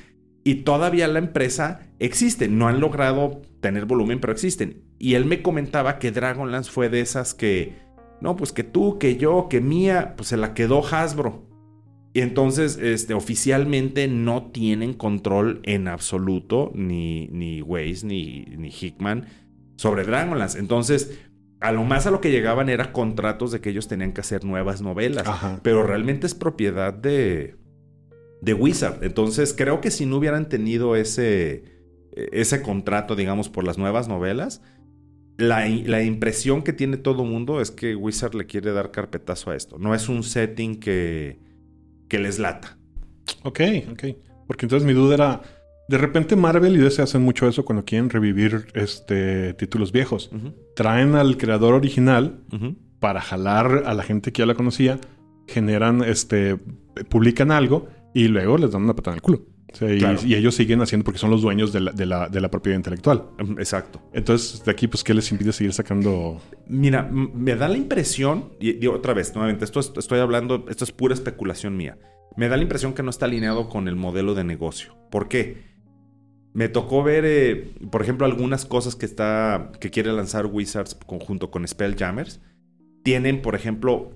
y 0.42 0.62
todavía 0.62 1.06
la 1.06 1.18
empresa 1.18 1.80
existe. 1.98 2.48
No 2.48 2.66
han 2.66 2.80
logrado 2.80 3.42
tener 3.60 3.84
volumen, 3.84 4.22
pero 4.22 4.32
existen. 4.32 4.84
Y 4.98 5.16
él 5.16 5.26
me 5.26 5.42
comentaba 5.42 5.98
que 5.98 6.12
Dragonlance 6.12 6.70
fue 6.70 6.88
de 6.88 7.02
esas 7.02 7.34
que, 7.34 7.74
no, 8.22 8.36
pues 8.36 8.52
que 8.52 8.64
tú, 8.64 8.98
que 8.98 9.18
yo, 9.18 9.48
que 9.50 9.60
mía, 9.60 10.14
pues 10.16 10.30
se 10.30 10.38
la 10.38 10.54
quedó 10.54 10.82
Hasbro. 10.82 11.52
Y 12.14 12.20
entonces, 12.20 12.78
este, 12.80 13.12
oficialmente 13.12 14.06
no 14.06 14.52
tienen 14.52 14.94
control 14.94 15.58
en 15.64 15.88
absoluto, 15.88 16.70
ni, 16.72 17.26
ni 17.26 17.60
Weiss, 17.60 18.04
ni, 18.04 18.44
ni 18.56 18.68
Hickman, 18.68 19.26
sobre 19.74 20.04
Dragonlance. 20.04 20.60
Entonces, 20.60 21.18
a 21.58 21.72
lo 21.72 21.82
más 21.82 22.06
a 22.06 22.12
lo 22.12 22.20
que 22.20 22.30
llegaban 22.30 22.68
era 22.68 22.92
contratos 22.92 23.50
de 23.50 23.60
que 23.60 23.70
ellos 23.70 23.88
tenían 23.88 24.12
que 24.12 24.20
hacer 24.20 24.44
nuevas 24.44 24.80
novelas. 24.80 25.26
Ajá. 25.26 25.58
Pero 25.64 25.82
realmente 25.82 26.28
es 26.28 26.36
propiedad 26.36 26.94
de, 26.94 27.56
de 28.40 28.54
Wizard. 28.54 29.02
Entonces, 29.02 29.52
creo 29.52 29.80
que 29.80 29.90
si 29.90 30.06
no 30.06 30.18
hubieran 30.18 30.48
tenido 30.48 30.94
ese, 30.94 31.64
ese 32.12 32.62
contrato, 32.62 33.16
digamos, 33.16 33.48
por 33.48 33.64
las 33.64 33.76
nuevas 33.76 34.06
novelas, 34.06 34.62
la, 35.36 35.68
la 35.68 36.04
impresión 36.04 36.62
que 36.62 36.72
tiene 36.72 36.96
todo 36.96 37.24
mundo 37.24 37.60
es 37.60 37.72
que 37.72 37.96
Wizard 37.96 38.36
le 38.36 38.46
quiere 38.46 38.70
dar 38.70 38.92
carpetazo 38.92 39.50
a 39.50 39.56
esto. 39.56 39.78
No 39.78 39.96
es 39.96 40.08
un 40.08 40.22
setting 40.22 40.78
que, 40.78 41.42
que 42.14 42.20
les 42.20 42.38
lata. 42.38 42.78
Ok, 43.42 43.60
ok. 43.90 44.04
Porque 44.46 44.66
entonces 44.66 44.86
mi 44.86 44.92
duda 44.92 45.14
era, 45.14 45.42
de 45.88 45.98
repente 45.98 46.36
Marvel 46.36 46.76
y 46.76 46.78
DC 46.78 47.02
hacen 47.02 47.22
mucho 47.22 47.48
eso 47.48 47.64
cuando 47.64 47.84
quieren 47.84 48.08
revivir 48.08 48.68
este 48.74 49.52
títulos 49.54 49.90
viejos. 49.90 50.30
Traen 50.76 51.16
al 51.16 51.36
creador 51.36 51.74
original 51.74 52.38
para 53.00 53.20
jalar 53.20 53.82
a 53.84 53.94
la 53.94 54.04
gente 54.04 54.30
que 54.30 54.42
ya 54.42 54.46
la 54.46 54.54
conocía, 54.54 55.00
generan, 55.48 56.04
este, 56.04 56.56
publican 57.08 57.50
algo 57.50 57.88
y 58.14 58.28
luego 58.28 58.58
les 58.58 58.70
dan 58.70 58.84
una 58.84 58.94
patada 58.94 59.14
en 59.14 59.18
el 59.18 59.22
culo. 59.22 59.42
Y, 59.80 60.34
ellos 60.34 60.54
siguen 60.54 60.80
haciendo 60.82 61.04
porque 61.04 61.18
son 61.18 61.30
los 61.30 61.42
dueños 61.42 61.72
de 61.72 61.80
la, 61.80 61.92
de 61.92 62.06
la- 62.06 62.28
de 62.28 62.40
la 62.40 62.50
propiedad 62.50 62.76
intelectual. 62.76 63.24
Mm, 63.38 63.58
Exacto. 63.58 64.00
Entonces, 64.12 64.64
de 64.64 64.70
aquí, 64.70 64.86
pues, 64.88 65.02
¿qué 65.04 65.14
les 65.14 65.30
impide 65.32 65.52
seguir 65.52 65.72
sacando? 65.72 66.40
Mira, 66.68 67.02
me 67.10 67.56
da 67.56 67.68
la 67.68 67.76
impresión, 67.76 68.52
y, 68.60 68.82
y 68.84 68.86
otra 68.88 69.14
vez, 69.14 69.34
nuevamente, 69.34 69.64
esto 69.64 69.80
es- 69.80 69.92
estoy 69.96 70.20
hablando, 70.20 70.64
esto 70.68 70.84
es 70.84 70.92
pura 70.92 71.14
especulación 71.14 71.76
mía. 71.76 71.98
Me 72.36 72.48
da 72.48 72.56
la 72.56 72.62
impresión 72.62 72.94
que 72.94 73.02
no 73.02 73.10
está 73.10 73.26
alineado 73.26 73.68
con 73.68 73.86
el 73.88 73.96
modelo 73.96 74.34
de 74.34 74.44
negocio. 74.44 74.96
¿Por 75.10 75.28
qué? 75.28 75.72
Me 76.52 76.68
tocó 76.68 77.02
ver, 77.02 77.24
eh, 77.26 77.74
por 77.90 78.00
ejemplo, 78.02 78.26
algunas 78.26 78.64
cosas 78.64 78.94
que 78.94 79.06
está, 79.06 79.72
que 79.80 79.90
quiere 79.90 80.12
lanzar 80.12 80.46
Wizards 80.46 80.94
conjunto 81.06 81.50
con 81.50 81.66
Spelljammers. 81.66 82.40
Tienen, 83.02 83.42
por 83.42 83.54
ejemplo, 83.54 84.12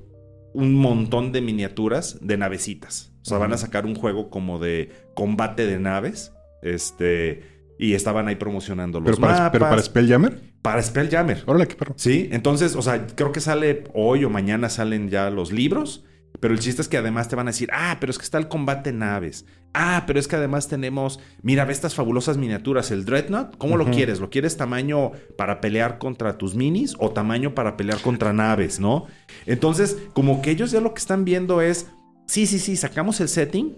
un 0.58 0.74
montón 0.74 1.30
de 1.32 1.40
miniaturas 1.40 2.18
de 2.20 2.36
navecitas. 2.36 3.12
O 3.22 3.24
sea, 3.26 3.38
van 3.38 3.52
a 3.52 3.58
sacar 3.58 3.86
un 3.86 3.94
juego 3.94 4.28
como 4.28 4.58
de 4.58 4.90
combate 5.14 5.66
de 5.66 5.78
naves. 5.78 6.32
Este. 6.62 7.42
Y 7.78 7.94
estaban 7.94 8.26
ahí 8.26 8.34
promocionando 8.34 8.98
los 8.98 9.06
Pero 9.06 9.18
para, 9.18 9.34
mapas. 9.34 9.50
pero 9.52 9.68
para 9.68 9.82
Spelljammer. 9.82 10.40
para 10.62 10.82
Spelljammer. 10.82 11.44
Órale, 11.46 11.68
qué 11.68 11.76
perro. 11.76 11.94
Sí, 11.96 12.28
entonces, 12.32 12.74
o 12.74 12.82
sea, 12.82 13.06
creo 13.06 13.30
que 13.30 13.40
sale 13.40 13.84
hoy 13.94 14.24
o 14.24 14.30
mañana 14.30 14.68
salen 14.68 15.08
ya 15.10 15.30
los 15.30 15.52
libros. 15.52 16.04
Pero 16.40 16.54
el 16.54 16.60
chiste 16.60 16.82
es 16.82 16.88
que 16.88 16.96
además 16.96 17.28
te 17.28 17.36
van 17.36 17.48
a 17.48 17.50
decir, 17.50 17.68
ah, 17.72 17.96
pero 18.00 18.10
es 18.10 18.18
que 18.18 18.24
está 18.24 18.38
el 18.38 18.48
combate 18.48 18.92
naves. 18.92 19.44
Ah, 19.74 20.04
pero 20.06 20.18
es 20.18 20.28
que 20.28 20.36
además 20.36 20.68
tenemos, 20.68 21.20
mira, 21.42 21.64
ve 21.64 21.72
estas 21.72 21.94
fabulosas 21.94 22.36
miniaturas. 22.36 22.90
El 22.90 23.04
Dreadnought, 23.04 23.56
¿cómo 23.58 23.76
lo 23.76 23.86
quieres? 23.90 24.20
¿Lo 24.20 24.30
quieres 24.30 24.56
tamaño 24.56 25.12
para 25.36 25.60
pelear 25.60 25.98
contra 25.98 26.38
tus 26.38 26.54
minis 26.54 26.94
o 26.98 27.10
tamaño 27.10 27.54
para 27.54 27.76
pelear 27.76 28.00
contra 28.00 28.32
naves, 28.32 28.80
no? 28.80 29.06
Entonces, 29.46 29.98
como 30.14 30.40
que 30.40 30.52
ellos 30.52 30.70
ya 30.70 30.80
lo 30.80 30.94
que 30.94 31.00
están 31.00 31.24
viendo 31.24 31.60
es, 31.60 31.86
sí, 32.26 32.46
sí, 32.46 32.58
sí, 32.58 32.76
sacamos 32.76 33.20
el 33.20 33.28
setting, 33.28 33.76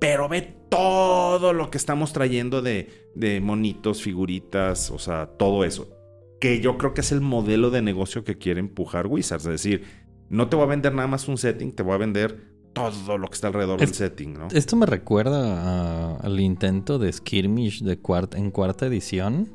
pero 0.00 0.28
ve 0.28 0.42
todo 0.70 1.52
lo 1.52 1.70
que 1.70 1.78
estamos 1.78 2.12
trayendo 2.12 2.62
de, 2.62 3.10
de 3.14 3.40
monitos, 3.40 4.02
figuritas, 4.02 4.90
o 4.90 4.98
sea, 4.98 5.26
todo 5.26 5.64
eso. 5.64 5.88
Que 6.40 6.60
yo 6.60 6.76
creo 6.76 6.92
que 6.92 7.00
es 7.00 7.12
el 7.12 7.22
modelo 7.22 7.70
de 7.70 7.80
negocio 7.82 8.22
que 8.22 8.36
quiere 8.36 8.60
empujar 8.60 9.06
Wizards. 9.06 9.46
Es 9.46 9.50
decir, 9.50 10.05
no 10.28 10.48
te 10.48 10.56
voy 10.56 10.64
a 10.64 10.68
vender 10.68 10.94
nada 10.94 11.08
más 11.08 11.28
un 11.28 11.38
setting, 11.38 11.72
te 11.72 11.82
voy 11.82 11.94
a 11.94 11.98
vender 11.98 12.54
todo 12.72 13.16
lo 13.18 13.28
que 13.28 13.34
está 13.34 13.46
alrededor 13.48 13.82
Es- 13.82 13.90
del 13.90 13.94
setting, 14.10 14.34
¿no? 14.34 14.48
Esto 14.52 14.76
me 14.76 14.86
recuerda 14.86 15.62
a- 15.62 16.16
al 16.16 16.40
intento 16.40 16.98
de 16.98 17.12
Skirmish 17.12 17.82
de 17.82 17.98
cuarta, 17.98 18.36
en 18.38 18.50
cuarta 18.50 18.86
edición. 18.86 19.48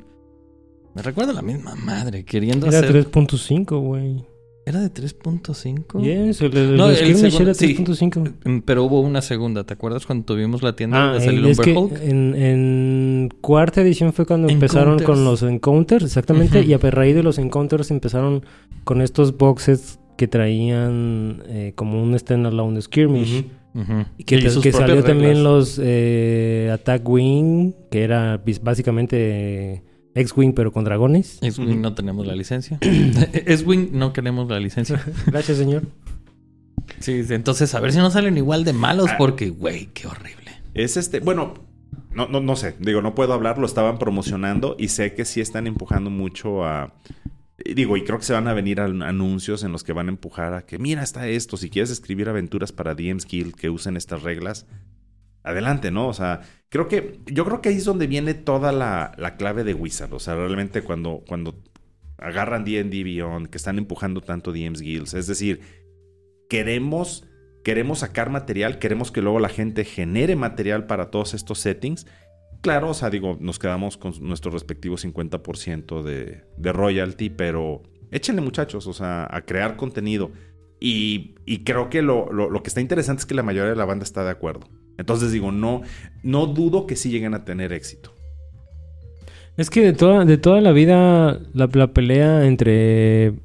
Me 0.95 1.01
recuerda 1.01 1.31
a 1.31 1.36
la 1.36 1.41
misma 1.41 1.75
madre, 1.75 2.25
queriendo 2.25 2.67
Era 2.67 2.79
hacer... 2.79 2.91
3.5, 3.05 3.79
güey. 3.79 4.25
¿Era 4.65 4.79
de 4.79 4.89
3.5? 4.93 6.01
Yes, 6.01 6.41
el, 6.41 6.55
el, 6.55 6.75
No, 6.77 6.86
el 6.86 6.91
el 6.91 6.97
Skirmish 6.97 7.19
segundo- 7.31 7.43
era 7.43 7.53
sí. 7.53 7.75
3.5. 7.75 8.34
Mm, 8.45 8.60
Pero 8.65 8.84
hubo 8.84 9.01
una 9.01 9.21
segunda, 9.21 9.63
¿te 9.63 9.73
acuerdas 9.73 10.05
cuando 10.05 10.25
tuvimos 10.25 10.62
la 10.63 10.75
tienda 10.75 11.12
Ah, 11.13 11.17
de 11.17 11.25
el- 11.25 11.45
un 11.45 11.51
es 11.51 11.60
que 11.60 11.71
en, 11.73 12.36
en 12.36 13.29
cuarta 13.41 13.81
edición 13.81 14.13
fue 14.13 14.25
cuando 14.25 14.49
empezaron 14.49 14.99
con 14.99 15.23
los 15.23 15.41
encounters, 15.43 16.03
exactamente, 16.05 16.62
y 16.63 16.73
a 16.73 16.77
raíz 16.77 17.15
de 17.15 17.23
los 17.23 17.38
encounters 17.39 17.89
empezaron 17.89 18.43
con 18.84 19.01
estos 19.01 19.36
boxes 19.38 19.99
que 20.17 20.28
traían 20.28 21.43
eh, 21.47 21.74
como 21.76 22.02
un 22.02 22.17
standalone 22.17 22.82
skirmish. 22.82 23.45
Que, 23.74 24.36
Y 24.36 24.62
que 24.62 24.71
salió 24.74 25.02
también 25.02 25.43
los 25.43 25.80
eh, 25.82 26.69
Attack 26.74 27.08
Wing, 27.08 27.71
que 27.89 28.04
era 28.04 28.41
básicamente 28.62 29.84
X-Wing 30.13 30.54
pero 30.54 30.71
con 30.71 30.84
dragones. 30.84 31.39
X-Wing 31.41 31.82
no 31.82 31.93
tenemos 31.93 32.28
la 32.28 32.36
licencia. 32.36 32.78
X-Wing 32.82 33.91
no 33.93 34.13
queremos 34.13 34.50
la 34.50 34.60
licencia. 34.60 35.02
Gracias, 35.26 35.58
señor. 35.58 35.84
Sí, 37.00 37.21
entonces 37.30 37.74
a 37.74 37.80
ver 37.80 37.93
si 37.93 38.00
no 38.00 38.12
salen 38.12 38.38
igual 38.38 38.63
de 38.63 38.74
malos 38.74 39.10
porque, 39.17 39.50
güey, 39.50 39.88
qué 39.93 40.08
horrible. 40.08 40.52
Es 40.74 40.97
este, 40.97 41.19
bueno, 41.19 41.54
no, 42.13 42.28
no, 42.28 42.41
no 42.41 42.56
sé, 42.56 42.76
digo, 42.80 43.02
no 43.02 43.15
puedo 43.15 43.34
hablar, 43.34 43.58
lo 43.58 43.65
estaban 43.65 43.97
promocionando 43.97 44.76
y 44.78 44.89
sé 44.89 45.13
que 45.13 45.26
sí 45.26 45.41
están 45.41 45.67
empujando 45.67 46.10
mucho 46.10 46.65
a... 46.65 46.93
Digo, 47.65 47.97
y 47.97 48.04
creo 48.04 48.17
que 48.17 48.26
se 48.26 48.34
van 48.34 48.47
a 48.47 48.54
venir 48.54 48.80
an- 48.82 49.04
anuncios 49.04 49.63
en 49.63 49.71
los 49.71 49.84
que 49.84 49.93
van 49.93 50.08
a 50.08 50.12
empujar 50.12 50.54
a 50.54 50.65
que, 50.65 50.80
mira, 50.80 51.04
está 51.04 51.28
esto, 51.28 51.58
si 51.58 51.69
quieres 51.69 51.91
escribir 51.91 52.30
aventuras 52.30 52.71
para 52.71 52.95
DM's 52.95 53.26
Guild 53.26 53.56
que 53.56 53.69
usen 53.69 53.97
estas 53.97 54.24
reglas, 54.24 54.65
adelante, 55.43 55.91
¿no? 55.91 56.08
O 56.08 56.13
sea, 56.13 56.41
creo 56.69 56.88
que, 56.88 57.19
yo 57.26 57.45
creo 57.45 57.62
que 57.62 57.69
ahí 57.69 57.76
es 57.78 57.86
donde 57.86 58.08
viene 58.08 58.34
toda 58.34 58.71
la, 58.71 59.13
la 59.17 59.36
clave 59.38 59.63
de 59.63 59.74
Wizard, 59.74 60.13
o 60.13 60.19
sea, 60.19 60.36
realmente 60.36 60.82
cuando, 60.84 61.24
cuando 61.28 61.62
agarran 62.17 62.63
D&D 62.63 63.04
Beyond, 63.04 63.47
que 63.47 63.58
están 63.58 63.78
empujando 63.78 64.21
tanto 64.21 64.52
DM's 64.52 64.82
Guilds, 64.82 65.13
es 65.13 65.28
decir, 65.28 65.62
queremos 66.50 67.26
queremos 67.63 68.00
sacar 68.00 68.32
material, 68.32 68.80
queremos 68.80 69.12
que 69.12 69.21
luego 69.21 69.39
la 69.39 69.50
gente 69.50 69.86
genere 69.86 70.36
material 70.36 70.88
para 70.88 71.12
todos 71.12 71.36
estos 71.36 71.60
settings. 71.60 72.08
Claro, 72.62 72.89
o 72.89 72.93
sea, 72.93 73.10
digo, 73.10 73.38
nos 73.39 73.58
quedamos 73.58 73.97
con 73.97 74.13
nuestro 74.21 74.52
respectivo 74.52 74.95
50% 74.95 76.04
de, 76.04 76.43
de 76.58 76.74
royalty, 76.74 77.30
pero 77.30 77.82
échenle 78.12 78.41
muchachos, 78.41 78.86
o 78.88 78.93
sea, 78.93 79.28
a 79.30 79.41
crear 79.41 79.78
contenido. 79.78 80.32
Y, 80.84 81.36
creo 81.63 81.89
que 81.89 82.02
lo, 82.02 82.28
que 82.63 82.67
está 82.67 82.82
interesante 82.82 83.21
es 83.21 83.26
que 83.28 83.36
la 83.36 83.43
mayoría 83.43 83.69
de 83.69 83.76
la 83.76 83.86
banda 83.86 84.04
está 84.04 84.24
de 84.24 84.32
acuerdo. 84.32 84.67
Entonces 84.97 85.32
digo, 85.32 85.52
no, 85.52 85.82
no 86.24 86.47
dudo 86.47 86.88
que 86.88 86.95
sí 86.95 87.10
lleguen 87.12 87.36
a 87.36 87.45
tener 87.45 87.71
éxito. 87.71 88.13
Es 89.58 89.69
que 89.69 89.82
de 89.82 89.93
toda, 89.93 90.26
de 90.26 90.38
toda 90.39 90.60
la 90.60 90.71
vida, 90.71 91.39
la, 91.54 91.93
pelea 91.93 92.47
entre 92.47 93.36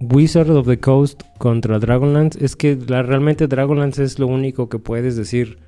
Wizard 0.00 0.50
of 0.50 0.68
the 0.68 0.78
Coast 0.78 1.20
contra 1.38 1.80
Dragonlance 1.80 2.44
es 2.44 2.54
que 2.54 2.78
realmente 2.86 3.48
Dragonlance 3.48 4.04
es 4.04 4.18
lo 4.20 4.28
único 4.28 4.68
que 4.68 4.78
puedes 4.78 5.16
decir. 5.16 5.58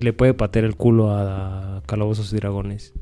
Le 0.00 0.12
puede 0.12 0.34
patear 0.34 0.64
el 0.64 0.76
culo 0.76 1.10
a, 1.10 1.82
Calabozos 1.86 2.32
y 2.32 2.36
Dragones. 2.36 2.92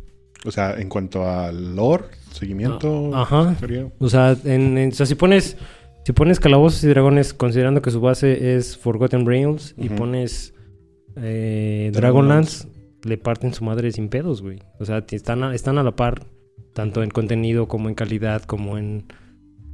O 0.45 0.51
sea, 0.51 0.75
en 0.79 0.89
cuanto 0.89 1.29
al 1.29 1.75
lore, 1.77 2.05
seguimiento. 2.33 3.11
Ah, 3.15 3.23
ajá. 3.23 3.57
O 3.99 4.09
sea, 4.09 4.37
en, 4.45 4.79
en- 4.79 4.91
o 4.91 4.95
sea, 4.95 5.07
si 5.07 5.15
pones 5.15 5.57
si 6.05 6.13
pones 6.13 6.39
Calabozos 6.39 6.85
y 6.85 6.87
Dragones 6.89 7.35
considerando 7.35 7.83
que 7.83 7.91
su 7.91 8.01
base 8.01 8.55
es 8.57 8.77
Forgotten 8.77 9.27
Realms 9.27 9.75
y 9.77 9.89
pones 9.89 10.55
eh, 11.17 11.91
Dragonlance. 11.93 12.69
Le 13.05 13.19
parten 13.19 13.53
su 13.55 13.65
madre 13.65 13.93
sin 13.93 14.09
pedos, 14.09 14.43
güey. 14.43 14.59
O 14.81 14.85
sea, 14.85 15.05
están 15.11 15.43
a, 15.45 15.55
están 15.55 15.79
a 15.79 15.83
la 15.83 15.95
par 15.95 16.27
tanto 16.75 17.03
en 17.03 17.11
contenido 17.11 17.69
como 17.69 17.89
en 17.89 17.95
calidad 17.95 18.43
como 18.43 18.79
en 18.79 19.07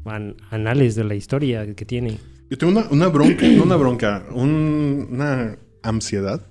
an- 0.04 0.36
anales 0.50 0.94
de 0.94 1.04
la 1.04 1.14
historia 1.14 1.74
que 1.74 1.84
tiene. 1.84 2.18
Yo 2.50 2.58
tengo 2.58 2.72
una, 2.72 2.88
una 2.90 3.08
bronca, 3.08 3.46
no 3.48 3.62
una 3.64 3.76
bronca, 3.76 4.24
un- 4.34 5.08
una 5.10 5.56
ansiedad 5.82 6.42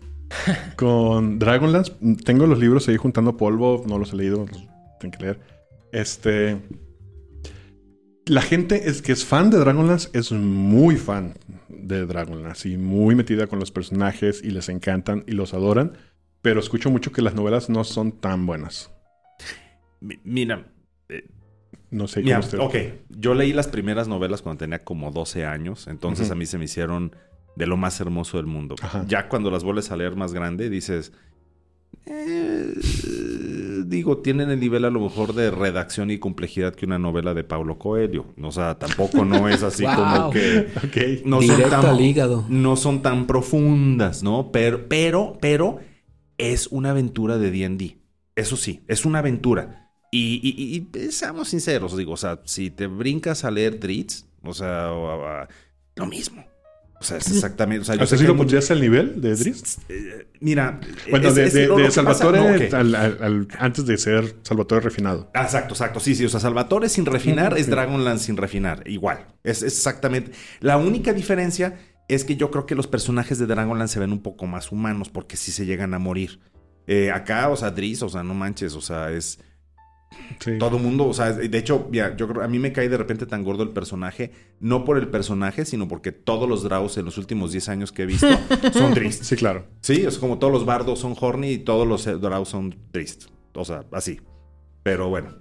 con 0.75 1.39
Dragonlance. 1.39 1.93
Tengo 2.25 2.47
los 2.47 2.59
libros 2.59 2.87
ahí 2.87 2.97
juntando 2.97 3.37
polvo, 3.37 3.83
no 3.87 3.97
los 3.97 4.13
he 4.13 4.17
leído, 4.17 4.45
los 4.45 4.67
tengo 4.99 5.17
que 5.17 5.23
leer. 5.23 5.39
Este. 5.91 6.57
La 8.27 8.41
gente 8.41 8.87
es 8.87 9.01
que 9.01 9.11
es 9.11 9.25
fan 9.25 9.49
de 9.49 9.57
Dragonlance 9.57 10.09
es 10.13 10.31
muy 10.31 10.95
fan 10.95 11.33
de 11.69 12.05
Dragonlance 12.05 12.69
y 12.69 12.77
muy 12.77 13.15
metida 13.15 13.47
con 13.47 13.59
los 13.59 13.71
personajes 13.71 14.41
y 14.43 14.51
les 14.51 14.69
encantan 14.69 15.23
y 15.27 15.31
los 15.31 15.53
adoran. 15.53 15.93
Pero 16.41 16.59
escucho 16.59 16.89
mucho 16.91 17.11
que 17.11 17.21
las 17.21 17.33
novelas 17.35 17.69
no 17.69 17.83
son 17.83 18.11
tan 18.11 18.45
buenas. 18.45 18.91
Mi- 19.99 20.19
Mira, 20.23 20.65
No 21.89 22.07
sé 22.07 22.21
Mira, 22.21 22.39
usted. 22.39 22.57
ok, 22.59 22.75
yo 23.09 23.33
leí 23.33 23.51
las 23.53 23.67
primeras 23.67 24.07
novelas 24.07 24.41
cuando 24.41 24.59
tenía 24.59 24.79
como 24.79 25.11
12 25.11 25.45
años, 25.45 25.87
entonces 25.87 26.31
a 26.31 26.35
mí 26.35 26.45
se 26.45 26.57
me 26.57 26.65
hicieron 26.65 27.15
de 27.55 27.67
lo 27.67 27.77
más 27.77 27.99
hermoso 27.99 28.37
del 28.37 28.45
mundo. 28.47 28.75
Ajá. 28.81 29.05
Ya 29.07 29.27
cuando 29.29 29.51
las 29.51 29.63
vuelves 29.63 29.91
a 29.91 29.97
leer 29.97 30.15
más 30.15 30.33
grande, 30.33 30.69
dices, 30.69 31.11
eh, 32.05 32.73
digo, 33.85 34.17
tienen 34.19 34.49
el 34.49 34.59
nivel 34.59 34.85
a 34.85 34.89
lo 34.89 34.99
mejor 34.99 35.33
de 35.33 35.51
redacción 35.51 36.11
y 36.11 36.17
complejidad 36.17 36.73
que 36.75 36.85
una 36.85 36.99
novela 36.99 37.33
de 37.33 37.43
Paulo 37.43 37.77
Coelho. 37.77 38.25
O 38.41 38.51
sea, 38.51 38.77
tampoco 38.79 39.25
no 39.25 39.47
es 39.49 39.63
así 39.63 39.83
como 39.95 40.31
que 40.31 41.21
no 41.25 41.41
son, 41.41 41.61
tan, 41.69 41.85
al 41.85 42.01
hígado. 42.01 42.45
no 42.49 42.75
son 42.75 43.01
tan 43.01 43.27
profundas, 43.27 44.23
¿no? 44.23 44.51
Pero, 44.51 44.87
pero, 44.87 45.37
pero 45.41 45.79
es 46.37 46.67
una 46.67 46.91
aventura 46.91 47.37
de 47.37 47.51
D&D. 47.51 47.97
Eso 48.35 48.55
sí, 48.57 48.81
es 48.87 49.05
una 49.05 49.19
aventura. 49.19 49.89
Y, 50.11 50.39
y- 50.43 50.87
y- 50.97 50.99
y 51.07 51.11
seamos 51.11 51.49
sinceros, 51.49 51.95
digo, 51.95 52.13
o 52.13 52.17
sea, 52.17 52.41
si 52.45 52.69
te 52.69 52.87
brincas 52.87 53.45
a 53.45 53.51
leer 53.51 53.79
Dritz, 53.79 54.25
o 54.43 54.53
sea, 54.53 54.91
o 54.91 55.47
lo 55.95 56.05
mismo. 56.05 56.43
O 57.01 57.03
sea, 57.03 57.17
es 57.17 57.31
exactamente. 57.31 57.81
O 57.81 57.85
sea, 57.85 57.95
yo 57.95 58.03
¿Hasta 58.03 58.15
sé 58.15 58.19
si 58.19 58.25
que 58.25 58.31
lo 58.31 58.37
pondrías 58.37 58.69
al 58.69 58.79
nivel 58.79 59.19
de 59.21 59.35
Drizzt? 59.35 59.79
Eh, 59.89 60.27
Mira, 60.39 60.79
Bueno, 61.09 61.29
es- 61.29 61.35
de, 61.35 61.45
es 61.45 61.53
de- 61.53 61.67
pasa- 61.67 61.91
Salvatore 61.91 62.39
no, 62.69 62.77
al- 62.77 62.95
al- 62.95 63.17
al- 63.21 63.47
antes 63.59 63.85
de 63.87 63.97
ser 63.97 64.35
Salvatore 64.43 64.81
refinado. 64.81 65.29
Ah, 65.33 65.43
Exacto, 65.43 65.73
exacto. 65.73 65.99
Sí, 65.99 66.13
sí. 66.15 66.25
O 66.25 66.29
sea, 66.29 66.39
Salvatore 66.39 66.89
sin 66.89 67.05
refinar 67.07 67.57
es 67.57 67.67
Dragonlance 67.69 68.25
sin 68.25 68.37
refinar. 68.37 68.83
Igual. 68.87 69.25
Es, 69.43 69.63
es 69.63 69.75
exactamente. 69.77 70.31
La 70.59 70.77
única 70.77 71.11
diferencia 71.13 71.79
es 72.07 72.23
que 72.23 72.35
yo 72.35 72.51
creo 72.51 72.65
que 72.67 72.75
los 72.75 72.85
personajes 72.87 73.39
de 73.39 73.47
Dragonlance 73.47 73.95
se 73.95 73.99
ven 73.99 74.11
un 74.11 74.21
poco 74.21 74.45
más 74.45 74.71
humanos 74.71 75.09
porque 75.09 75.37
sí 75.37 75.51
se 75.51 75.65
llegan 75.65 75.93
a 75.95 75.99
morir. 75.99 76.39
Eh, 76.87 77.09
acá, 77.11 77.49
o 77.49 77.55
sea, 77.55 77.71
Driz, 77.71 78.01
o 78.03 78.09
sea, 78.09 78.21
no 78.21 78.33
manches, 78.35 78.73
o 78.75 78.81
sea, 78.81 79.11
es 79.11 79.39
Sí. 80.39 80.57
todo 80.57 80.79
mundo, 80.79 81.07
o 81.07 81.13
sea, 81.13 81.31
de 81.33 81.57
hecho, 81.57 81.87
ya, 81.91 82.15
yo 82.15 82.27
creo, 82.27 82.43
a 82.43 82.47
mí 82.47 82.59
me 82.59 82.73
cae 82.73 82.89
de 82.89 82.97
repente 82.97 83.25
tan 83.25 83.43
gordo 83.43 83.63
el 83.63 83.69
personaje, 83.69 84.31
no 84.59 84.83
por 84.83 84.97
el 84.97 85.07
personaje, 85.07 85.65
sino 85.65 85.87
porque 85.87 86.11
todos 86.11 86.49
los 86.49 86.63
Draus 86.63 86.97
en 86.97 87.05
los 87.05 87.17
últimos 87.17 87.51
10 87.51 87.69
años 87.69 87.91
que 87.91 88.03
he 88.03 88.05
visto 88.05 88.27
son 88.73 88.93
Driz. 88.93 89.19
Sí, 89.21 89.35
claro. 89.35 89.65
Sí, 89.81 90.03
es 90.05 90.17
como 90.17 90.39
todos 90.39 90.51
los 90.51 90.65
bardos 90.65 90.99
son 90.99 91.15
horny 91.19 91.51
y 91.51 91.57
todos 91.59 91.87
los 91.87 92.05
Drow 92.05 92.45
son 92.45 92.75
trist. 92.91 93.25
O 93.53 93.65
sea, 93.65 93.83
así. 93.91 94.19
Pero 94.83 95.09
bueno. 95.09 95.35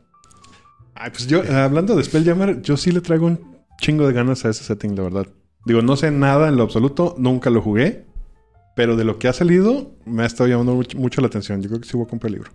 Ay, 0.95 1.11
pues 1.11 1.27
yo, 1.27 1.43
eh, 1.43 1.51
hablando 1.51 1.97
de 1.97 2.05
Spelljammer, 2.05 2.61
yo 2.63 2.77
sí 2.77 2.91
le 2.93 3.01
traigo 3.01 3.27
un 3.27 3.41
chingo 3.81 4.07
de 4.07 4.13
ganas 4.13 4.45
a 4.45 4.51
ese 4.51 4.65
setting, 4.65 4.95
la 4.97 5.03
verdad. 5.03 5.27
Digo, 5.65 5.83
no 5.83 5.97
sé 5.97 6.11
nada 6.11 6.49
en 6.49 6.57
lo 6.57 6.63
absoluto, 6.63 7.15
nunca 7.19 7.51
lo 7.51 7.63
jugué, 7.63 8.05
pero 8.77 8.97
de 8.97 9.05
lo 9.05 9.19
que 9.19 9.29
ha 9.29 9.33
salido 9.33 9.95
me 10.05 10.23
ha 10.23 10.27
estado 10.27 10.49
llamando 10.49 10.75
mucho, 10.75 10.99
mucho 10.99 11.21
la 11.21 11.29
atención. 11.29 11.63
Yo 11.63 11.69
creo 11.69 11.81
que 11.81 11.89
sí 11.89 11.97
voy 11.97 12.07
a 12.07 12.09
comprar 12.09 12.29
el 12.29 12.35
libro. 12.35 12.51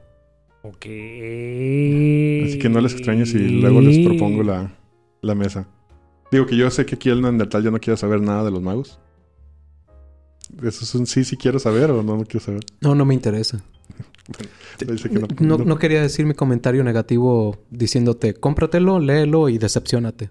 Ok. 0.67 0.85
Así 0.85 2.59
que 2.59 2.69
no 2.69 2.81
les 2.81 2.93
extrañe 2.93 3.25
si 3.25 3.37
luego 3.37 3.81
les 3.81 4.05
propongo 4.05 4.43
la, 4.43 4.71
la 5.21 5.35
mesa. 5.35 5.67
Digo 6.31 6.45
que 6.45 6.55
yo 6.57 6.69
sé 6.71 6.85
que 6.85 6.95
aquí 6.95 7.09
el 7.09 7.21
Neandertal 7.21 7.63
ya 7.63 7.71
no 7.71 7.79
quiere 7.79 7.97
saber 7.97 8.21
nada 8.21 8.43
de 8.43 8.51
los 8.51 8.61
magos. 8.61 8.99
¿Eso 10.61 10.83
es 10.83 10.95
un 10.95 11.05
sí, 11.07 11.23
sí 11.23 11.37
quiero 11.37 11.59
saber 11.59 11.91
o 11.91 12.01
no, 12.03 12.17
no 12.17 12.23
quiero 12.23 12.45
saber? 12.45 12.61
No, 12.81 12.95
no 12.95 13.05
me 13.05 13.13
interesa. 13.13 13.63
Dice 14.79 15.09
que 15.09 15.19
no- 15.19 15.27
No, 15.39 15.57
no- 15.57 15.65
no 15.65 15.77
quería 15.77 16.01
decir 16.01 16.25
mi 16.25 16.33
comentario 16.33 16.83
negativo 16.83 17.57
diciéndote 17.69 18.33
cómpratelo, 18.33 18.99
léelo 18.99 19.49
y 19.49 19.57
decepcionate. 19.57 20.29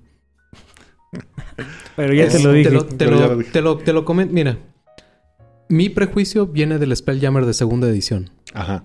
Pero 1.96 2.12
ya 2.14 2.24
Es- 2.24 2.32
te 2.36 2.42
lo 2.42 2.52
dije. 2.52 2.68
Te 2.70 2.74
lo, 2.74 2.84
te 2.86 3.06
lo- 3.06 3.38
te 3.44 3.60
lo- 3.60 3.78
te 3.78 3.92
lo 3.92 4.04
comen- 4.04 4.30
Mira, 4.30 4.58
mi 5.68 5.88
prejuicio 5.90 6.46
viene 6.46 6.78
del 6.78 6.94
Spelljammer 6.96 7.46
de 7.46 7.54
segunda 7.54 7.88
edición. 7.88 8.30
Ajá. 8.52 8.84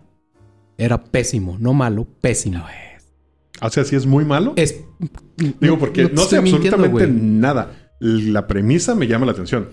Era 0.80 1.04
pésimo, 1.04 1.58
no 1.60 1.74
malo, 1.74 2.06
pésimo. 2.22 2.64
O 3.62 3.70
sea, 3.70 3.84
si 3.84 3.96
es 3.96 4.06
muy 4.06 4.24
malo. 4.26 4.54
Es, 4.56 4.82
Digo, 5.60 5.78
porque 5.78 6.08
te 6.08 6.14
no, 6.14 6.22
sé 6.24 6.38
absolutamente 6.38 7.08
nada. 7.08 7.92
La 8.00 8.48
premisa 8.48 8.96
me 8.96 9.06
llama 9.08 9.26
la 9.26 9.34
atención. 9.34 9.70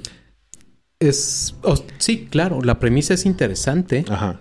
Es, 0.98 1.54
oh, 1.62 1.76
sí, 1.98 2.26
claro, 2.28 2.60
la 2.62 2.78
premisa 2.80 3.14
es 3.14 3.24
interesante, 3.26 4.04
Ajá. 4.08 4.40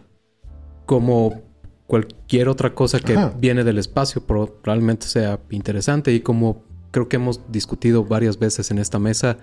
como 0.86 1.44
cualquier 1.86 2.50
otra 2.50 2.74
cosa 2.74 3.00
que 3.00 3.14
Ajá. 3.14 3.34
viene 3.38 3.64
del 3.64 3.78
espacio, 3.78 4.26
pro- 4.26 4.60
probablemente 4.64 5.06
sea 5.08 5.40
interesante 5.52 6.14
y 6.14 6.22
como 6.22 6.64
creo 6.92 7.10
que 7.10 7.18
hemos 7.18 7.42
discutido 7.52 8.06
varias 8.06 8.40
veces 8.40 8.72
en 8.72 8.80
esta 8.80 8.98
mesa, 9.00 9.38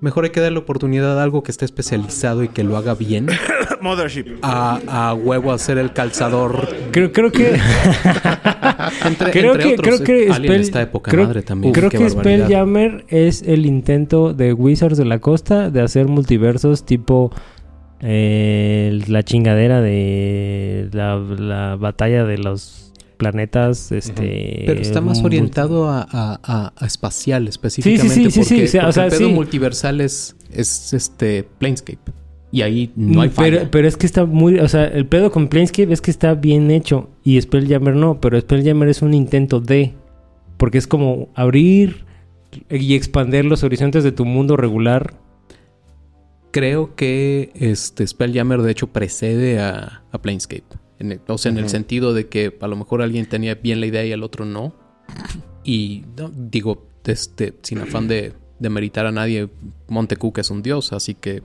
Mejor 0.00 0.24
hay 0.24 0.30
que 0.30 0.40
darle 0.40 0.58
oportunidad 0.58 1.18
a 1.18 1.22
algo 1.22 1.42
que 1.42 1.50
esté 1.50 1.64
especializado 1.64 2.44
y 2.44 2.48
que 2.48 2.62
lo 2.64 2.76
haga 2.76 2.94
bien. 2.94 3.28
Mothership. 3.80 4.26
A, 4.42 4.80
a 4.88 5.14
huevo 5.14 5.52
hacer 5.52 5.78
el 5.78 5.92
calzador. 5.92 6.68
Creo, 6.92 7.12
creo 7.12 7.32
que. 7.32 7.58
Entre, 9.06 9.30
creo 9.30 9.52
entre 9.54 9.68
que, 9.68 9.74
otros, 9.80 10.00
creo 10.00 10.06
que 10.06 10.30
Alien 10.32 10.52
Spell- 10.54 10.60
está 10.60 10.78
de 10.80 10.86
poca 10.86 11.10
creo- 11.10 11.24
madre 11.26 11.42
también. 11.42 11.72
Creo 11.72 11.88
qué 11.90 11.98
que. 11.98 12.10
Spelljammer 12.10 13.04
es 13.08 13.42
el 13.42 13.64
intento 13.66 14.32
de 14.34 14.52
Wizards 14.52 14.98
de 14.98 15.04
la 15.04 15.18
Costa 15.18 15.70
de 15.70 15.80
hacer 15.80 16.06
multiversos 16.08 16.84
tipo 16.84 17.32
eh, 18.00 19.00
la 19.08 19.22
chingadera 19.22 19.80
de 19.80 20.88
la, 20.92 21.16
la 21.16 21.76
batalla 21.76 22.24
de 22.24 22.38
los 22.38 22.85
planetas. 23.16 23.92
Este, 23.92 24.64
Pero 24.66 24.80
está 24.80 25.00
más 25.00 25.22
orientado 25.22 25.88
a, 25.88 26.02
a- 26.10 26.40
a- 26.42 26.72
a 26.76 26.86
espacial 26.86 27.48
específicamente. 27.48 28.14
sí, 28.14 28.30
sí, 28.30 28.44
sí, 28.44 28.54
porque, 28.54 28.86
o 28.86 28.92
sea, 28.92 29.04
el 29.06 29.10
pedo 29.10 29.28
sí. 29.28 29.34
multiversal 29.34 30.00
es, 30.00 30.36
es 30.52 30.92
este 30.92 31.44
Planescape. 31.58 32.12
Y 32.52 32.62
ahí 32.62 32.92
no 32.96 33.20
hay 33.22 33.28
Mm, 33.28 33.32
pero, 33.36 33.56
falla. 33.58 33.70
pero 33.70 33.88
es 33.88 33.96
que 33.96 34.06
está 34.06 34.24
muy... 34.24 34.58
O 34.60 34.68
sea, 34.68 34.84
el 34.86 35.06
pedo 35.06 35.30
con 35.32 35.48
Planescape 35.48 35.92
es 35.92 36.00
que 36.00 36.10
está 36.10 36.34
bien 36.34 36.70
hecho. 36.70 37.10
Y 37.24 37.40
Spelljammer 37.40 37.96
no. 37.96 38.20
Pero 38.20 38.40
Spelljammer 38.40 38.88
es 38.88 39.02
un 39.02 39.14
intento 39.14 39.60
de... 39.60 39.92
Porque 40.56 40.78
es 40.78 40.86
como 40.86 41.28
abrir 41.34 42.04
y 42.70 42.94
expandir 42.94 43.44
los 43.44 43.62
horizontes 43.64 44.04
de 44.04 44.12
tu 44.12 44.24
mundo 44.24 44.56
regular. 44.56 45.14
Creo 46.52 46.94
que 46.94 47.50
este 47.54 48.06
Spelljammer 48.06 48.62
de 48.62 48.70
hecho 48.72 48.86
precede 48.86 49.58
a, 49.58 50.02
a 50.10 50.18
Planescape. 50.22 50.64
En 50.98 51.12
el- 51.12 51.20
o 51.28 51.36
sea, 51.38 51.50
en 51.52 51.58
el 51.58 51.68
sentido 51.68 52.14
de 52.14 52.28
que 52.28 52.56
a 52.60 52.66
lo 52.68 52.76
mejor 52.76 53.02
alguien 53.02 53.26
tenía 53.26 53.54
bien 53.54 53.80
la 53.80 53.86
idea 53.86 54.04
y 54.04 54.12
el 54.12 54.22
otro 54.22 54.44
no. 54.44 54.74
Y 55.64 56.04
no, 56.16 56.30
digo, 56.34 56.86
este, 57.04 57.54
sin 57.62 57.78
afán 57.78 58.08
de, 58.08 58.32
de 58.58 58.70
meritar 58.70 59.04
a 59.06 59.12
nadie, 59.12 59.48
Montecuca 59.88 60.40
es 60.40 60.50
un 60.50 60.62
dios, 60.62 60.92
así 60.92 61.14
que 61.14 61.42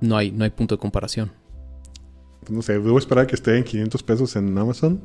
no 0.00 0.16
hay, 0.16 0.30
no 0.32 0.44
hay 0.44 0.50
punto 0.50 0.76
de 0.76 0.78
comparación. 0.80 1.32
No 2.50 2.62
sé, 2.62 2.74
debo 2.74 2.98
esperar 2.98 3.26
que 3.26 3.34
esté 3.34 3.56
en 3.58 3.64
500 3.64 4.02
pesos 4.02 4.36
en 4.36 4.56
Amazon. 4.56 5.00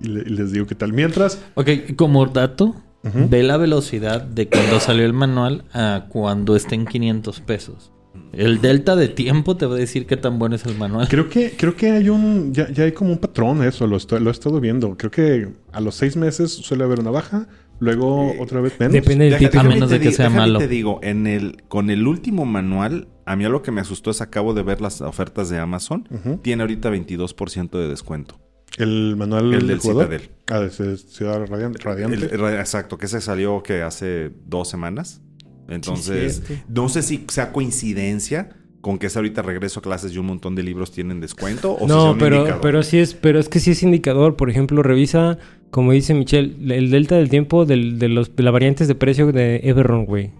Y, 0.00 0.08
le- 0.08 0.20
y 0.22 0.30
les 0.34 0.52
digo 0.52 0.66
qué 0.66 0.74
tal. 0.74 0.92
Mientras, 0.92 1.42
Ok, 1.54 1.68
como 1.96 2.26
dato, 2.26 2.74
ve 3.02 3.42
la 3.42 3.56
velocidad 3.58 4.22
de 4.22 4.48
cuando 4.48 4.80
salió 4.80 5.04
el 5.04 5.12
manual 5.12 5.64
a 5.72 6.06
cuando 6.08 6.56
esté 6.56 6.74
en 6.74 6.86
500 6.86 7.40
pesos. 7.40 7.92
El 8.32 8.60
delta 8.60 8.96
de 8.96 9.08
tiempo 9.08 9.56
te 9.56 9.66
va 9.66 9.74
a 9.76 9.78
decir 9.78 10.06
qué 10.06 10.16
tan 10.16 10.38
bueno 10.38 10.56
es 10.56 10.64
el 10.66 10.76
manual. 10.76 11.08
creo 11.08 11.28
que, 11.28 11.52
creo 11.56 11.76
que 11.76 11.90
hay 11.90 12.08
un. 12.08 12.52
Ya, 12.52 12.68
ya 12.70 12.84
hay 12.84 12.92
como 12.92 13.12
un 13.12 13.18
patrón 13.18 13.62
eso, 13.62 13.86
lo, 13.86 13.96
estoy- 13.96 14.20
lo 14.20 14.30
he 14.30 14.32
estado 14.32 14.60
viendo. 14.60 14.96
Creo 14.96 15.10
que 15.10 15.48
a 15.72 15.80
los 15.80 15.94
seis 15.94 16.16
meses 16.16 16.50
suele 16.52 16.84
haber 16.84 17.00
una 17.00 17.10
baja, 17.10 17.46
luego 17.78 18.32
otra 18.40 18.60
vez 18.60 18.78
menos. 18.80 18.92
Depende 18.94 19.24
del 19.26 19.34
Deja- 19.38 19.50
título. 19.50 19.70
A 19.70 19.74
menos 19.74 19.88
te 19.90 19.98
de 19.98 20.04
que 20.04 20.12
sea 20.12 20.30
malo. 20.30 20.58
te 20.58 20.68
digo, 20.68 20.98
en 21.02 21.26
el, 21.26 21.62
con 21.68 21.90
el 21.90 22.06
último 22.06 22.44
manual, 22.44 23.08
a 23.26 23.36
mí 23.36 23.44
lo 23.44 23.62
que 23.62 23.70
me 23.70 23.80
asustó 23.80 24.10
es 24.10 24.20
acabo 24.20 24.52
de 24.54 24.62
ver 24.62 24.80
las 24.80 25.00
ofertas 25.00 25.48
de 25.48 25.58
Amazon. 25.58 26.08
Tiene 26.42 26.62
ahorita 26.64 26.90
22% 26.90 27.70
de 27.78 27.88
descuento. 27.88 28.40
El 28.76 29.14
manual 29.16 29.54
El 29.54 29.68
del 29.68 29.78
jugador. 29.78 30.04
Citadel. 30.12 30.30
Ah, 30.48 30.58
de 30.58 30.96
Ciudad 30.96 31.46
Radian- 31.46 31.78
Radiante. 31.80 32.16
El- 32.16 32.40
el- 32.40 32.54
exacto, 32.58 32.98
que 32.98 33.06
ese 33.06 33.20
salió 33.20 33.62
que 33.62 33.82
hace 33.82 34.32
dos 34.46 34.68
semanas. 34.68 35.20
Entonces, 35.68 36.42
Sí, 36.46 36.54
no 36.68 36.88
sé 36.88 37.02
si 37.02 37.24
sea 37.28 37.52
coincidencia 37.52 38.50
con 38.80 38.98
que 38.98 39.06
es 39.06 39.16
ahorita 39.16 39.40
regreso 39.40 39.80
a 39.80 39.82
clases 39.82 40.12
y 40.12 40.18
un 40.18 40.26
montón 40.26 40.54
de 40.54 40.62
libros 40.62 40.92
tienen 40.92 41.18
descuento. 41.20 41.72
O 41.72 41.78
si 41.80 41.86
sea 41.86 41.96
no, 41.96 42.10
un 42.12 42.18
pero, 42.18 42.36
indicador. 42.36 42.60
pero 42.60 42.82
sí 42.82 42.98
es, 42.98 43.14
pero 43.14 43.38
es 43.40 43.48
que 43.48 43.58
sí 43.58 43.70
es 43.70 43.82
indicador. 43.82 44.36
Por 44.36 44.50
ejemplo, 44.50 44.82
revisa, 44.82 45.38
como 45.70 45.92
dice 45.92 46.12
Michelle, 46.12 46.54
el 46.76 46.90
delta 46.90 47.14
del 47.16 47.30
tiempo 47.30 47.64
del- 47.64 47.98
de, 47.98 48.10
los, 48.10 48.36
de 48.36 48.42
las 48.42 48.52
variantes 48.52 48.86
de 48.86 48.94
precio 48.94 49.32
de 49.32 49.60
Everron, 49.64 50.04
güey. 50.04 50.32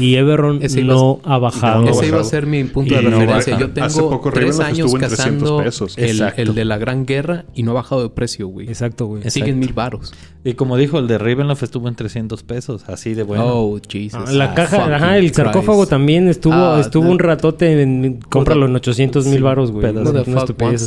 Y 0.00 0.14
Ese 0.62 0.80
iba 0.80 0.94
no 0.94 1.20
ha 1.24 1.36
bajado. 1.36 1.82
no 1.82 1.90
Ese 1.90 2.06
iba 2.06 2.22
a 2.22 2.24
ser 2.24 2.46
mi 2.46 2.64
punto 2.64 2.94
Y 2.94 2.96
de 2.96 3.02
no 3.02 3.10
referencia. 3.20 3.58
Yo 3.58 3.70
tengo 3.70 3.86
Hace 3.86 4.00
poco 4.00 4.30
tres 4.30 4.58
años 4.60 4.86
estuvo 4.90 4.96
en 5.02 5.06
300 5.08 5.18
cazando 5.18 5.56
pesos. 5.62 5.98
el, 5.98 6.22
el 6.38 6.54
de 6.54 6.64
la 6.64 6.78
Gran 6.78 7.04
Guerra 7.04 7.44
y 7.54 7.64
no 7.64 7.72
ha 7.72 7.74
bajado 7.74 8.02
de 8.02 8.08
precio, 8.08 8.48
güey. 8.48 8.66
Exacto, 8.66 9.04
güey. 9.04 9.28
Siguen 9.30 9.58
mil 9.58 9.74
varos. 9.74 10.14
Y 10.46 10.54
como 10.54 10.76
dijo, 10.76 10.98
el 10.98 11.06
de 11.08 11.16
Ravenloft 11.16 11.62
estuvo 11.62 11.88
en 11.88 11.94
300 11.94 12.42
pesos. 12.42 12.84
Así 12.86 13.14
de 13.14 13.22
bueno. 13.22 13.44
Oh, 13.46 13.80
Jesus. 13.88 14.20
Ah, 14.26 14.30
la 14.30 14.44
Ah, 14.52 14.54
caja, 14.54 14.94
ajá, 14.94 15.16
el 15.16 15.32
sarcófago 15.32 15.78
Christ. 15.78 15.90
también 15.90 16.28
estuvo, 16.28 16.52
Ah, 16.54 16.78
estuvo 16.80 17.04
no. 17.04 17.12
un 17.12 17.18
ratote 17.18 17.80
en, 17.80 18.20
cómpralo 18.28 18.66
en 18.66 18.76
800 18.76 19.26
mil 19.26 19.42
baros, 19.42 19.70
güey. 19.72 19.86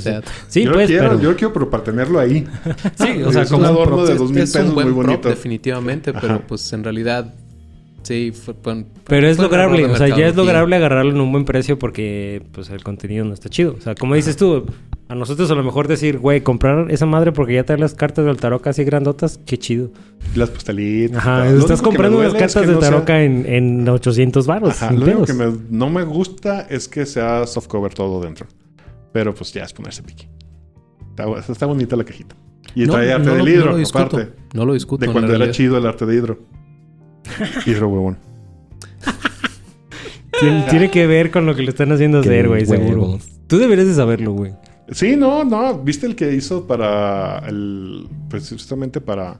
that? 0.03 0.23
Sí, 0.47 0.63
yo 0.63 0.73
pues, 0.73 0.81
lo 0.83 0.87
quiero, 0.87 1.09
pero... 1.09 1.21
yo 1.21 1.31
lo 1.31 1.35
quiero, 1.37 1.53
pero 1.53 1.69
para 1.71 1.83
tenerlo 1.83 2.19
ahí. 2.19 2.45
Sí, 2.97 3.23
o 3.23 3.31
sea, 3.31 3.41
Es 3.41 3.49
como 3.49 3.63
un 3.63 3.65
adorno 3.69 3.97
prop- 3.97 4.07
de 4.07 4.15
dos 4.15 4.29
mil 4.31 4.43
es 4.43 4.53
un 4.55 4.61
pesos 4.61 4.73
muy 4.75 4.83
prop, 4.83 4.95
bonito. 4.95 5.29
definitivamente, 5.29 6.13
pero 6.13 6.35
Ajá. 6.35 6.41
pues 6.47 6.71
en 6.73 6.83
realidad 6.83 7.33
sí 8.03 8.31
fue, 8.31 8.53
fue- 8.61 8.85
Pero 9.05 9.27
es 9.27 9.39
lograble, 9.39 9.85
o 9.85 9.95
sea, 9.97 10.07
ya 10.15 10.27
es 10.27 10.35
lograble 10.35 10.75
agarrarlo 10.75 11.11
en 11.13 11.19
un 11.19 11.31
buen 11.31 11.45
precio 11.45 11.79
porque 11.79 12.43
pues 12.51 12.69
el 12.69 12.83
contenido 12.83 13.25
no 13.25 13.33
está 13.33 13.49
chido. 13.49 13.75
O 13.77 13.81
sea, 13.81 13.95
como 13.95 14.13
dices 14.13 14.37
tú, 14.37 14.65
a 15.09 15.15
nosotros 15.15 15.49
a 15.51 15.55
lo 15.55 15.63
mejor 15.63 15.87
decir, 15.87 16.17
güey, 16.19 16.41
comprar 16.41 16.91
esa 16.91 17.05
madre 17.05 17.31
porque 17.31 17.53
ya 17.53 17.63
trae 17.63 17.77
las 17.79 17.93
cartas 17.93 18.25
del 18.25 18.37
tarot 18.37 18.61
casi 18.61 18.83
grandotas, 18.83 19.39
qué 19.45 19.57
chido. 19.57 19.89
Las 20.35 20.49
postalitas. 20.49 21.17
Ajá, 21.17 21.45
Lo 21.45 21.59
estás 21.59 21.81
comprando 21.81 22.17
unas 22.19 22.33
es 22.33 22.39
cartas 22.39 22.61
que 22.63 22.67
de 22.67 22.73
no 22.91 23.05
sea- 23.05 23.23
en, 23.23 23.45
en 23.45 23.87
800 23.87 24.45
baros. 24.47 24.69
Ajá, 24.81 24.91
lo 24.91 25.05
único 25.05 25.23
que 25.25 25.33
me- 25.33 25.53
no 25.69 25.89
me 25.89 26.03
gusta 26.03 26.61
es 26.69 26.87
que 26.89 27.05
sea 27.05 27.47
softcover 27.47 27.93
todo 27.93 28.19
dentro. 28.21 28.47
Pero 29.13 29.33
pues 29.33 29.53
ya 29.53 29.63
es 29.63 29.71
ponerse 29.73 30.03
piqui. 30.03 30.27
Está, 31.11 31.51
está 31.51 31.65
bonita 31.65 31.95
la 31.95 32.03
cajita. 32.03 32.35
Y 32.75 32.85
No, 32.85 32.93
trae 32.93 33.11
arte 33.13 33.27
no 33.27 33.33
de 33.35 33.39
lo- 33.39 33.49
hidro, 33.49 33.65
no 33.65 33.71
lo 33.71 33.77
discuto, 33.77 34.17
aparte. 34.17 34.33
No 34.53 34.65
lo 34.65 34.73
discuto. 34.73 35.05
De 35.05 35.11
cuando 35.11 35.29
era 35.31 35.37
realidad. 35.37 35.55
chido 35.55 35.77
el 35.77 35.85
arte 35.87 36.05
de 36.05 36.15
hidro. 36.15 36.39
hidro 37.65 37.87
huevón. 37.87 38.17
Tiene, 40.39 40.65
tiene 40.69 40.91
que 40.91 41.07
ver 41.07 41.31
con 41.31 41.45
lo 41.45 41.55
que 41.55 41.63
le 41.63 41.69
están 41.69 41.91
haciendo 41.91 42.19
hacer, 42.19 42.47
güey, 42.47 42.65
seguro. 42.65 43.17
Tú 43.47 43.57
deberías 43.57 43.87
de 43.87 43.95
saberlo, 43.95 44.33
güey. 44.33 44.53
Sí, 44.91 45.15
no, 45.15 45.43
no. 45.43 45.79
¿Viste 45.79 46.05
el 46.05 46.15
que 46.15 46.33
hizo 46.33 46.65
para 46.67 47.39
el. 47.47 48.07
Precisamente 48.29 49.01
para. 49.01 49.39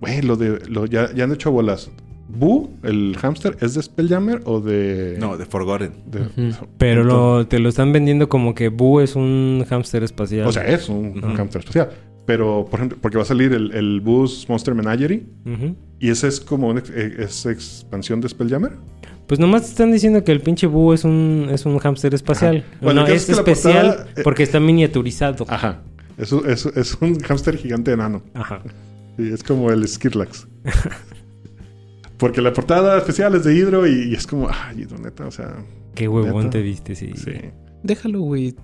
Güey, 0.00 0.22
lo 0.22 0.36
de. 0.36 0.58
Lo, 0.68 0.86
ya, 0.86 1.12
ya 1.14 1.24
han 1.24 1.32
hecho 1.32 1.50
bolas. 1.52 1.90
Boo, 2.28 2.70
el 2.82 3.14
hámster, 3.18 3.58
¿es 3.60 3.74
de 3.74 3.82
Spelljammer 3.82 4.40
o 4.46 4.60
de.? 4.60 5.16
No, 5.20 5.36
de 5.36 5.44
Forgotten. 5.44 5.92
de-. 6.06 6.54
Pero 6.78 7.04
lo, 7.04 7.46
te 7.46 7.58
lo 7.58 7.68
están 7.68 7.92
vendiendo 7.92 8.28
como 8.30 8.54
que 8.54 8.68
Boo 8.68 9.00
es 9.00 9.16
un 9.16 9.64
hámster 9.68 10.02
espacial. 10.02 10.46
O 10.46 10.52
sea, 10.52 10.64
es 10.66 10.88
un, 10.88 10.96
un 11.22 11.24
Ujú. 11.24 11.36
hámster 11.36 11.60
especial. 11.60 11.90
Pero, 12.24 12.66
por 12.70 12.78
ejemplo, 12.80 12.98
porque 13.02 13.18
va 13.18 13.24
a 13.24 13.26
salir 13.26 13.52
el, 13.52 13.72
el 13.72 14.00
Boo's 14.00 14.46
Monster 14.48 14.74
Menagerie. 14.74 15.26
Y 15.98 16.08
ese 16.08 16.28
es 16.28 16.40
como 16.40 16.68
una 16.68 16.80
eh, 16.94 17.16
es 17.18 17.44
expansión 17.46 18.20
de 18.20 18.28
Spelljammer. 18.28 18.72
Pues 19.32 19.40
nomás 19.40 19.62
te 19.62 19.68
están 19.68 19.90
diciendo 19.90 20.22
que 20.24 20.30
el 20.32 20.42
pinche 20.42 20.66
Boo 20.66 20.92
es 20.92 21.04
un, 21.04 21.48
es 21.50 21.64
un 21.64 21.78
hámster 21.78 22.12
espacial. 22.12 22.58
Ajá. 22.68 22.78
Bueno, 22.82 23.00
no, 23.00 23.06
el 23.06 23.14
es 23.14 23.22
es 23.22 23.26
que 23.28 23.32
la 23.32 23.38
especial 23.38 23.86
portada, 23.86 24.10
eh, 24.14 24.20
porque 24.24 24.42
está 24.42 24.60
miniaturizado. 24.60 25.46
Ajá. 25.48 25.80
Es, 26.18 26.32
un- 26.32 26.50
es, 26.50 26.66
es 26.66 26.98
un 27.00 27.18
hámster 27.18 27.56
gigante 27.56 27.92
enano. 27.92 28.22
Ajá. 28.34 28.60
Sí, 29.16 29.30
es 29.32 29.42
como 29.42 29.70
el 29.70 29.88
Skirlax. 29.88 30.46
Porque 32.18 32.42
la 32.42 32.52
portada 32.52 32.98
especial 32.98 33.34
es 33.34 33.44
de 33.44 33.54
Hidro 33.56 33.86
y, 33.86 34.10
y 34.10 34.14
es 34.14 34.26
como, 34.26 34.50
ay, 34.50 34.82
Hidro, 34.82 34.98
neta, 34.98 35.26
o 35.26 35.30
sea, 35.30 35.64
Qué 35.94 36.08
huevón 36.08 36.36
¿Neta? 36.44 36.50
te 36.50 36.60
viste, 36.60 36.94
sí. 36.94 37.12
sí. 37.14 37.32
Déjalo, 37.82 38.20
güey. 38.20 38.54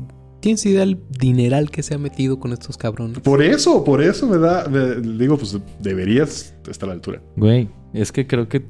¿Tienes 0.40 0.64
idea 0.66 0.81
del 0.81 0.98
dineral 1.18 1.70
que 1.70 1.83
se 1.83 1.94
ha 1.94 1.98
metido 1.98 2.38
con 2.38 2.52
estos 2.52 2.76
cabrones? 2.76 3.20
Por 3.20 3.42
eso, 3.42 3.83
por 3.85 4.02
eso 4.02 4.26
me 4.28 4.37
da, 4.37 4.68
me- 4.68 4.96
digo, 5.16 5.38
pues 5.38 5.59
deberías 5.81 6.54
estar 6.68 6.88
a 6.88 6.90
la 6.90 6.94
altura. 6.94 7.22
Güey, 7.37 7.68
es 7.94 8.12
que 8.12 8.26
creo 8.26 8.48
que 8.48 8.62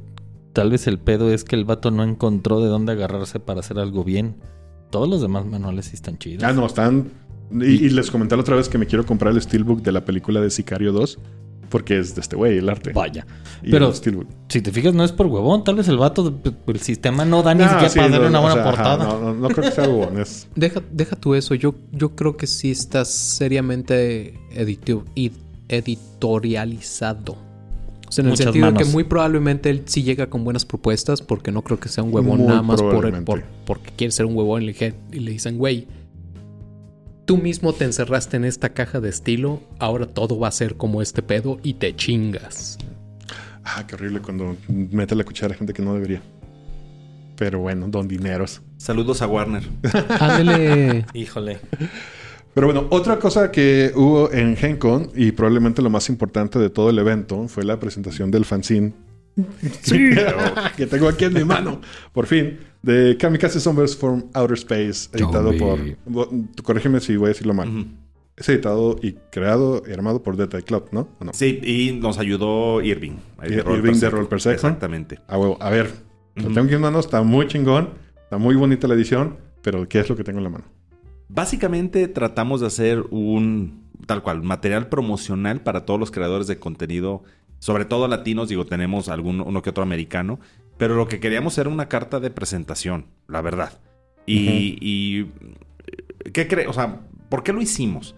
tal 0.58 0.70
vez 0.70 0.86
el 0.88 0.98
pedo 0.98 1.30
es 1.32 1.44
que 1.44 1.54
el 1.56 1.64
vato 1.64 1.90
no 1.90 2.02
encontró 2.02 2.60
de 2.60 2.68
dónde 2.68 2.92
agarrarse 2.92 3.38
para 3.38 3.60
hacer 3.60 3.78
algo 3.78 4.02
bien. 4.02 4.34
Todos 4.90 5.08
los 5.08 5.20
demás 5.22 5.46
manuales 5.46 5.86
sí 5.86 5.94
están 5.94 6.18
chidos. 6.18 6.42
Ah, 6.42 6.52
no, 6.52 6.66
están. 6.66 7.12
Y, 7.52 7.64
y 7.86 7.90
les 7.90 8.10
comenté 8.10 8.34
la 8.36 8.42
otra 8.42 8.56
vez 8.56 8.68
que 8.68 8.76
me 8.78 8.86
quiero 8.86 9.06
comprar 9.06 9.32
el 9.34 9.40
Steelbook 9.40 9.82
de 9.82 9.92
la 9.92 10.04
película 10.04 10.40
de 10.40 10.50
Sicario 10.50 10.92
2. 10.92 11.18
Porque 11.68 11.98
es 11.98 12.14
de 12.14 12.22
este 12.22 12.34
güey, 12.34 12.56
el 12.58 12.68
arte. 12.70 12.92
Vaya. 12.94 13.26
Y 13.62 13.70
pero-. 13.70 13.92
Si 13.92 14.62
te 14.62 14.72
fijas, 14.72 14.94
no 14.94 15.04
es 15.04 15.12
por 15.12 15.26
huevón. 15.26 15.64
Tal 15.64 15.74
vez 15.76 15.86
el 15.88 15.98
vato, 15.98 16.40
el 16.66 16.80
sistema 16.80 17.24
no 17.26 17.42
da 17.42 17.54
ni 17.54 17.62
Ah, 17.62 17.68
siquiera 17.68 17.88
sí, 17.90 17.98
para 17.98 18.10
darle 18.10 18.30
no, 18.30 18.40
una 18.40 18.40
o 18.40 18.42
buena 18.42 18.54
sea, 18.54 18.62
ajá, 18.72 18.96
portada. 18.96 19.04
no, 19.04 19.20
no, 19.20 19.34
no 19.34 19.48
creo 19.48 19.64
que 19.68 19.74
sea 19.74 19.84
huevón. 19.88 20.18
Es, 20.18 20.48
Deja, 20.56 20.82
deja 20.90 21.14
tú 21.16 21.34
eso. 21.34 21.54
Yo, 21.54 21.74
yo 21.92 22.16
creo 22.16 22.36
que 22.38 22.46
sí 22.46 22.70
estás 22.70 23.08
seriamente 23.10 24.40
editorializado. 25.68 27.47
O 28.08 28.12
sea, 28.12 28.22
en 28.22 28.26
el 28.26 28.30
Muchas 28.32 28.44
sentido 28.46 28.66
de 28.72 28.78
que 28.78 28.84
muy 28.86 29.04
probablemente 29.04 29.68
él 29.70 29.82
sí 29.86 30.02
llega 30.02 30.28
con 30.30 30.42
buenas 30.44 30.64
propuestas 30.64 31.20
porque 31.22 31.52
no 31.52 31.62
creo 31.62 31.78
que 31.78 31.88
sea 31.88 32.02
un 32.04 32.12
huevón 32.14 32.38
Muy 32.38 32.46
nada 32.48 32.62
más 32.62 32.80
por, 32.80 33.24
por- 33.24 33.44
porque 33.66 33.90
quiere 33.96 34.10
ser 34.12 34.24
un 34.26 34.34
huevón 34.36 34.62
y 34.62 34.72
le, 34.72 34.94
y 35.12 35.20
le 35.20 35.30
dicen, 35.32 35.58
güey, 35.58 35.86
tú 37.26 37.36
mismo 37.36 37.74
te 37.74 37.84
encerraste 37.84 38.38
en 38.38 38.44
esta 38.46 38.70
caja 38.70 39.00
de 39.00 39.10
estilo, 39.10 39.60
ahora 39.78 40.06
todo 40.06 40.38
va 40.38 40.48
a 40.48 40.52
ser 40.52 40.76
como 40.76 41.02
este 41.02 41.20
pedo 41.22 41.58
y 41.62 41.74
te 41.74 41.94
chingas. 41.94 42.78
ah, 43.64 43.86
qué 43.86 43.94
horrible 43.96 44.20
cuando 44.20 44.56
mete 44.68 45.14
la 45.14 45.24
cuchara 45.24 45.54
a 45.54 45.58
gente 45.58 45.74
que 45.74 45.82
no 45.82 45.92
debería. 45.94 46.22
Pero 47.36 47.60
bueno, 47.60 47.86
don 47.88 48.08
dineros. 48.08 48.62
Saludos 48.78 49.22
a 49.22 49.26
Warner. 49.28 49.62
Ándele. 50.18 51.04
Híjole. 51.14 51.60
Pero 52.60 52.66
bueno, 52.72 52.86
otra 52.90 53.18
cosa 53.18 53.50
que 53.52 53.92
hubo 53.94 54.32
en 54.32 54.56
GenCon 54.56 55.10
y 55.14 55.32
probablemente 55.32 55.80
lo 55.82 55.90
más 55.90 56.08
importante 56.08 56.58
de 56.58 56.70
todo 56.70 56.90
el 56.90 56.98
evento 56.98 57.46
fue 57.48 57.64
la 57.64 57.78
presentación 57.78 58.30
del 58.30 58.44
fanzine 58.44 58.92
Sí. 59.82 60.10
que 60.76 60.86
tengo 60.86 61.06
aquí 61.08 61.24
en 61.26 61.34
mi 61.34 61.44
mano. 61.44 61.80
Por 62.12 62.26
fin. 62.26 62.58
De 62.82 63.16
Kamikaze 63.16 63.60
Zombies 63.60 63.96
from 63.96 64.24
Outer 64.34 64.56
Space. 64.58 65.08
Editado 65.12 65.52
Zombie. 65.56 65.96
por... 66.12 66.28
Corrígeme 66.64 66.98
si 67.00 67.16
voy 67.16 67.26
a 67.26 67.28
decirlo 67.28 67.54
mal. 67.54 67.68
Ujú. 67.68 67.86
Es 68.36 68.48
editado 68.48 68.96
y 69.02 69.12
creado 69.30 69.82
y 69.88 69.92
armado 69.92 70.22
por 70.22 70.34
Eye 70.34 70.62
Club, 70.64 70.86
¿no? 70.92 71.08
¿O 71.20 71.24
no? 71.24 71.32
Sí, 71.34 71.60
y 71.62 71.92
nos 72.00 72.18
ayudó 72.18 72.80
Irving. 72.82 73.16
Ir- 73.42 73.62
Roll 73.64 73.78
Irving 73.78 73.94
de. 74.00 74.10
Roll 74.10 74.26
Per 74.28 74.40
Second. 74.40 74.54
Exactamente. 74.56 75.20
A 75.28 75.38
huevo. 75.38 75.56
A 75.60 75.70
ver. 75.70 75.90
Lo 76.34 76.44
Ujú. 76.46 76.54
tengo 76.54 76.66
aquí 76.66 76.74
en 76.74 76.80
mano. 76.80 76.98
Está 76.98 77.22
muy 77.22 77.46
chingón. 77.46 77.90
Está 78.24 78.38
muy 78.38 78.56
bonita 78.56 78.88
la 78.88 78.94
edición. 78.94 79.36
Pero 79.62 79.88
¿qué 79.88 80.00
es 80.00 80.08
lo 80.08 80.16
que 80.16 80.24
tengo 80.24 80.38
en 80.38 80.44
la 80.44 80.50
mano? 80.50 80.64
Básicamente 81.28 82.08
tratamos 82.08 82.60
de 82.60 82.68
hacer 82.68 83.04
un 83.10 83.88
tal 84.06 84.22
cual 84.22 84.42
material 84.42 84.88
promocional 84.88 85.60
para 85.60 85.84
todos 85.84 86.00
los 86.00 86.10
creadores 86.10 86.46
de 86.46 86.58
contenido, 86.58 87.22
sobre 87.58 87.84
todo 87.84 88.08
latinos, 88.08 88.48
digo, 88.48 88.64
tenemos 88.64 89.08
algún 89.08 89.40
uno 89.40 89.62
que 89.62 89.70
otro 89.70 89.82
americano, 89.82 90.38
pero 90.78 90.94
lo 90.94 91.08
que 91.08 91.20
queríamos 91.20 91.58
era 91.58 91.68
una 91.68 91.88
carta 91.88 92.20
de 92.20 92.30
presentación, 92.30 93.06
la 93.26 93.42
verdad. 93.42 93.80
Y, 94.26 94.78
y 94.80 95.30
¿qué 96.32 96.46
cree? 96.48 96.66
O 96.66 96.72
sea, 96.72 97.00
¿por 97.28 97.42
qué 97.42 97.52
lo 97.52 97.60
hicimos? 97.60 98.14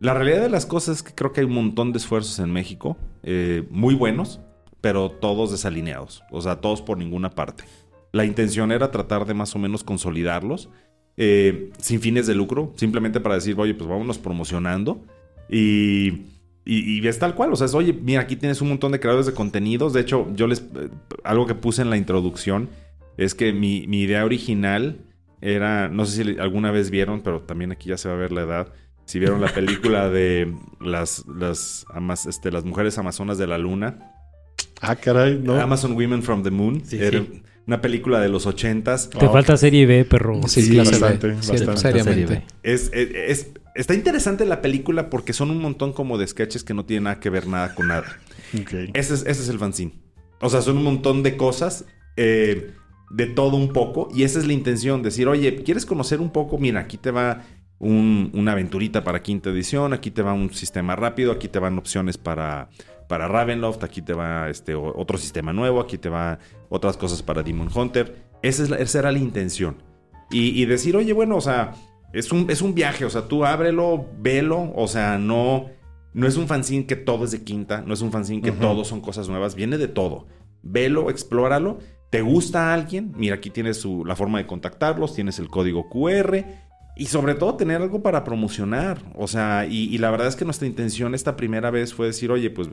La 0.00 0.14
realidad 0.14 0.40
de 0.42 0.48
las 0.48 0.66
cosas 0.66 0.98
es 0.98 1.02
que 1.02 1.14
creo 1.14 1.32
que 1.32 1.40
hay 1.40 1.46
un 1.46 1.54
montón 1.54 1.92
de 1.92 1.98
esfuerzos 1.98 2.38
en 2.38 2.50
México, 2.52 2.96
eh, 3.22 3.66
muy 3.70 3.94
buenos, 3.94 4.40
pero 4.80 5.10
todos 5.10 5.50
desalineados, 5.50 6.22
o 6.30 6.40
sea, 6.40 6.56
todos 6.60 6.82
por 6.82 6.98
ninguna 6.98 7.30
parte. 7.30 7.64
La 8.12 8.24
intención 8.24 8.72
era 8.72 8.90
tratar 8.90 9.26
de 9.26 9.34
más 9.34 9.54
o 9.54 9.58
menos 9.58 9.84
consolidarlos 9.84 10.70
eh, 11.16 11.70
sin 11.78 12.00
fines 12.00 12.26
de 12.26 12.34
lucro, 12.34 12.72
simplemente 12.76 13.20
para 13.20 13.34
decir, 13.36 13.54
oye, 13.58 13.74
pues 13.74 13.88
vámonos 13.88 14.18
promocionando. 14.18 15.04
Y, 15.48 16.08
y, 16.64 17.00
y 17.00 17.06
es 17.08 17.18
tal 17.18 17.34
cual, 17.34 17.52
o 17.52 17.56
sea, 17.56 17.66
es, 17.66 17.74
oye, 17.74 17.92
mira, 17.92 18.20
aquí 18.22 18.36
tienes 18.36 18.60
un 18.60 18.68
montón 18.68 18.92
de 18.92 19.00
creadores 19.00 19.26
de 19.26 19.34
contenidos. 19.34 19.92
De 19.92 20.00
hecho, 20.00 20.28
yo 20.34 20.46
les. 20.46 20.60
eh, 20.60 20.88
algo 21.24 21.46
que 21.46 21.54
puse 21.54 21.82
en 21.82 21.90
la 21.90 21.96
introducción 21.96 22.68
es 23.16 23.34
que 23.34 23.52
mi, 23.52 23.86
mi 23.86 24.02
idea 24.02 24.24
original 24.24 24.98
era. 25.40 25.88
No 25.88 26.06
sé 26.06 26.22
si 26.24 26.38
alguna 26.38 26.70
vez 26.70 26.90
vieron, 26.90 27.20
pero 27.22 27.40
también 27.42 27.72
aquí 27.72 27.88
ya 27.88 27.96
se 27.98 28.08
va 28.08 28.14
a 28.14 28.18
ver 28.18 28.32
la 28.32 28.42
edad. 28.42 28.72
Si 29.06 29.18
vieron 29.18 29.40
la 29.40 29.48
película 29.52 30.08
de 30.10 30.54
las, 30.80 31.24
las, 31.26 31.84
amas- 31.92 32.26
este, 32.26 32.52
las 32.52 32.64
mujeres 32.64 32.96
amazonas 32.98 33.36
de 33.38 33.46
la 33.48 33.58
luna. 33.58 34.12
Ah, 34.80 34.94
caray, 34.96 35.38
¿no? 35.42 35.54
Amazon 35.60 35.92
Women 35.92 36.22
from 36.22 36.42
the 36.44 36.50
Moon. 36.50 36.82
Sí, 36.84 36.96
Era 36.98 37.18
sí. 37.20 37.42
Una 37.66 37.80
película 37.80 38.20
de 38.20 38.28
los 38.28 38.46
ochentas. 38.46 39.10
Te 39.10 39.28
falta 39.28 39.56
serie 39.56 39.86
B, 39.86 40.04
perro. 40.04 40.40
Sí, 40.48 40.62
Sí, 40.62 40.70
clase 40.72 40.92
B. 40.92 40.98
bastante, 41.00 41.28
bastante. 41.32 41.76
seriamente. 41.80 42.44
Es, 42.62 42.90
es- 42.92 43.10
es- 43.14 43.50
está 43.74 43.94
interesante 43.94 44.44
la 44.44 44.60
película 44.60 45.08
porque 45.10 45.32
son 45.32 45.50
un 45.50 45.58
montón 45.60 45.92
como 45.92 46.18
de 46.18 46.26
sketches 46.26 46.64
que 46.64 46.74
no 46.74 46.84
tienen 46.84 47.04
nada 47.04 47.20
que 47.20 47.30
ver 47.30 47.46
nada 47.46 47.74
con 47.74 47.88
nada. 47.88 48.04
Ese 48.52 49.14
es, 49.14 49.22
ese 49.26 49.30
es 49.42 49.48
el 49.48 49.58
fanzine. 49.58 49.92
O 50.40 50.48
sea, 50.50 50.62
son 50.62 50.78
un 50.78 50.84
montón 50.84 51.22
de 51.22 51.36
cosas, 51.36 51.84
eh, 52.16 52.72
de 53.10 53.26
todo 53.26 53.56
un 53.56 53.72
poco, 53.72 54.08
y 54.14 54.22
esa 54.24 54.38
es 54.38 54.46
la 54.46 54.52
intención, 54.52 55.02
decir, 55.02 55.28
oye, 55.28 55.62
¿quieres 55.62 55.84
conocer 55.86 56.20
un 56.20 56.30
poco? 56.30 56.58
Mira, 56.58 56.80
aquí 56.80 56.96
te 56.96 57.10
va 57.10 57.42
un- 57.78 58.30
una 58.34 58.52
aventurita 58.52 59.04
para 59.04 59.22
quinta 59.22 59.50
edición, 59.50 59.92
aquí 59.92 60.10
te 60.10 60.22
va 60.22 60.32
un 60.32 60.52
sistema 60.52 60.96
rápido, 60.96 61.32
aquí 61.32 61.48
te 61.48 61.58
van 61.58 61.76
opciones 61.78 62.18
para, 62.18 62.68
para 63.08 63.26
Ravenloft, 63.28 63.82
aquí 63.84 64.02
te 64.02 64.12
va 64.12 64.48
este, 64.50 64.74
otro 64.74 65.18
sistema 65.18 65.52
nuevo, 65.52 65.80
aquí 65.80 65.98
te 65.98 66.08
va 66.08 66.38
otras 66.70 66.96
cosas 66.96 67.22
para 67.22 67.42
Demon 67.42 67.68
Hunter. 67.74 68.24
Esa, 68.40 68.62
es 68.62 68.70
la- 68.70 68.76
esa 68.78 69.00
era 69.00 69.12
la 69.12 69.18
intención. 69.18 69.82
Y, 70.30 70.58
y 70.60 70.64
decir, 70.64 70.96
oye, 70.96 71.12
bueno, 71.12 71.36
o 71.36 71.40
sea, 71.42 71.74
es 72.14 72.32
un, 72.32 72.50
es 72.50 72.62
un 72.62 72.74
viaje, 72.74 73.04
o 73.04 73.10
sea, 73.10 73.28
tú 73.28 73.44
ábrelo, 73.44 74.06
velo, 74.18 74.72
o 74.74 74.88
sea, 74.88 75.18
no, 75.18 75.66
no 76.14 76.26
es 76.26 76.36
un 76.38 76.46
fanzine 76.46 76.86
que 76.86 76.96
todo 76.96 77.24
es 77.24 77.32
de 77.32 77.44
quinta, 77.44 77.82
no 77.86 77.92
es 77.92 78.00
un 78.00 78.10
fanzine 78.12 78.40
que 78.40 78.50
Ujú. 78.52 78.60
todo 78.60 78.84
son 78.84 79.00
cosas 79.02 79.28
nuevas, 79.28 79.54
viene 79.54 79.76
de 79.76 79.88
todo. 79.88 80.26
Velo, 80.62 81.10
explóralo. 81.10 81.78
¿Te 82.10 82.22
gusta 82.22 82.72
alguien? 82.74 83.12
Mira, 83.16 83.36
aquí 83.36 83.50
tienes 83.50 83.76
su- 83.80 84.04
la 84.04 84.16
forma 84.16 84.38
de 84.38 84.46
contactarlos, 84.46 85.14
tienes 85.14 85.38
el 85.38 85.48
código 85.48 85.88
QR 85.88 86.44
y 86.96 87.06
sobre 87.06 87.34
todo 87.36 87.54
tener 87.56 87.80
algo 87.80 88.02
para 88.02 88.24
promocionar. 88.24 88.98
O 89.14 89.28
sea, 89.28 89.64
y, 89.66 89.92
y 89.94 89.98
la 89.98 90.10
verdad 90.10 90.26
es 90.26 90.34
que 90.36 90.44
nuestra 90.44 90.66
intención 90.66 91.14
esta 91.14 91.36
primera 91.36 91.70
vez 91.70 91.94
fue 91.94 92.06
decir, 92.06 92.30
oye, 92.32 92.50
pues 92.50 92.68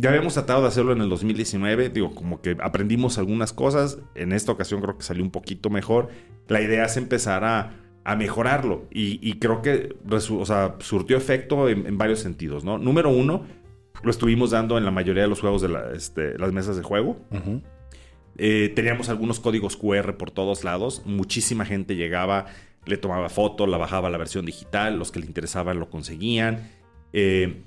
ya 0.00 0.10
habíamos 0.10 0.34
tratado 0.34 0.62
de 0.62 0.68
hacerlo 0.68 0.92
en 0.92 1.00
el 1.00 1.08
2019, 1.08 1.90
digo, 1.90 2.14
como 2.14 2.40
que 2.40 2.56
aprendimos 2.60 3.18
algunas 3.18 3.52
cosas, 3.52 3.98
en 4.14 4.32
esta 4.32 4.52
ocasión 4.52 4.80
creo 4.80 4.96
que 4.96 5.04
salió 5.04 5.22
un 5.24 5.30
poquito 5.30 5.70
mejor. 5.70 6.08
La 6.48 6.60
idea 6.62 6.84
es 6.84 6.96
empezar 6.96 7.44
a, 7.44 7.74
a 8.04 8.16
mejorarlo 8.16 8.86
y, 8.90 9.18
y 9.28 9.34
creo 9.38 9.60
que 9.62 9.96
resu- 10.06 10.40
o 10.40 10.46
sea, 10.46 10.76
surtió 10.80 11.16
efecto 11.16 11.68
en, 11.68 11.86
en 11.86 11.98
varios 11.98 12.20
sentidos, 12.20 12.64
¿no? 12.64 12.78
Número 12.78 13.10
uno, 13.10 13.44
lo 14.02 14.10
estuvimos 14.10 14.50
dando 14.52 14.78
en 14.78 14.84
la 14.84 14.90
mayoría 14.92 15.22
de 15.24 15.28
los 15.28 15.40
juegos 15.40 15.60
de 15.62 15.68
la- 15.68 15.90
este, 15.92 16.38
las 16.38 16.52
mesas 16.52 16.76
de 16.76 16.82
juego. 16.82 17.18
Eh, 18.36 18.72
teníamos 18.76 19.08
algunos 19.08 19.40
códigos 19.40 19.76
QR 19.76 20.16
por 20.16 20.30
todos 20.30 20.62
lados. 20.64 21.02
Muchísima 21.04 21.64
gente 21.64 21.96
llegaba, 21.96 22.46
le 22.86 22.96
tomaba 22.96 23.28
foto, 23.28 23.66
la 23.66 23.76
bajaba 23.78 24.08
a 24.08 24.10
la 24.12 24.18
versión 24.18 24.46
digital. 24.46 24.96
Los 24.98 25.10
que 25.10 25.18
le 25.20 25.26
interesaban 25.26 25.80
lo 25.80 25.90
conseguían. 25.90 26.70
Eh, 27.12 27.62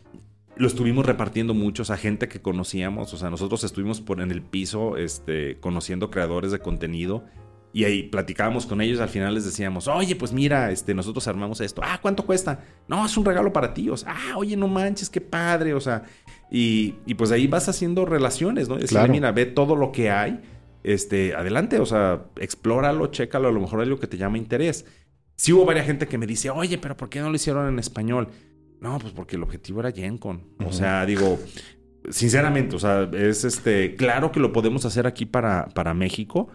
lo 0.57 0.67
estuvimos 0.67 1.05
repartiendo 1.05 1.53
muchos 1.53 1.89
a 1.89 1.97
gente 1.97 2.27
que 2.27 2.41
conocíamos. 2.41 3.13
O 3.13 3.17
sea, 3.17 3.29
nosotros 3.29 3.63
estuvimos 3.63 4.01
por 4.01 4.21
en 4.21 4.31
el 4.31 4.41
piso 4.41 4.97
este, 4.97 5.59
conociendo 5.59 6.11
creadores 6.11 6.51
de 6.51 6.59
contenido. 6.59 7.25
Y 7.73 7.85
ahí 7.85 8.03
platicábamos 8.03 8.65
con 8.65 8.81
ellos. 8.81 8.99
Al 8.99 9.07
final 9.07 9.33
les 9.33 9.45
decíamos, 9.45 9.87
oye, 9.87 10.15
pues 10.17 10.33
mira, 10.33 10.71
este, 10.71 10.93
nosotros 10.93 11.25
armamos 11.29 11.61
esto. 11.61 11.81
Ah, 11.83 11.99
¿cuánto 12.01 12.25
cuesta? 12.25 12.59
No, 12.89 13.05
es 13.05 13.15
un 13.15 13.23
regalo 13.23 13.53
para 13.53 13.73
ti. 13.73 13.89
O 13.89 13.95
sea, 13.95 14.13
ah, 14.13 14.37
oye, 14.37 14.57
no 14.57 14.67
manches, 14.67 15.09
qué 15.09 15.21
padre. 15.21 15.73
O 15.73 15.79
sea, 15.79 16.03
y, 16.51 16.95
y 17.05 17.13
pues 17.15 17.31
ahí 17.31 17.47
vas 17.47 17.69
haciendo 17.69 18.05
relaciones, 18.05 18.67
¿no? 18.67 18.75
Decirle, 18.75 18.99
Claro. 18.99 19.13
mira, 19.13 19.31
ve 19.31 19.45
todo 19.45 19.77
lo 19.77 19.93
que 19.93 20.11
hay 20.11 20.41
este, 20.83 21.33
adelante, 21.33 21.79
o 21.79 21.85
sea, 21.85 22.25
explóralo, 22.39 23.07
chécalo, 23.07 23.47
a 23.47 23.51
lo 23.51 23.61
mejor 23.61 23.79
hay 23.79 23.85
algo 23.85 23.99
que 23.99 24.07
te 24.07 24.17
llama 24.17 24.37
interés. 24.37 24.85
Sí 25.37 25.53
hubo 25.53 25.63
varias 25.65 25.85
gente 25.85 26.07
que 26.07 26.17
me 26.17 26.27
dice, 26.27 26.49
oye, 26.49 26.77
pero 26.77 26.97
¿por 26.97 27.07
qué 27.09 27.19
no 27.21 27.29
lo 27.29 27.35
hicieron 27.35 27.67
en 27.69 27.79
español? 27.79 28.27
No, 28.81 28.97
pues 28.99 29.13
porque 29.13 29.35
el 29.37 29.43
objetivo 29.43 29.79
era 29.79 29.91
GenCon. 29.91 30.41
O 30.65 30.73
sea, 30.73 31.05
digo, 31.05 31.39
sinceramente, 32.09 32.75
o 32.75 32.79
sea, 32.79 33.09
es 33.13 33.43
este, 33.43 33.95
claro 33.95 34.31
que 34.31 34.39
lo 34.39 34.51
podemos 34.51 34.85
hacer 34.85 35.07
aquí 35.07 35.25
para, 35.25 35.67
para 35.69 35.93
México, 35.93 36.49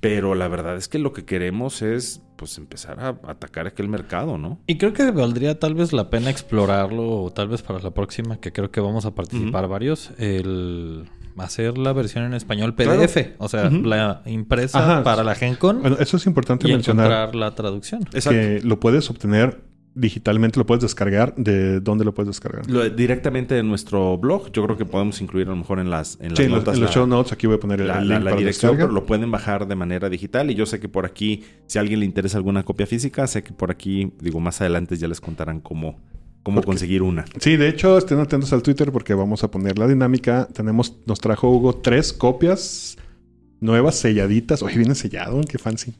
pero 0.00 0.34
la 0.34 0.48
verdad 0.48 0.76
es 0.76 0.86
que 0.88 0.98
lo 0.98 1.12
que 1.12 1.24
queremos 1.24 1.82
es, 1.82 2.22
pues, 2.36 2.58
empezar 2.58 3.00
a 3.00 3.18
atacar 3.28 3.66
aquel 3.66 3.88
mercado, 3.88 4.38
¿no? 4.38 4.60
Y 4.66 4.76
creo 4.78 4.92
que 4.92 5.10
valdría 5.10 5.58
tal 5.58 5.74
vez 5.74 5.92
la 5.92 6.10
pena 6.10 6.30
explorarlo, 6.30 7.22
o 7.22 7.30
tal 7.32 7.48
vez 7.48 7.62
para 7.62 7.80
la 7.80 7.90
próxima, 7.92 8.36
que 8.38 8.52
creo 8.52 8.70
que 8.70 8.80
vamos 8.80 9.04
a 9.06 9.14
participar 9.14 9.66
varios, 9.66 10.12
el 10.18 11.08
hacer 11.38 11.76
la 11.78 11.92
versión 11.92 12.22
en 12.24 12.34
español 12.34 12.76
Claro. 12.76 13.00
PDF, 13.00 13.32
o 13.38 13.48
sea, 13.48 13.68
la 13.68 14.22
impresa 14.26 14.78
Ajá. 14.78 15.02
para 15.02 15.24
la 15.24 15.34
GenCon 15.34 15.80
Bueno, 15.80 15.96
eso 15.98 16.16
es 16.18 16.26
importante 16.26 16.68
y 16.68 16.72
mencionar. 16.72 17.06
encontrar 17.06 17.34
la 17.34 17.54
traducción. 17.56 18.02
Exacto. 18.12 18.30
Que 18.30 18.60
lo 18.62 18.78
puedes 18.78 19.10
obtener 19.10 19.64
digitalmente, 19.94 20.58
lo 20.58 20.66
puedes 20.66 20.82
descargar. 20.82 21.34
¿De 21.36 21.80
dónde 21.80 22.04
lo 22.04 22.12
puedes 22.14 22.26
descargar? 22.28 22.68
Lo- 22.68 22.88
directamente 22.90 23.58
en 23.58 23.68
nuestro 23.68 24.18
blog, 24.18 24.50
yo 24.52 24.64
creo 24.64 24.76
que 24.76 24.84
podemos 24.84 25.20
incluir 25.20 25.46
a 25.46 25.50
lo 25.50 25.56
mejor 25.56 25.78
en 25.78 25.90
las, 25.90 26.18
en 26.20 26.30
las 26.30 26.38
Sí, 26.38 26.46
notas 26.48 26.74
en 26.74 26.80
los 26.80 26.90
la- 26.90 26.94
show 26.94 27.06
notes 27.06 27.32
aquí 27.32 27.46
voy 27.46 27.56
a 27.56 27.60
poner 27.60 27.80
el, 27.80 27.88
la, 27.88 27.98
el 28.00 28.08
link 28.08 28.18
la 28.18 28.24
para 28.30 28.36
dirección, 28.36 28.72
descarga. 28.72 28.86
pero 28.90 28.92
lo 29.00 29.06
pueden 29.06 29.30
bajar 29.30 29.66
de 29.68 29.74
manera 29.76 30.08
digital. 30.08 30.50
Y 30.50 30.54
yo 30.54 30.66
sé 30.66 30.80
que 30.80 30.88
por 30.88 31.06
aquí, 31.06 31.44
si 31.66 31.78
a 31.78 31.80
alguien 31.80 32.00
le 32.00 32.06
interesa 32.06 32.36
alguna 32.36 32.62
copia 32.64 32.86
física, 32.86 33.26
sé 33.26 33.42
que 33.42 33.52
por 33.52 33.70
aquí, 33.70 34.12
digo, 34.20 34.40
más 34.40 34.60
adelante 34.60 34.96
ya 34.96 35.06
les 35.08 35.20
contarán 35.20 35.60
cómo, 35.60 36.00
cómo 36.42 36.56
Porque- 36.56 36.66
conseguir 36.66 37.02
una. 37.02 37.24
Sí, 37.38 37.56
de 37.56 37.68
hecho, 37.68 37.96
estén 37.96 38.18
atentos 38.18 38.52
al 38.52 38.62
Twitter 38.62 38.90
porque 38.92 39.14
vamos 39.14 39.44
a 39.44 39.50
poner 39.50 39.78
la 39.78 39.86
dinámica. 39.86 40.48
Tenemos, 40.52 40.96
nos 41.06 41.20
trajo 41.20 41.48
Hugo 41.50 41.76
tres 41.76 42.12
copias 42.12 42.96
nuevas 43.60 43.94
selladitas. 43.94 44.62
Oye, 44.62 44.76
viene 44.78 44.94
sellado, 44.94 45.40
qué 45.48 45.56
fancy. 45.58 45.94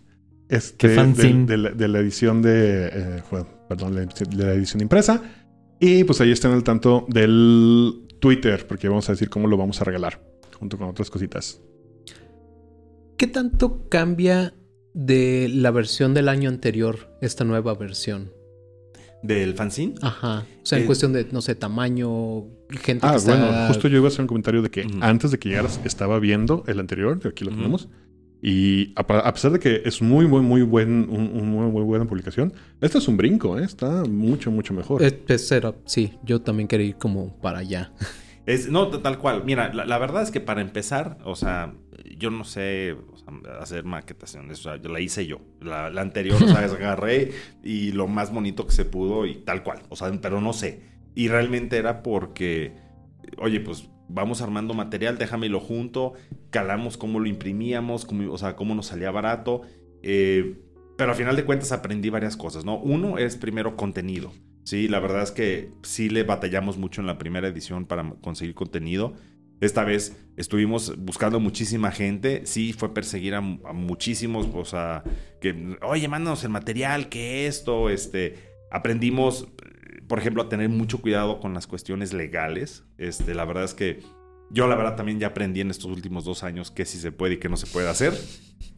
Este, 0.57 0.89
Qué 0.89 0.95
fanzine. 0.95 1.47
De, 1.47 1.53
de 1.53 1.59
la, 1.59 1.71
de 1.71 1.89
la 1.89 1.99
edición 2.01 2.43
de, 2.43 2.89
eh, 2.93 3.23
bueno, 3.31 3.47
perdón, 3.69 3.95
la 3.95 4.03
edición- 4.03 4.31
de 4.31 4.45
la 4.45 4.53
edición 4.55 4.81
impresa. 4.83 5.23
Y 5.81 6.05
pues 6.05 6.21
ahí 6.21 6.31
estén 6.33 6.53
al 6.53 6.63
tanto 6.65 7.05
del 7.09 8.07
Twitter 8.21 8.67
porque 8.67 8.89
vamos 8.89 9.09
a 9.09 9.13
decir 9.13 9.29
cómo 9.29 9.49
lo 9.49 9.57
vamos 9.57 9.81
a 9.81 9.85
regalar 9.85 10.21
junto 10.59 10.79
con 10.79 10.89
otras 10.89 11.11
cositas. 11.11 11.61
¿Qué 13.17 13.27
tanto 13.27 13.89
cambia 13.89 14.55
de 14.93 15.49
la 15.53 15.71
versión 15.71 16.15
del 16.15 16.29
año 16.29 16.49
anterior 16.49 17.17
esta 17.21 17.45
nueva 17.45 17.75
versión? 17.75 18.33
¿Del 19.23 19.55
fanzine? 19.55 19.95
Ajá. 20.03 20.45
O 20.63 20.67
sea, 20.67 20.79
en 20.79 20.85
Eh, 20.85 20.87
cuestión 20.87 21.13
de, 21.13 21.27
no 21.33 21.41
sé, 21.41 21.55
tamaño, 21.55 22.45
gente 22.83 23.07
Ah, 23.07 23.13
que 23.13 23.17
está... 23.17 23.37
bueno, 23.37 23.69
justo 23.69 23.89
yo 23.89 23.97
iba 23.99 24.07
a 24.07 24.09
hacer 24.09 24.21
un 24.23 24.27
comentario 24.27 24.61
de 24.63 24.71
que 24.71 24.87
antes 25.01 25.31
de 25.31 25.39
que 25.39 25.49
llegaras 25.49 25.81
estaba 25.85 26.19
viendo 26.19 26.63
el 26.67 26.79
anterior, 26.81 27.19
que 27.19 27.29
aquí 27.29 27.45
lo 27.45 27.51
tenemos. 27.51 27.89
Y 28.47 28.93
a, 28.95 29.33
pesar 29.33 29.53
de 29.53 29.59
que 29.59 29.81
es 29.87 30.03
muy, 30.03 30.27
muy, 30.27 30.43
muy 30.43 30.61
buen, 30.61 31.09
un, 31.09 31.31
un 31.35 31.49
muy, 31.49 31.67
muy 31.71 31.83
buena 31.83 32.05
publicación, 32.05 32.53
este 32.83 32.99
es 32.99 33.09
un 33.09 33.17
brinco, 33.17 33.59
¿eh? 33.59 33.65
está 33.65 34.05
mucho, 34.05 34.51
mucho 34.51 34.75
mejor. 34.75 35.03
Es- 35.03 35.15
es 35.29 35.51
sí, 35.87 36.13
yo 36.23 36.43
también 36.43 36.69
quería 36.69 36.89
ir 36.89 36.97
como 36.97 37.41
para 37.41 37.61
allá. 37.61 37.91
Es, 38.47 38.69
no, 38.69 38.89
tal 38.89 39.17
cual. 39.17 39.43
Mira, 39.47 39.73
la, 39.73 39.87
la 39.87 39.97
verdad 39.97 40.23
es 40.23 40.31
que 40.31 40.39
para 40.39 40.61
empezar, 40.61 41.17
o 41.25 41.35
sea, 41.35 41.73
yo 42.19 42.31
no 42.31 42.45
sé 42.45 42.93
o 42.93 43.17
sea, 43.17 43.59
hacer 43.59 43.85
maquetaciones. 43.85 44.61
O 44.61 44.63
sea, 44.65 44.77
yo 44.77 44.91
la 44.91 45.01
hice 45.01 45.27
yo. 45.27 45.41
La, 45.63 45.89
la 45.89 46.03
anterior, 46.03 46.37
o 46.43 46.47
sea, 46.47 46.59
agarré 46.65 47.33
y 47.63 47.93
lo 47.93 48.07
más 48.07 48.31
bonito 48.35 48.67
que 48.67 48.73
se 48.73 48.85
pudo 48.85 49.25
y 49.25 49.37
tal 49.37 49.63
cual. 49.63 49.81
O 49.89 49.97
sea, 49.97 50.13
pero 50.21 50.43
no 50.43 50.53
sé. 50.53 50.83
Y 51.15 51.29
realmente 51.29 51.79
era 51.79 52.03
porque, 52.03 52.75
oye, 53.39 53.61
pues 53.61 53.89
vamos 54.15 54.41
armando 54.41 54.73
material, 54.73 55.19
déjame 55.19 55.49
lo 55.49 55.61
junto, 55.61 56.15
calamos 56.51 56.97
cómo 56.97 57.19
lo 57.21 57.27
imprimíamos, 57.27 58.07
cómo, 58.07 58.33
o 58.33 58.39
sea, 58.39 58.57
cómo 58.57 58.75
nos 58.75 58.87
salía 58.87 59.11
barato. 59.11 59.63
Eh, 60.03 60.57
pero 60.97 61.11
al 61.11 61.17
final 61.17 61.35
de 61.35 61.45
cuentas 61.45 61.73
aprendí 61.73 62.09
varias 62.09 62.37
cosas, 62.37 62.65
¿no? 62.65 62.79
Uno 62.79 63.19
es 63.19 63.37
primero 63.37 63.77
contenido. 63.77 64.33
Sí, 64.63 64.89
la 64.89 65.01
verdad 65.01 65.23
es 65.23 65.33
que 65.33 65.73
sí 65.83 66.09
le 66.09 66.23
batallamos 66.23 66.79
mucho 66.79 67.01
en 67.01 67.07
la 67.07 67.19
primera 67.19 67.49
edición 67.49 67.85
para 67.85 68.15
conseguir 68.23 68.55
contenido. 68.55 69.15
Esta 69.61 69.85
vez 69.85 70.17
estuvimos 70.37 70.97
buscando 70.99 71.41
muchísima 71.41 71.91
gente. 71.91 72.43
Sí, 72.47 72.73
fue 72.73 72.95
perseguir 72.95 73.35
a, 73.35 73.41
muchísimos. 73.41 74.49
O 74.55 74.65
sea, 74.65 75.03
que, 75.41 75.77
oye, 75.83 76.09
mándanos 76.09 76.45
el 76.45 76.51
material, 76.51 77.09
que 77.09 77.47
esto, 77.47 77.91
este. 77.91 78.55
Aprendimos, 78.71 79.49
por 80.07 80.19
ejemplo, 80.19 80.43
a 80.43 80.49
tener 80.49 80.69
mucho 80.69 81.01
cuidado 81.01 81.41
con 81.41 81.55
las 81.55 81.67
cuestiones 81.67 82.13
legales. 82.13 82.85
Este, 82.99 83.35
la 83.35 83.45
verdad 83.45 83.65
es 83.65 83.75
que 83.75 84.01
yo, 84.51 84.69
la 84.69 84.77
verdad, 84.77 84.97
también 84.97 85.19
ya 85.19 85.29
aprendí 85.29 85.61
en 85.61 85.71
estos 85.71 85.87
últimos 85.87 86.25
dos 86.25 86.45
años 86.45 86.71
qué 86.71 86.85
sí 86.85 86.99
se 86.99 87.13
puede 87.13 87.35
y 87.35 87.37
qué 87.39 87.49
no 87.49 87.57
se 87.57 87.67
puede 87.67 87.89
hacer. 87.89 88.13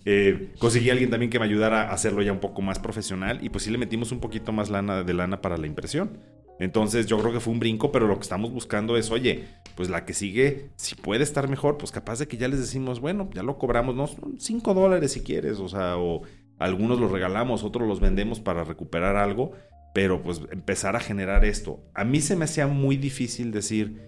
Eh, 0.05 0.55
conseguí 0.59 0.89
a 0.89 0.93
alguien 0.93 1.11
también 1.11 1.31
que 1.31 1.39
me 1.39 1.45
ayudara 1.45 1.91
a 1.91 1.93
hacerlo 1.93 2.22
ya 2.22 2.33
un 2.33 2.41
poco 2.41 2.62
más 2.62 2.79
profesional 2.79 3.41
y 3.43 3.49
pues 3.49 3.64
sí 3.64 3.70
le 3.70 3.79
metimos 3.79 4.12
un 4.12 4.20
poquito 4.20 4.53
más 4.53 4.70
lana 4.70 5.03
de 5.03 5.14
lana 5.14 5.41
para 5.41 5.57
la 5.59 5.66
impresión. 5.66 6.18
Entonces 6.59 7.07
yo 7.07 7.18
creo 7.18 7.33
que 7.33 7.41
fue 7.41 7.53
un 7.53 7.61
brinco, 7.61 7.93
pero 7.93 8.07
lo 8.07 8.14
que 8.14 8.22
estamos 8.22 8.51
buscando 8.51 8.97
es, 8.97 9.11
oye, 9.11 9.45
pues 9.74 9.91
la 9.91 10.05
que 10.05 10.14
sigue, 10.14 10.70
si 10.77 10.95
puede 10.95 11.22
estar 11.22 11.49
mejor, 11.49 11.77
pues 11.77 11.93
capaz 11.93 12.18
de 12.18 12.29
que 12.29 12.39
ya 12.39 12.49
les 12.49 12.61
decimos, 12.61 13.01
bueno, 13.01 13.29
ya 13.35 13.43
lo 13.43 13.59
cobramos, 13.59 13.95
¿no? 13.95 14.09
5 14.39 14.72
dólares 14.72 15.12
si 15.12 15.22
quieres, 15.22 15.59
o 15.59 15.68
sea, 15.68 15.99
o 15.99 16.22
algunos 16.59 16.99
los 16.99 17.11
regalamos, 17.11 17.62
otros 17.62 17.87
los 17.87 18.01
vendemos 18.01 18.41
para 18.41 18.64
recuperar 18.64 19.16
algo, 19.16 19.53
pero 19.97 20.22
pues 20.22 20.42
empezar 20.53 20.94
a 20.94 21.01
generar 21.01 21.47
esto. 21.47 21.80
A 21.94 22.05
mí 22.05 22.20
se 22.20 22.36
me 22.36 22.44
hacía 22.44 22.66
muy 22.66 22.99
difícil 22.99 23.51
decir, 23.51 24.03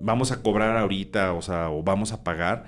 vamos 0.00 0.32
a 0.32 0.42
cobrar 0.42 0.76
ahorita, 0.76 1.34
o 1.34 1.40
sea, 1.40 1.70
o 1.70 1.84
vamos 1.84 2.10
a 2.10 2.24
pagar, 2.24 2.64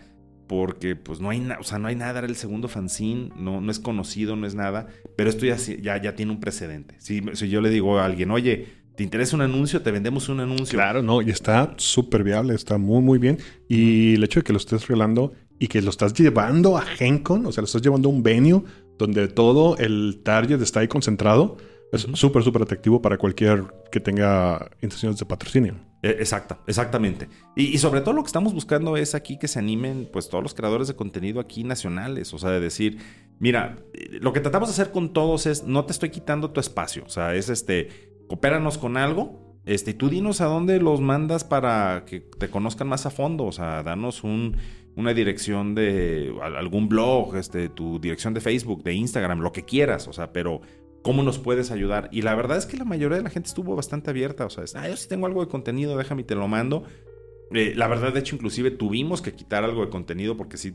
porque 0.46 0.94
pues 0.94 1.18
no 1.18 1.30
hay, 1.30 1.40
nada, 1.40 1.58
o 1.58 1.64
sea, 1.64 1.80
no 1.80 1.88
hay 1.88 1.96
nada, 1.96 2.20
era 2.20 2.28
el 2.28 2.36
segundo 2.36 2.68
fanzine, 2.68 3.30
no, 3.36 3.60
no 3.60 3.68
es 3.72 3.80
conocido, 3.80 4.36
no 4.36 4.46
es 4.46 4.54
nada, 4.54 4.86
pero 5.16 5.28
esto 5.28 5.44
ya, 5.44 5.56
ya, 5.56 6.00
ya 6.00 6.14
tiene 6.14 6.30
un 6.30 6.38
precedente. 6.38 6.94
Si, 7.00 7.20
si 7.32 7.48
yo 7.48 7.60
le 7.60 7.68
digo 7.68 7.98
a 7.98 8.04
alguien, 8.04 8.30
oye, 8.30 8.80
¿Te 8.94 9.02
interesa 9.02 9.34
un 9.36 9.42
anuncio? 9.42 9.80
Te 9.80 9.90
vendemos 9.90 10.28
un 10.28 10.40
anuncio. 10.40 10.76
Claro, 10.76 11.02
no, 11.02 11.22
y 11.22 11.30
está 11.30 11.72
súper 11.78 12.22
viable, 12.22 12.54
está 12.54 12.76
muy, 12.76 13.00
muy 13.00 13.18
bien. 13.18 13.38
Y 13.66 14.16
el 14.16 14.22
hecho 14.22 14.40
de 14.40 14.44
que 14.44 14.52
lo 14.52 14.58
estés 14.58 14.86
regalando 14.86 15.32
y 15.58 15.68
que 15.68 15.80
lo 15.80 15.88
estás 15.88 16.12
llevando 16.12 16.76
a 16.76 16.82
GenCon, 16.82 17.46
o 17.46 17.52
sea, 17.52 17.62
lo 17.62 17.64
estás 17.64 17.80
llevando 17.80 18.10
a 18.10 18.12
un 18.12 18.22
venue 18.22 18.62
donde 18.98 19.28
todo 19.28 19.78
el 19.78 20.20
target 20.22 20.60
está 20.60 20.80
ahí 20.80 20.88
concentrado, 20.88 21.56
es 21.92 22.06
súper, 22.14 22.42
súper 22.42 22.62
atractivo 22.62 23.02
para 23.02 23.18
cualquier 23.18 23.64
que 23.90 24.00
tenga 24.00 24.70
intenciones 24.80 25.18
de 25.18 25.26
patrocinio. 25.26 25.74
Eh, 26.02 26.16
Exacto, 26.18 26.58
exactamente. 26.66 27.28
Y, 27.54 27.66
y, 27.66 27.78
sobre 27.78 28.00
todo 28.00 28.14
lo 28.14 28.22
que 28.22 28.28
estamos 28.28 28.54
buscando 28.54 28.96
es 28.96 29.14
aquí 29.14 29.38
que 29.38 29.46
se 29.46 29.58
animen 29.58 30.08
pues 30.10 30.28
todos 30.30 30.42
los 30.42 30.54
creadores 30.54 30.88
de 30.88 30.96
contenido 30.96 31.38
aquí 31.38 31.64
nacionales, 31.64 32.32
o 32.32 32.38
sea, 32.38 32.50
de 32.50 32.60
decir, 32.60 32.98
mira, 33.38 33.76
eh, 33.92 34.18
lo 34.20 34.32
que 34.32 34.40
tratamos 34.40 34.70
de 34.70 34.72
hacer 34.72 34.90
con 34.90 35.12
todos 35.12 35.46
es, 35.46 35.64
no 35.64 35.84
te 35.84 35.92
estoy 35.92 36.08
quitando 36.08 36.50
tu 36.50 36.60
espacio, 36.60 37.04
o 37.04 37.10
sea, 37.10 37.34
es 37.34 37.50
este, 37.50 37.88
coopéranos 38.26 38.78
con 38.78 38.96
algo, 38.96 39.60
este, 39.66 39.92
y 39.92 39.94
tú 39.94 40.08
dinos 40.08 40.40
a 40.40 40.46
dónde 40.46 40.80
los 40.80 41.00
mandas 41.00 41.44
para 41.44 42.04
que 42.06 42.20
te 42.20 42.48
conozcan 42.48 42.88
más 42.88 43.06
a 43.06 43.10
fondo, 43.10 43.44
o 43.44 43.52
sea, 43.52 43.82
danos 43.82 44.24
un, 44.24 44.56
una 44.96 45.14
dirección 45.14 45.74
de 45.74 46.34
algún 46.42 46.88
blog, 46.88 47.36
este, 47.36 47.68
tu 47.68 48.00
dirección 48.00 48.34
de 48.34 48.40
Facebook, 48.40 48.82
de 48.82 48.94
Instagram, 48.94 49.40
lo 49.40 49.52
que 49.52 49.64
quieras, 49.64 50.08
o 50.08 50.12
sea, 50.12 50.32
pero 50.32 50.62
¿cómo 51.02 51.22
nos 51.22 51.38
puedes 51.38 51.70
ayudar? 51.70 52.08
Y 52.12 52.22
la 52.22 52.34
verdad 52.34 52.58
es 52.58 52.66
que 52.66 52.76
la 52.76 52.84
mayoría 52.84 53.18
de 53.18 53.24
la 53.24 53.30
gente 53.30 53.48
estuvo 53.48 53.76
bastante 53.76 54.10
abierta, 54.10 54.46
o 54.46 54.50
sea, 54.50 54.64
es, 54.64 54.74
ah, 54.74 54.88
yo 54.88 54.96
sí 54.96 55.08
tengo 55.08 55.26
algo 55.26 55.44
de 55.44 55.50
contenido, 55.50 55.96
déjame 55.96 56.22
y 56.22 56.24
te 56.24 56.34
lo 56.34 56.48
mando. 56.48 56.84
Eh, 57.52 57.74
la 57.76 57.86
verdad, 57.88 58.12
de 58.12 58.20
hecho, 58.20 58.36
inclusive 58.36 58.70
tuvimos 58.70 59.20
que 59.20 59.34
quitar 59.34 59.64
algo 59.64 59.84
de 59.84 59.90
contenido 59.90 60.36
porque 60.36 60.56
sí 60.56 60.74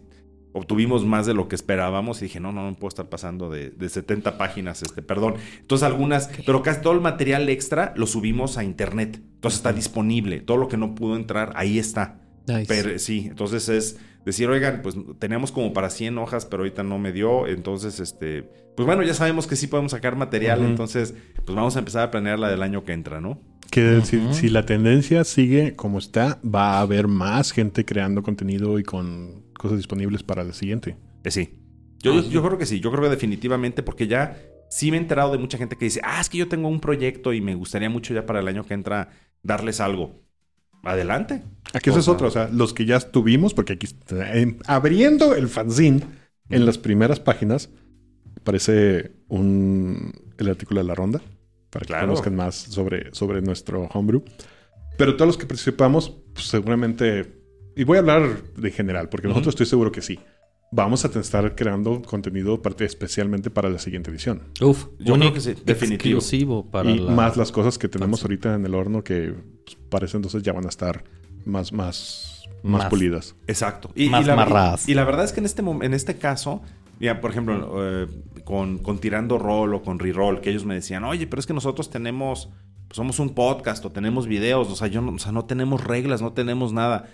obtuvimos 0.54 1.06
más 1.06 1.26
de 1.26 1.34
lo 1.34 1.48
que 1.48 1.56
esperábamos 1.56 2.22
y 2.22 2.26
dije, 2.26 2.40
no, 2.40 2.52
no, 2.52 2.64
no 2.70 2.76
puedo 2.76 2.90
estar 2.90 3.10
pasando 3.10 3.50
de, 3.50 3.70
de 3.70 3.90
70 3.90 4.38
páginas, 4.38 4.82
este, 4.82 5.02
perdón. 5.02 5.36
Entonces 5.60 5.86
algunas, 5.86 6.28
okay. 6.28 6.44
pero 6.46 6.62
casi 6.62 6.82
todo 6.82 6.94
el 6.94 7.02
material 7.02 7.48
extra 7.50 7.94
lo 7.96 8.08
subimos 8.08 8.58
a 8.58 8.64
internet. 8.64 9.20
Entonces 9.36 9.60
está 9.60 9.74
disponible. 9.74 10.42
Todo 10.42 10.58
lo 10.58 10.68
que 10.68 10.78
no 10.78 10.96
pudo 10.96 11.16
entrar, 11.16 11.54
ahí 11.56 11.80
está. 11.80 12.27
Nice. 12.48 12.66
Pero 12.68 12.98
sí, 12.98 13.26
entonces 13.28 13.68
es 13.70 14.00
decir, 14.28 14.50
oigan, 14.50 14.82
pues 14.82 14.96
teníamos 15.20 15.52
como 15.52 15.74
para 15.74 15.90
100 15.90 16.18
hojas, 16.18 16.46
pero 16.46 16.64
ahorita 16.64 16.84
no 16.84 17.00
me 17.00 17.12
dio. 17.12 17.48
Entonces, 17.48 18.00
este, 18.00 18.44
pues 18.76 18.86
bueno, 18.86 19.04
ya 19.04 19.14
sabemos 19.14 19.48
que 19.48 19.56
sí 19.56 19.68
podemos 19.68 19.92
sacar 19.92 20.16
material. 20.16 20.60
Uh 20.60 20.64
-huh. 20.64 20.70
Entonces, 20.70 21.14
pues 21.46 21.56
vamos 21.56 21.76
a 21.76 21.80
empezar 21.80 22.04
a 22.04 22.12
planear 22.12 22.38
la 22.38 22.50
del 22.50 22.62
año 22.62 22.84
que 22.84 22.94
entra, 22.94 23.22
¿no? 23.22 23.40
Que 23.72 23.82
uh 23.82 24.02
-huh. 24.02 24.04
si, 24.04 24.34
si, 24.34 24.50
la 24.50 24.66
tendencia 24.66 25.24
sigue 25.24 25.76
como 25.76 25.98
está, 25.98 26.40
va 26.44 26.78
a 26.78 26.82
haber 26.82 27.08
más 27.08 27.52
gente 27.52 27.86
creando 27.86 28.22
contenido 28.22 28.80
y 28.80 28.84
con 28.84 29.44
cosas 29.58 29.78
disponibles 29.78 30.24
para 30.24 30.42
el 30.42 30.54
siguiente. 30.54 30.98
Eh, 31.24 31.32
sí. 31.32 31.60
Yo, 32.00 32.14
yo, 32.14 32.30
yo, 32.30 32.44
creo 32.44 32.58
que 32.58 32.66
sí. 32.66 32.80
Yo 32.80 32.92
creo 32.92 33.04
que 33.04 33.10
definitivamente, 33.10 33.82
porque 33.82 34.08
ya 34.08 34.38
sí 34.70 34.92
me 34.92 34.98
he 34.98 35.00
enterado 35.00 35.32
de 35.32 35.38
mucha 35.38 35.58
gente 35.58 35.78
que 35.78 35.86
dice, 35.86 36.02
ah, 36.04 36.20
es 36.20 36.30
que 36.30 36.38
yo 36.38 36.48
tengo 36.48 36.68
un 36.68 36.80
proyecto 36.80 37.34
y 37.34 37.42
me 37.42 37.56
gustaría 37.56 37.90
mucho 37.90 38.14
ya 38.14 38.26
para 38.26 38.42
el 38.42 38.48
año 38.48 38.66
que 38.66 38.74
entra 38.74 39.10
darles 39.42 39.80
algo. 39.80 40.27
Adelante. 40.84 41.44
Aquí 41.74 41.90
eso 41.90 42.00
es 42.00 42.08
otro. 42.08 42.28
O 42.28 42.32
sea, 42.32 42.50
los 42.50 42.74
que 42.74 42.86
ya 42.86 42.96
estuvimos, 42.98 43.54
porque 43.54 43.74
aquí 43.74 43.88
eh, 44.12 44.58
abriendo 44.66 45.36
el 45.36 45.48
fanzine 45.50 46.02
en 46.50 46.66
las 46.66 46.78
primeras 46.78 47.20
páginas, 47.20 47.70
aparece 48.40 49.12
un, 49.28 50.14
el 50.38 50.50
artículo 50.50 50.82
de 50.82 50.88
la 50.88 50.96
ronda 50.96 51.22
para 51.70 51.86
que 51.86 51.88
claro. 51.88 52.08
conozcan 52.08 52.36
más 52.36 52.56
sobre, 52.56 53.14
sobre 53.14 53.42
nuestro 53.42 53.84
homebrew. 53.94 54.24
Pero 54.98 55.16
todos 55.16 55.28
los 55.28 55.38
que 55.38 55.46
participamos, 55.46 56.10
pues 56.34 56.48
seguramente, 56.48 57.42
y 57.76 57.84
voy 57.84 57.98
a 57.98 58.00
hablar 58.00 58.42
de 58.56 58.72
general, 58.72 59.10
porque 59.10 59.28
uh 59.28 59.30
-huh. 59.30 59.34
nosotros 59.34 59.54
estoy 59.54 59.66
seguro 59.66 59.92
que 59.92 60.02
sí. 60.02 60.20
Vamos 60.72 61.06
a 61.06 61.20
estar 61.20 61.56
creando 61.56 62.02
contenido 62.02 62.62
parte 62.62 62.84
especialmente 62.84 63.50
para 63.50 63.70
la 63.70 63.80
siguiente 63.80 64.12
edición. 64.12 64.44
Uf, 64.62 64.88
yo 65.00 65.16
creo 65.16 65.34
que 65.34 65.40
sí, 65.40 65.56
definitivo. 65.66 66.18
Exclusivo 66.18 66.66
para 66.70 66.92
y 66.92 67.00
la... 67.00 67.12
más 67.12 67.38
las 67.38 67.52
cosas 67.52 67.78
que 67.78 67.88
tenemos 67.88 68.22
ahorita 68.24 68.54
en 68.54 68.66
el 68.66 68.76
horno 68.76 69.04
que 69.04 69.34
pues, 69.66 69.78
parece 69.90 70.18
entonces 70.18 70.44
ya 70.44 70.52
van 70.52 70.66
a 70.66 70.70
estar 70.70 71.06
más, 71.46 71.72
más, 71.72 72.44
más, 72.64 72.82
más 72.82 72.86
pulidas. 72.90 73.36
Exacto. 73.48 73.92
Y, 73.96 74.10
más 74.10 74.24
y 74.24 74.28
la, 74.28 74.36
marradas. 74.36 74.90
Y, 74.90 74.92
y, 74.92 74.96
la 74.96 75.06
verdad 75.06 75.24
es 75.24 75.32
que 75.32 75.40
en 75.40 75.46
este, 75.46 75.62
en 75.62 75.94
este 75.94 76.18
caso, 76.18 76.62
ya, 77.00 77.22
por 77.22 77.32
ejemplo, 77.32 77.74
eh, 77.78 78.08
con, 78.44 78.80
con 78.80 79.00
Tirando 79.00 79.38
Roll 79.38 79.74
o 79.74 79.82
con 79.82 80.00
Reroll, 80.00 80.42
que 80.42 80.50
ellos 80.50 80.66
me 80.66 80.76
decían, 80.76 81.06
oye, 81.06 81.28
pero 81.28 81.40
es 81.40 81.48
que 81.48 81.54
nosotros 81.54 81.90
tenemos, 81.90 82.50
pues 82.90 82.98
somos 82.98 83.20
un 83.20 83.30
podcast 83.30 83.86
o 83.86 83.92
tenemos 83.92 84.28
videos, 84.28 84.70
o 84.70 84.76
sea, 84.76 84.88
yo 84.88 85.02
no, 85.02 85.14
o 85.14 85.20
sea, 85.20 85.32
no 85.32 85.46
tenemos 85.46 85.84
reglas, 85.84 86.22
no 86.22 86.34
tenemos 86.34 86.74
nada 86.74 87.10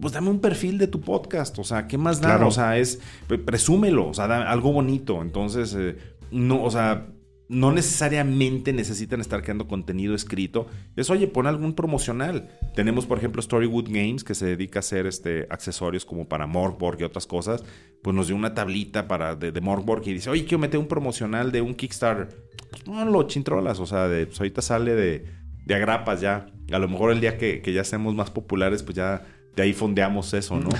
pues 0.00 0.12
dame 0.12 0.30
un 0.30 0.40
perfil 0.40 0.78
de 0.78 0.86
tu 0.86 1.00
podcast, 1.00 1.58
o 1.58 1.64
sea, 1.64 1.86
¿qué 1.86 1.98
más 1.98 2.20
da? 2.20 2.28
Claro. 2.28 2.48
O 2.48 2.50
sea, 2.50 2.78
es, 2.78 3.00
presúmelo, 3.44 4.08
o 4.08 4.14
sea, 4.14 4.26
da 4.26 4.50
algo 4.50 4.72
bonito. 4.72 5.22
Entonces, 5.22 5.74
eh, 5.78 5.96
no, 6.30 6.62
o 6.62 6.70
sea, 6.70 7.06
no 7.48 7.72
necesariamente 7.72 8.72
necesitan 8.72 9.20
estar 9.20 9.42
creando 9.42 9.68
contenido 9.68 10.14
escrito. 10.14 10.66
Es, 10.96 11.10
oye, 11.10 11.28
pon 11.28 11.46
algún 11.46 11.74
promocional. 11.74 12.48
Tenemos, 12.74 13.06
por 13.06 13.18
ejemplo, 13.18 13.42
Storywood 13.42 13.88
Games, 13.88 14.24
que 14.24 14.34
se 14.34 14.46
dedica 14.46 14.78
a 14.78 14.80
hacer 14.80 15.06
este, 15.06 15.46
accesorios 15.50 16.04
como 16.04 16.26
para 16.28 16.46
Morgborg 16.46 17.00
y 17.00 17.04
otras 17.04 17.26
cosas. 17.26 17.62
Pues 18.02 18.16
nos 18.16 18.28
dio 18.28 18.36
una 18.36 18.54
tablita 18.54 19.06
para, 19.08 19.36
de, 19.36 19.52
de 19.52 19.60
Morgborg 19.60 20.06
y 20.08 20.14
dice, 20.14 20.30
oye, 20.30 20.44
quiero 20.44 20.58
meter 20.58 20.80
un 20.80 20.88
promocional 20.88 21.52
de 21.52 21.60
un 21.60 21.74
Kickstarter. 21.74 22.28
Pues 22.70 22.82
ponlo, 22.82 23.22
chintrolas, 23.24 23.78
o 23.78 23.86
sea, 23.86 24.08
de, 24.08 24.26
pues 24.26 24.40
ahorita 24.40 24.62
sale 24.62 24.94
de, 24.94 25.26
de 25.66 25.74
agrapas 25.74 26.20
ya. 26.20 26.46
A 26.72 26.78
lo 26.78 26.88
mejor 26.88 27.12
el 27.12 27.20
día 27.20 27.36
que, 27.36 27.60
que 27.60 27.72
ya 27.72 27.84
seamos 27.84 28.14
más 28.14 28.30
populares, 28.30 28.82
pues 28.82 28.96
ya 28.96 29.22
de 29.56 29.62
ahí 29.62 29.72
fondeamos 29.72 30.32
eso, 30.34 30.58
¿no? 30.58 30.70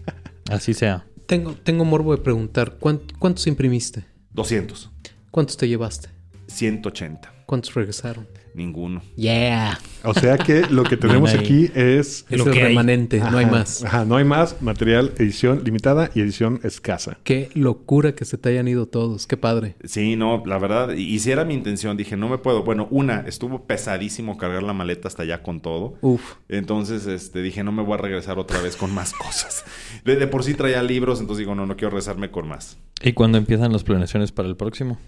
Así 0.50 0.74
sea. 0.74 1.06
Tengo, 1.26 1.54
tengo 1.54 1.84
morbo 1.84 2.14
de 2.14 2.22
preguntar, 2.22 2.78
¿cuántos 2.78 3.46
imprimiste? 3.46 4.04
200. 4.32 4.90
¿Cuántos 5.30 5.56
te 5.56 5.68
llevaste? 5.68 6.08
180. 6.48 7.44
¿Cuántos 7.46 7.74
regresaron? 7.74 8.26
Ninguno. 8.54 9.02
Yeah. 9.16 9.78
O 10.04 10.14
sea 10.14 10.36
que 10.38 10.66
lo 10.68 10.82
que 10.82 10.96
tenemos 10.98 11.32
aquí 11.34 11.70
es... 11.74 12.26
Es 12.28 12.38
lo 12.38 12.44
que 12.44 12.62
remanente, 12.62 13.20
ajá, 13.20 13.30
no 13.30 13.38
hay 13.38 13.46
más. 13.46 13.84
Ajá, 13.84 14.04
no 14.04 14.16
hay 14.16 14.24
más. 14.24 14.60
Material, 14.60 15.12
edición 15.18 15.62
limitada 15.64 16.10
y 16.14 16.20
edición 16.20 16.60
escasa. 16.62 17.18
Qué 17.24 17.50
locura 17.54 18.14
que 18.14 18.24
se 18.24 18.38
te 18.38 18.50
hayan 18.50 18.68
ido 18.68 18.86
todos. 18.86 19.26
Qué 19.26 19.36
padre. 19.36 19.76
Sí, 19.84 20.16
no, 20.16 20.42
la 20.46 20.58
verdad. 20.58 20.92
Y 20.92 21.18
si 21.20 21.30
era 21.30 21.44
mi 21.44 21.54
intención, 21.54 21.96
dije, 21.96 22.16
no 22.16 22.28
me 22.28 22.38
puedo. 22.38 22.62
Bueno, 22.62 22.88
una, 22.90 23.20
estuvo 23.20 23.64
pesadísimo 23.64 24.36
cargar 24.36 24.62
la 24.62 24.72
maleta 24.72 25.08
hasta 25.08 25.22
allá 25.22 25.42
con 25.42 25.60
todo. 25.60 25.94
Uf. 26.00 26.22
Entonces, 26.48 27.06
este, 27.06 27.42
dije, 27.42 27.64
no 27.64 27.72
me 27.72 27.82
voy 27.82 27.94
a 27.94 27.98
regresar 27.98 28.38
otra 28.38 28.60
vez 28.60 28.76
con 28.76 28.94
más 28.94 29.12
cosas. 29.18 29.64
De, 30.04 30.16
de 30.16 30.26
por 30.26 30.44
sí 30.44 30.54
traía 30.54 30.82
libros, 30.82 31.20
entonces 31.20 31.38
digo, 31.38 31.54
no, 31.54 31.66
no 31.66 31.76
quiero 31.76 31.90
regresarme 31.90 32.30
con 32.30 32.48
más. 32.48 32.78
¿Y 33.02 33.14
cuándo 33.14 33.38
empiezan 33.38 33.72
las 33.72 33.82
planeaciones 33.82 34.30
para 34.30 34.48
el 34.48 34.56
próximo? 34.56 34.98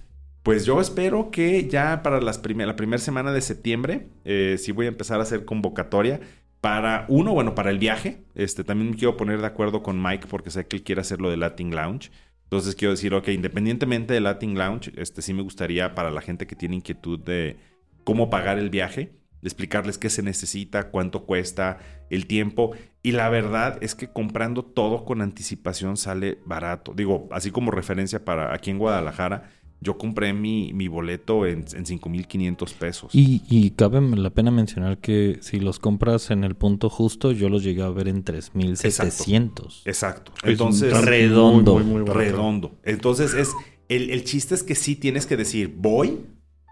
Pues 0.44 0.66
yo 0.66 0.78
espero 0.78 1.30
que 1.30 1.68
ya 1.70 2.02
para 2.02 2.20
la 2.20 2.32
primera 2.42 2.98
semana 2.98 3.32
de 3.32 3.40
septiembre 3.40 4.08
eh, 4.26 4.56
sí 4.58 4.72
voy 4.72 4.84
a 4.84 4.90
empezar 4.90 5.18
a 5.18 5.22
hacer 5.22 5.46
convocatoria 5.46 6.20
para 6.60 7.06
uno, 7.08 7.32
bueno, 7.32 7.54
para 7.54 7.70
el 7.70 7.78
viaje. 7.78 8.24
Este, 8.34 8.62
también 8.62 8.90
me 8.90 8.96
quiero 8.98 9.16
poner 9.16 9.40
de 9.40 9.46
acuerdo 9.46 9.82
con 9.82 10.02
Mike 10.02 10.26
porque 10.28 10.50
sé 10.50 10.66
que 10.66 10.76
él 10.76 10.82
quiere 10.82 11.00
hacer 11.00 11.22
lo 11.22 11.30
de 11.30 11.38
Latin 11.38 11.74
Lounge. 11.74 12.10
Entonces 12.42 12.74
quiero 12.74 12.92
decir, 12.92 13.14
ok, 13.14 13.28
independientemente 13.28 14.12
de 14.12 14.20
Latin 14.20 14.58
Lounge, 14.58 14.92
este 14.96 15.22
sí 15.22 15.32
me 15.32 15.40
gustaría 15.40 15.94
para 15.94 16.10
la 16.10 16.20
gente 16.20 16.46
que 16.46 16.56
tiene 16.56 16.76
inquietud 16.76 17.18
de 17.18 17.56
cómo 18.04 18.28
pagar 18.28 18.58
el 18.58 18.68
viaje, 18.68 19.14
de 19.40 19.48
explicarles 19.48 19.96
qué 19.96 20.10
se 20.10 20.22
necesita, 20.22 20.90
cuánto 20.90 21.24
cuesta, 21.24 21.78
el 22.10 22.26
tiempo. 22.26 22.72
Y 23.02 23.12
la 23.12 23.30
verdad 23.30 23.78
es 23.80 23.94
que 23.94 24.08
comprando 24.08 24.62
todo 24.62 25.06
con 25.06 25.22
anticipación 25.22 25.96
sale 25.96 26.36
barato. 26.44 26.92
Digo, 26.94 27.28
así 27.30 27.50
como 27.50 27.70
referencia 27.70 28.26
para 28.26 28.52
aquí 28.52 28.70
en 28.70 28.78
Guadalajara, 28.78 29.50
yo 29.80 29.98
compré 29.98 30.32
mi, 30.32 30.72
mi 30.72 30.88
boleto 30.88 31.46
en, 31.46 31.64
en 31.74 31.84
5.500 31.84 32.72
pesos. 32.74 33.14
Y, 33.14 33.42
y 33.48 33.70
cabe 33.70 34.00
la 34.00 34.30
pena 34.30 34.50
mencionar 34.50 34.98
que 34.98 35.38
si 35.40 35.60
los 35.60 35.78
compras 35.78 36.30
en 36.30 36.44
el 36.44 36.54
punto 36.54 36.88
justo, 36.88 37.32
yo 37.32 37.48
los 37.48 37.62
llegué 37.62 37.82
a 37.82 37.90
ver 37.90 38.08
en 38.08 38.24
3.700. 38.24 39.82
Exacto. 39.84 40.32
Es 40.42 40.50
Entonces, 40.50 40.92
un- 40.94 41.02
redondo. 41.02 41.74
muy, 41.74 41.84
muy, 41.84 41.92
muy 41.94 42.02
barato. 42.02 42.18
redondo. 42.20 42.78
Entonces, 42.84 43.34
es 43.34 43.50
el, 43.88 44.10
el 44.10 44.24
chiste 44.24 44.54
es 44.54 44.62
que 44.62 44.74
sí 44.74 44.96
tienes 44.96 45.26
que 45.26 45.36
decir, 45.36 45.74
voy 45.76 46.20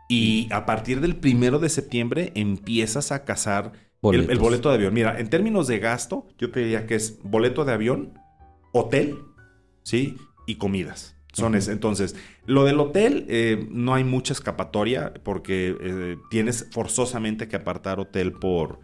y 0.08 0.48
a 0.52 0.66
partir 0.66 1.00
del 1.00 1.16
primero 1.16 1.58
de 1.58 1.68
septiembre 1.68 2.32
empiezas 2.34 3.12
a 3.12 3.24
cazar 3.24 3.72
el, 4.02 4.38
boleto 4.38 4.68
de 4.68 4.74
avión. 4.76 4.94
Mira, 4.94 5.18
en 5.18 5.30
términos 5.30 5.66
de 5.68 5.78
gasto, 5.78 6.26
yo 6.38 6.50
te 6.50 6.60
diría 6.60 6.86
que 6.86 6.96
es 6.96 7.18
boleto 7.22 7.64
de 7.64 7.72
avión, 7.72 8.14
hotel, 8.72 9.16
¿sí? 9.84 10.16
Y 10.46 10.56
comidas. 10.56 11.11
Son 11.32 11.54
es- 11.54 11.68
Entonces, 11.68 12.14
lo 12.46 12.64
del 12.64 12.78
hotel 12.80 13.24
eh, 13.28 13.66
no 13.70 13.94
hay 13.94 14.04
mucha 14.04 14.32
escapatoria 14.32 15.12
porque 15.22 15.76
eh, 15.80 16.16
tienes 16.30 16.68
forzosamente 16.70 17.48
que 17.48 17.56
apartar 17.56 18.00
hotel 18.00 18.32
por, 18.32 18.80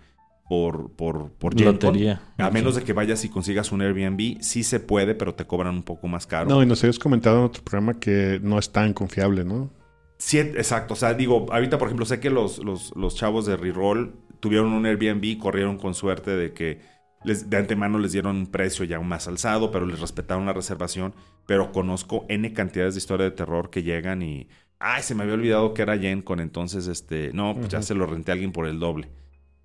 por, 0.48 0.90
por, 0.92 1.32
por. 1.32 1.60
Lotería. 1.60 2.22
A 2.38 2.50
menos 2.50 2.74
de 2.74 2.82
que 2.84 2.92
vayas 2.94 3.24
y 3.24 3.28
consigas 3.28 3.70
un 3.70 3.82
Airbnb, 3.82 4.40
sí 4.40 4.62
se 4.62 4.80
puede, 4.80 5.14
pero 5.14 5.34
te 5.34 5.46
cobran 5.46 5.74
un 5.74 5.82
poco 5.82 6.08
más 6.08 6.26
caro. 6.26 6.48
No, 6.48 6.62
y 6.62 6.66
nos 6.66 6.82
habías 6.82 6.98
comentado 6.98 7.38
en 7.38 7.44
otro 7.44 7.62
programa 7.62 8.00
que 8.00 8.40
no 8.42 8.58
es 8.58 8.70
tan 8.72 8.94
confiable, 8.94 9.44
¿no? 9.44 9.70
Sí, 10.16 10.38
exacto. 10.38 10.94
O 10.94 10.96
sea, 10.96 11.14
digo, 11.14 11.46
ahorita, 11.52 11.78
por 11.78 11.88
ejemplo, 11.88 12.06
sé 12.06 12.18
que 12.18 12.30
los, 12.30 12.58
los, 12.64 12.92
los 12.96 13.14
chavos 13.14 13.46
de 13.46 13.56
Reroll 13.56 14.14
tuvieron 14.40 14.72
un 14.72 14.86
Airbnb 14.86 15.22
y 15.24 15.38
corrieron 15.38 15.76
con 15.78 15.94
suerte 15.94 16.30
de 16.30 16.52
que 16.54 16.80
les, 17.24 17.50
de 17.50 17.56
antemano 17.56 17.98
les 17.98 18.12
dieron 18.12 18.36
un 18.36 18.46
precio 18.46 18.84
ya 18.84 19.00
más 19.00 19.28
alzado, 19.28 19.70
pero 19.70 19.86
les 19.86 20.00
respetaron 20.00 20.46
la 20.46 20.52
reservación. 20.52 21.14
Pero 21.46 21.72
conozco 21.72 22.24
N 22.28 22.52
cantidades 22.52 22.94
de 22.94 22.98
historia 22.98 23.24
de 23.24 23.32
terror 23.32 23.70
que 23.70 23.82
llegan 23.82 24.22
y. 24.22 24.48
Ay, 24.78 25.02
se 25.02 25.14
me 25.14 25.24
había 25.24 25.34
olvidado 25.34 25.74
que 25.74 25.82
era 25.82 25.96
Yen 25.96 26.22
con 26.22 26.40
entonces, 26.40 26.86
este. 26.86 27.32
No, 27.32 27.54
pues 27.56 27.68
ya 27.68 27.82
se 27.82 27.94
lo 27.94 28.06
renté 28.06 28.30
a 28.30 28.34
alguien 28.34 28.52
por 28.52 28.66
el 28.66 28.78
doble. 28.78 29.08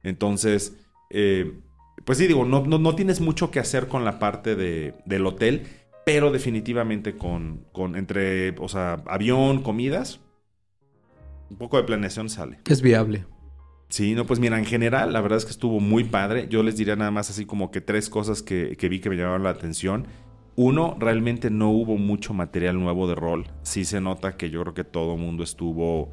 Entonces, 0.02 0.78
eh, 1.10 1.60
pues 2.06 2.18
sí, 2.18 2.28
digo, 2.28 2.46
no, 2.46 2.66
no, 2.66 2.80
no 2.80 2.96
tienes 2.96 3.22
mucho 3.22 3.52
que 3.52 3.60
hacer 3.60 3.88
con 3.88 4.04
la 4.04 4.20
parte 4.20 4.56
de, 4.56 4.96
del 5.06 5.26
hotel, 5.26 5.68
pero 6.06 6.32
definitivamente 6.32 7.16
con, 7.16 7.66
con 7.72 7.96
entre, 7.96 8.56
o 8.60 8.68
sea, 8.68 9.04
avión, 9.06 9.62
comidas, 9.62 10.20
un 11.50 11.58
poco 11.58 11.78
de 11.78 11.84
planeación 11.84 12.30
sale. 12.30 12.60
Es 12.68 12.82
viable. 12.82 13.26
Sí, 13.94 14.16
no, 14.16 14.26
pues 14.26 14.40
mira, 14.40 14.58
en 14.58 14.66
general, 14.66 15.14
la 15.14 15.22
verdad 15.22 15.38
es 15.38 15.46
que 15.46 15.52
estuvo 15.52 15.80
muy 15.80 16.04
padre. 16.04 16.48
Yo 16.50 16.64
les 16.64 16.78
diría 16.78 16.96
nada 16.96 17.12
más 17.12 17.30
así 17.30 17.46
como 17.46 17.70
que 17.70 17.80
tres 17.80 18.10
cosas 18.10 18.42
que, 18.42 18.76
que 18.76 18.90
vi 18.90 19.00
que 19.00 19.08
me 19.08 19.16
llamaron 19.16 19.44
la 19.44 19.52
atención. 19.52 20.08
Uno, 20.56 20.98
realmente 21.00 21.52
no 21.52 21.70
hubo 21.70 21.96
mucho 21.98 22.34
material 22.34 22.80
nuevo 22.80 23.08
de 23.08 23.14
rol. 23.14 23.46
Sí 23.62 23.86
se 23.86 24.02
nota 24.02 24.36
que 24.36 24.50
yo 24.50 24.62
creo 24.64 24.74
que 24.74 24.84
todo 24.84 25.14
el 25.14 25.20
mundo 25.20 25.44
estuvo 25.44 26.10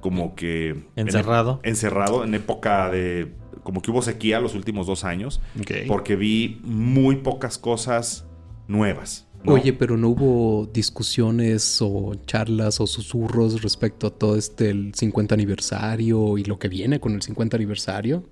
como 0.00 0.36
que... 0.36 0.68
en- 0.68 0.86
Encerrado. 0.94 1.58
encerrado 1.64 2.22
en 2.22 2.34
época 2.34 2.88
de... 2.88 3.32
Como 3.64 3.82
que 3.82 3.90
hubo 3.90 4.00
sequía 4.02 4.38
los 4.38 4.54
últimos 4.54 4.86
dos 4.86 5.02
años. 5.02 5.40
Porque 5.88 6.14
vi 6.14 6.60
muy 6.62 7.16
pocas 7.16 7.58
cosas 7.58 8.28
nuevas. 8.68 9.28
¿No? 9.44 9.52
Oye, 9.54 9.72
pero 9.72 9.96
no 9.96 10.08
hubo 10.08 10.66
discusiones 10.72 11.78
o 11.80 12.14
charlas 12.26 12.80
o 12.80 12.86
susurros 12.86 13.62
respecto 13.62 14.06
a 14.06 14.10
todo 14.10 14.36
este 14.36 14.70
el 14.70 14.94
50 14.94 15.34
aniversario 15.34 16.38
y 16.38 16.44
lo 16.44 16.58
que 16.58 16.68
viene 16.68 17.00
con 17.00 17.12
el 17.12 17.22
50 17.22 17.56
aniversario. 17.56 18.24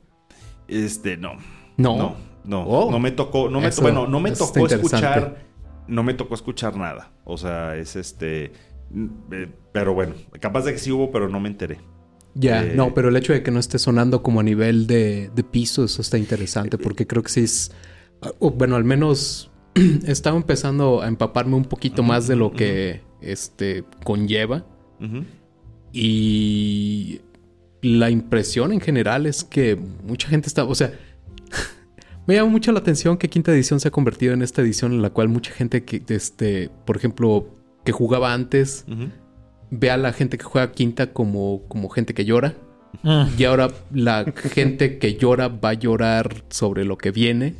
Este, 0.68 1.16
no. 1.16 1.32
No. 1.76 1.96
No, 1.96 2.16
no. 2.44 2.62
Oh. 2.66 2.90
No 2.90 2.98
me 2.98 3.10
tocó, 3.10 3.48
no 3.50 3.60
me 3.60 3.68
Eso- 3.68 3.82
bueno, 3.82 4.06
no 4.06 4.20
me 4.20 4.32
tocó 4.32 4.66
escuchar, 4.66 5.44
no 5.88 6.02
me 6.02 6.14
tocó 6.14 6.34
escuchar 6.34 6.76
nada. 6.76 7.12
O 7.24 7.36
sea, 7.36 7.76
es 7.76 7.96
este, 7.96 8.52
mm, 8.90 9.06
eh, 9.32 9.48
pero 9.72 9.94
bueno, 9.94 10.14
capaz 10.40 10.62
de 10.64 10.72
que 10.72 10.78
sí 10.78 10.92
hubo, 10.92 11.10
pero 11.10 11.28
no 11.28 11.40
me 11.40 11.48
enteré. 11.48 11.78
Ya, 12.34 12.62
Eh, 12.64 12.74
no, 12.76 12.94
pero 12.94 13.08
el 13.08 13.16
hecho 13.16 13.32
de 13.32 13.42
que 13.42 13.50
no 13.50 13.58
esté 13.58 13.78
sonando 13.80 14.22
como 14.22 14.38
a 14.38 14.42
nivel 14.44 14.86
de, 14.86 15.30
de 15.34 15.42
piso, 15.42 15.84
eso 15.84 16.00
está 16.00 16.16
interesante 16.16 16.78
porque 16.78 17.04
creo 17.06 17.24
que 17.24 17.28
sí 17.30 17.40
es, 17.40 17.72
bueno, 18.38 18.76
al 18.76 18.84
menos 18.84 19.50
estaba 20.06 20.36
empezando 20.36 21.02
a 21.02 21.08
empaparme 21.08 21.56
un 21.56 21.64
poquito 21.64 22.02
más 22.02 22.26
de 22.26 22.36
lo 22.36 22.52
que 22.52 23.02
este 23.20 23.84
conlleva. 24.04 24.64
Y 25.92 27.20
la 27.82 28.10
impresión 28.10 28.72
en 28.72 28.80
general 28.80 29.26
es 29.26 29.44
que 29.44 29.76
mucha 30.04 30.28
gente 30.28 30.48
está, 30.48 30.64
o 30.64 30.74
sea, 30.74 30.92
me 32.26 32.34
llama 32.34 32.50
mucho 32.50 32.72
la 32.72 32.80
atención 32.80 33.16
que 33.16 33.28
quinta 33.28 33.52
edición 33.52 33.80
se 33.80 33.88
ha 33.88 33.90
convertido 33.90 34.34
en 34.34 34.42
esta 34.42 34.62
edición 34.62 34.92
en 34.92 35.02
la 35.02 35.10
cual 35.10 35.28
mucha 35.28 35.52
gente 35.52 35.84
que, 35.84 36.02
este, 36.08 36.70
por 36.84 36.96
ejemplo, 36.96 37.48
que 37.84 37.92
jugaba 37.92 38.32
antes, 38.32 38.84
ve 39.70 39.90
a 39.90 39.96
la 39.96 40.12
gente 40.12 40.36
que 40.38 40.44
juega 40.44 40.72
quinta 40.72 41.12
como, 41.12 41.62
como 41.68 41.88
gente 41.88 42.14
que 42.14 42.24
llora. 42.24 42.54
Ah, 43.04 43.28
Y 43.38 43.44
ahora 43.44 43.70
la 43.92 44.24
gente 44.52 44.98
que 44.98 45.14
llora 45.14 45.48
va 45.48 45.70
a 45.70 45.74
llorar 45.74 46.44
sobre 46.50 46.84
lo 46.84 46.98
que 46.98 47.10
viene. 47.10 47.54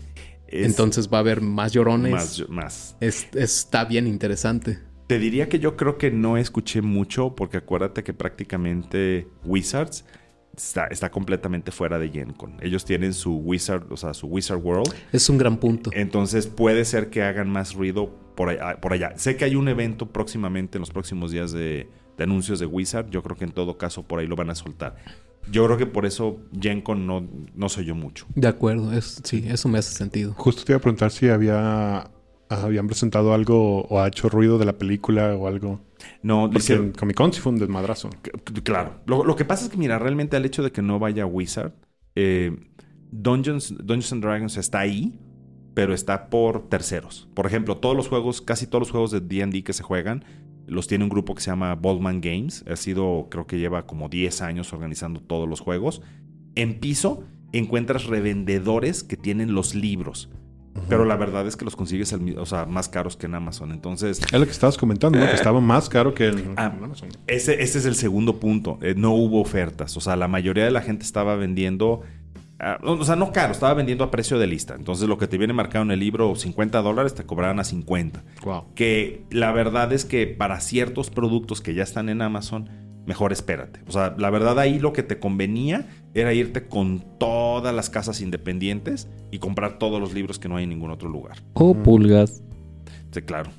Es 0.50 0.66
Entonces 0.66 1.08
va 1.12 1.18
a 1.18 1.20
haber 1.20 1.40
más 1.40 1.72
llorones. 1.72 2.12
más, 2.12 2.48
más. 2.48 2.96
Es- 3.00 3.28
está 3.34 3.84
bien 3.84 4.06
interesante. 4.06 4.78
Te 5.06 5.18
diría 5.18 5.48
que 5.48 5.58
yo 5.58 5.76
creo 5.76 5.98
que 5.98 6.10
no 6.10 6.36
escuché 6.36 6.82
mucho 6.82 7.34
porque 7.34 7.56
acuérdate 7.58 8.04
que 8.04 8.12
prácticamente 8.14 9.26
Wizards 9.44 10.04
está, 10.56 10.86
está 10.86 11.10
completamente 11.10 11.72
fuera 11.72 11.98
de 11.98 12.10
GenCon. 12.10 12.56
Ellos 12.60 12.84
tienen 12.84 13.12
su 13.14 13.36
Wizard, 13.36 13.92
o 13.92 13.96
sea, 13.96 14.14
su 14.14 14.26
Wizard 14.28 14.58
World. 14.58 14.92
Es 15.12 15.28
un 15.28 15.38
gran 15.38 15.56
punto. 15.56 15.90
Entonces 15.94 16.46
puede 16.46 16.84
ser 16.84 17.10
que 17.10 17.22
hagan 17.22 17.50
más 17.50 17.74
ruido 17.74 18.14
por 18.36 18.50
allá. 18.50 18.80
Por 18.80 18.92
allá. 18.92 19.12
Sé 19.16 19.36
que 19.36 19.44
hay 19.44 19.56
un 19.56 19.68
evento 19.68 20.06
próximamente, 20.10 20.78
en 20.78 20.80
los 20.80 20.90
próximos 20.90 21.30
días 21.32 21.50
de, 21.52 21.88
de 22.16 22.24
anuncios 22.24 22.60
de 22.60 22.66
Wizard. 22.66 23.10
Yo 23.10 23.22
creo 23.22 23.36
que 23.36 23.44
en 23.44 23.52
todo 23.52 23.78
caso 23.78 24.04
por 24.06 24.20
ahí 24.20 24.26
lo 24.28 24.36
van 24.36 24.50
a 24.50 24.54
soltar. 24.54 24.96
Yo 25.50 25.64
creo 25.66 25.76
que 25.78 25.86
por 25.86 26.06
eso 26.06 26.38
GenCon 26.58 27.06
no, 27.06 27.26
no 27.54 27.68
se 27.68 27.80
oyó 27.80 27.94
mucho. 27.94 28.26
De 28.34 28.48
acuerdo. 28.48 28.92
Es, 28.92 29.20
sí, 29.24 29.44
eso 29.48 29.68
me 29.68 29.78
hace 29.78 29.94
sentido. 29.94 30.34
Justo 30.34 30.64
te 30.64 30.72
iba 30.72 30.78
a 30.78 30.80
preguntar 30.80 31.10
si 31.10 31.28
había 31.28 32.10
habían 32.50 32.88
presentado 32.88 33.32
algo 33.32 33.82
o 33.82 34.00
ha 34.00 34.08
hecho 34.08 34.28
ruido 34.28 34.58
de 34.58 34.64
la 34.64 34.76
película 34.76 35.34
o 35.36 35.46
algo. 35.46 35.80
No, 36.22 36.42
Porque 36.42 36.58
dice, 36.58 36.74
en 36.74 36.92
Comic 36.92 37.16
Con 37.16 37.32
sí 37.32 37.40
fue 37.40 37.52
un 37.52 37.58
desmadrazo. 37.58 38.10
Claro. 38.64 39.00
Lo, 39.06 39.24
lo 39.24 39.36
que 39.36 39.44
pasa 39.44 39.64
es 39.64 39.70
que, 39.70 39.76
mira, 39.76 39.98
realmente 39.98 40.36
al 40.36 40.44
hecho 40.44 40.62
de 40.62 40.72
que 40.72 40.82
no 40.82 40.98
vaya 40.98 41.26
Wizard, 41.26 41.72
eh, 42.16 42.56
Dungeons, 43.12 43.74
Dungeons 43.78 44.12
and 44.12 44.22
Dragons 44.22 44.56
está 44.56 44.80
ahí, 44.80 45.18
pero 45.74 45.94
está 45.94 46.28
por 46.28 46.68
terceros. 46.68 47.28
Por 47.34 47.46
ejemplo, 47.46 47.76
todos 47.76 47.96
los 47.96 48.08
juegos, 48.08 48.40
casi 48.40 48.66
todos 48.66 48.80
los 48.80 48.90
juegos 48.90 49.10
de 49.12 49.20
D&D 49.20 49.62
que 49.62 49.72
se 49.72 49.82
juegan, 49.82 50.24
los 50.70 50.86
tiene 50.86 51.04
un 51.04 51.10
grupo 51.10 51.34
que 51.34 51.42
se 51.42 51.50
llama 51.50 51.74
Boldman 51.74 52.20
Games. 52.20 52.64
Ha 52.70 52.76
sido, 52.76 53.26
creo 53.30 53.46
que 53.46 53.58
lleva 53.58 53.86
como 53.86 54.08
10 54.08 54.40
años 54.42 54.72
organizando 54.72 55.20
todos 55.20 55.48
los 55.48 55.60
juegos. 55.60 56.00
En 56.54 56.80
piso 56.80 57.24
encuentras 57.52 58.04
revendedores 58.06 59.02
que 59.04 59.16
tienen 59.16 59.54
los 59.54 59.74
libros. 59.74 60.30
Pero 60.88 61.04
la 61.04 61.16
verdad 61.16 61.46
es 61.48 61.56
que 61.56 61.64
los 61.64 61.74
consigues 61.74 62.16
mi- 62.20 62.30
o 62.32 62.46
sea, 62.46 62.64
más 62.64 62.88
caros 62.88 63.16
que 63.16 63.26
en 63.26 63.34
Amazon. 63.34 63.72
Entonces, 63.72 64.20
Es 64.20 64.32
lo 64.38 64.44
que 64.46 64.52
estabas 64.52 64.78
comentando, 64.78 65.18
¿no? 65.18 65.26
Que 65.26 65.34
estaba 65.34 65.60
más 65.60 65.88
caro 65.88 66.14
que 66.14 66.28
en, 66.28 66.54
Ah. 66.56 66.72
en 66.76 66.84
Amazon. 66.84 67.08
ese, 67.26 67.60
ese 67.60 67.78
es 67.78 67.86
el 67.86 67.96
segundo 67.96 68.38
punto. 68.38 68.78
Eh, 68.80 68.94
no 68.96 69.12
hubo 69.12 69.40
ofertas. 69.40 69.96
O 69.96 70.00
sea, 70.00 70.14
la 70.14 70.28
mayoría 70.28 70.64
de 70.64 70.70
la 70.70 70.80
gente 70.80 71.04
estaba 71.04 71.34
vendiendo. 71.34 72.02
Ah, 72.60 72.78
o 72.82 73.04
sea, 73.04 73.16
no 73.16 73.32
caro, 73.32 73.52
estaba 73.52 73.74
vendiendo 73.74 74.04
a 74.04 74.10
precio 74.10 74.38
de 74.38 74.46
lista. 74.46 74.74
Entonces, 74.74 75.08
lo 75.08 75.18
que 75.18 75.26
te 75.26 75.38
viene 75.38 75.52
marcado 75.52 75.84
en 75.84 75.90
el 75.90 76.00
libro, 76.00 76.34
50 76.34 76.80
dólares, 76.82 77.14
te 77.14 77.24
cobraban 77.24 77.58
a 77.60 77.64
50. 77.64 78.22
Wow. 78.44 78.66
Que 78.74 79.24
la 79.30 79.52
verdad 79.52 79.92
es 79.92 80.04
que 80.04 80.26
para 80.26 80.60
ciertos 80.60 81.10
productos 81.10 81.60
que 81.60 81.74
ya 81.74 81.82
están 81.82 82.08
en 82.08 82.22
Amazon, 82.22 82.68
mejor 83.06 83.32
espérate. 83.32 83.80
O 83.88 83.92
sea, 83.92 84.14
la 84.18 84.30
verdad 84.30 84.58
ahí 84.58 84.78
lo 84.78 84.92
que 84.92 85.02
te 85.02 85.18
convenía 85.18 85.88
era 86.14 86.32
irte 86.32 86.66
con 86.66 87.04
todas 87.18 87.74
las 87.74 87.90
casas 87.90 88.20
independientes 88.20 89.08
y 89.30 89.38
comprar 89.38 89.78
todos 89.78 90.00
los 90.00 90.14
libros 90.14 90.38
que 90.38 90.48
no 90.48 90.56
hay 90.56 90.64
en 90.64 90.70
ningún 90.70 90.90
otro 90.90 91.08
lugar. 91.08 91.38
O 91.54 91.74
pulgas. 91.74 92.42
Sí, 93.10 93.22
claro. 93.22 93.50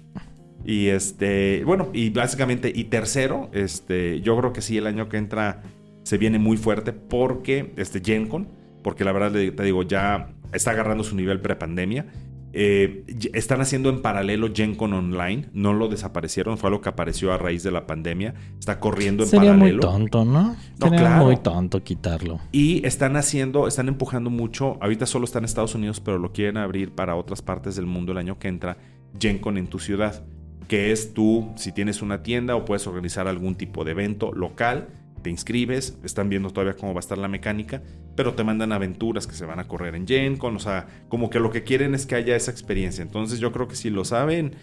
Y 0.63 0.87
este, 0.87 1.63
bueno, 1.65 1.89
y 1.93 2.11
básicamente, 2.11 2.71
y 2.73 2.85
tercero, 2.85 3.49
este, 3.51 4.21
yo 4.21 4.37
creo 4.37 4.53
que 4.53 4.61
sí, 4.61 4.77
el 4.77 4.87
año 4.87 5.09
que 5.09 5.17
entra 5.17 5.63
se 6.03 6.17
viene 6.17 6.39
muy 6.39 6.57
fuerte 6.57 6.93
porque, 6.93 7.73
este, 7.77 8.01
GenCon, 8.01 8.47
porque 8.81 9.03
la 9.03 9.11
verdad 9.11 9.31
te 9.31 9.63
digo, 9.63 9.83
ya 9.83 10.29
está 10.53 10.71
agarrando 10.71 11.03
su 11.03 11.15
nivel 11.15 11.39
prepandemia. 11.41 12.05
Eh, 12.53 13.05
están 13.31 13.61
haciendo 13.61 13.89
en 13.89 14.01
paralelo 14.01 14.49
GenCon 14.53 14.91
Online, 14.91 15.47
no 15.53 15.71
lo 15.73 15.87
desaparecieron, 15.87 16.57
fue 16.57 16.67
algo 16.67 16.81
que 16.81 16.89
apareció 16.89 17.31
a 17.31 17.37
raíz 17.37 17.63
de 17.63 17.71
la 17.71 17.87
pandemia. 17.87 18.33
Está 18.59 18.79
corriendo 18.81 19.23
en 19.23 19.29
Sería 19.29 19.53
muy 19.53 19.71
paralelo. 19.71 19.81
tonto, 19.81 20.25
¿no? 20.25 20.43
No, 20.49 20.55
Sería 20.81 20.99
claro. 20.99 21.25
muy 21.25 21.37
tonto 21.37 21.81
quitarlo. 21.81 22.41
Y 22.51 22.85
están 22.85 23.15
haciendo, 23.15 23.67
están 23.67 23.87
empujando 23.87 24.29
mucho. 24.29 24.77
Ahorita 24.81 25.05
solo 25.05 25.23
está 25.23 25.39
en 25.39 25.45
Estados 25.45 25.75
Unidos, 25.75 26.01
pero 26.01 26.17
lo 26.17 26.33
quieren 26.33 26.57
abrir 26.57 26.91
para 26.93 27.15
otras 27.15 27.41
partes 27.41 27.77
del 27.77 27.85
mundo 27.85 28.11
el 28.11 28.17
año 28.17 28.37
que 28.37 28.49
entra. 28.49 28.77
GenCon 29.17 29.57
en 29.57 29.67
tu 29.67 29.79
ciudad. 29.79 30.25
Que 30.67 30.91
es 30.91 31.13
tú, 31.13 31.51
si 31.55 31.71
tienes 31.71 32.01
una 32.01 32.21
tienda 32.21 32.55
o 32.55 32.65
puedes 32.65 32.85
organizar 32.85 33.27
algún 33.27 33.55
tipo 33.55 33.83
de 33.85 33.91
evento 33.91 34.31
local, 34.33 34.89
te 35.21 35.29
inscribes, 35.29 35.97
están 36.03 36.29
viendo 36.29 36.49
todavía 36.49 36.75
cómo 36.75 36.93
va 36.93 36.99
a 36.99 37.01
estar 37.01 37.17
la 37.17 37.27
mecánica, 37.27 37.81
pero 38.15 38.33
te 38.33 38.43
mandan 38.43 38.71
aventuras 38.71 39.27
que 39.27 39.33
se 39.33 39.45
van 39.45 39.59
a 39.59 39.67
correr 39.67 39.95
en 39.95 40.07
Gen 40.07 40.37
Con, 40.37 40.55
o 40.55 40.59
sea, 40.59 40.87
como 41.09 41.29
que 41.29 41.39
lo 41.39 41.51
que 41.51 41.63
quieren 41.63 41.95
es 41.95 42.05
que 42.05 42.15
haya 42.15 42.35
esa 42.35 42.51
experiencia. 42.51 43.01
Entonces 43.01 43.39
yo 43.39 43.51
creo 43.51 43.67
que 43.67 43.75
si 43.75 43.89
lo 43.89 44.05
saben, 44.05 44.55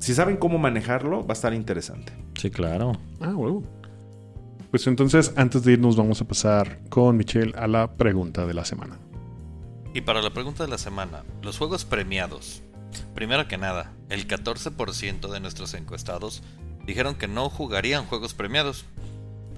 si 0.00 0.14
saben 0.14 0.36
cómo 0.36 0.58
manejarlo, 0.58 1.26
va 1.26 1.30
a 1.30 1.34
estar 1.34 1.54
interesante. 1.54 2.12
Sí, 2.38 2.50
claro. 2.50 2.92
Ah, 3.20 3.34
huevo. 3.34 3.62
Pues 4.70 4.86
entonces, 4.86 5.32
antes 5.36 5.64
de 5.64 5.72
irnos, 5.72 5.96
vamos 5.96 6.20
a 6.20 6.28
pasar 6.28 6.80
con 6.90 7.16
Michelle 7.16 7.54
a 7.56 7.66
la 7.66 7.96
pregunta 7.96 8.46
de 8.46 8.52
la 8.52 8.64
semana. 8.64 8.98
Y 9.94 10.02
para 10.02 10.20
la 10.20 10.30
pregunta 10.30 10.62
de 10.64 10.70
la 10.70 10.78
semana, 10.78 11.24
los 11.42 11.56
juegos 11.56 11.84
premiados. 11.86 12.62
Primero 13.14 13.48
que 13.48 13.56
nada, 13.56 13.92
el 14.10 14.28
14% 14.28 15.30
de 15.30 15.40
nuestros 15.40 15.74
encuestados 15.74 16.42
dijeron 16.86 17.14
que 17.14 17.28
no 17.28 17.48
jugarían 17.48 18.04
juegos 18.04 18.34
premiados. 18.34 18.84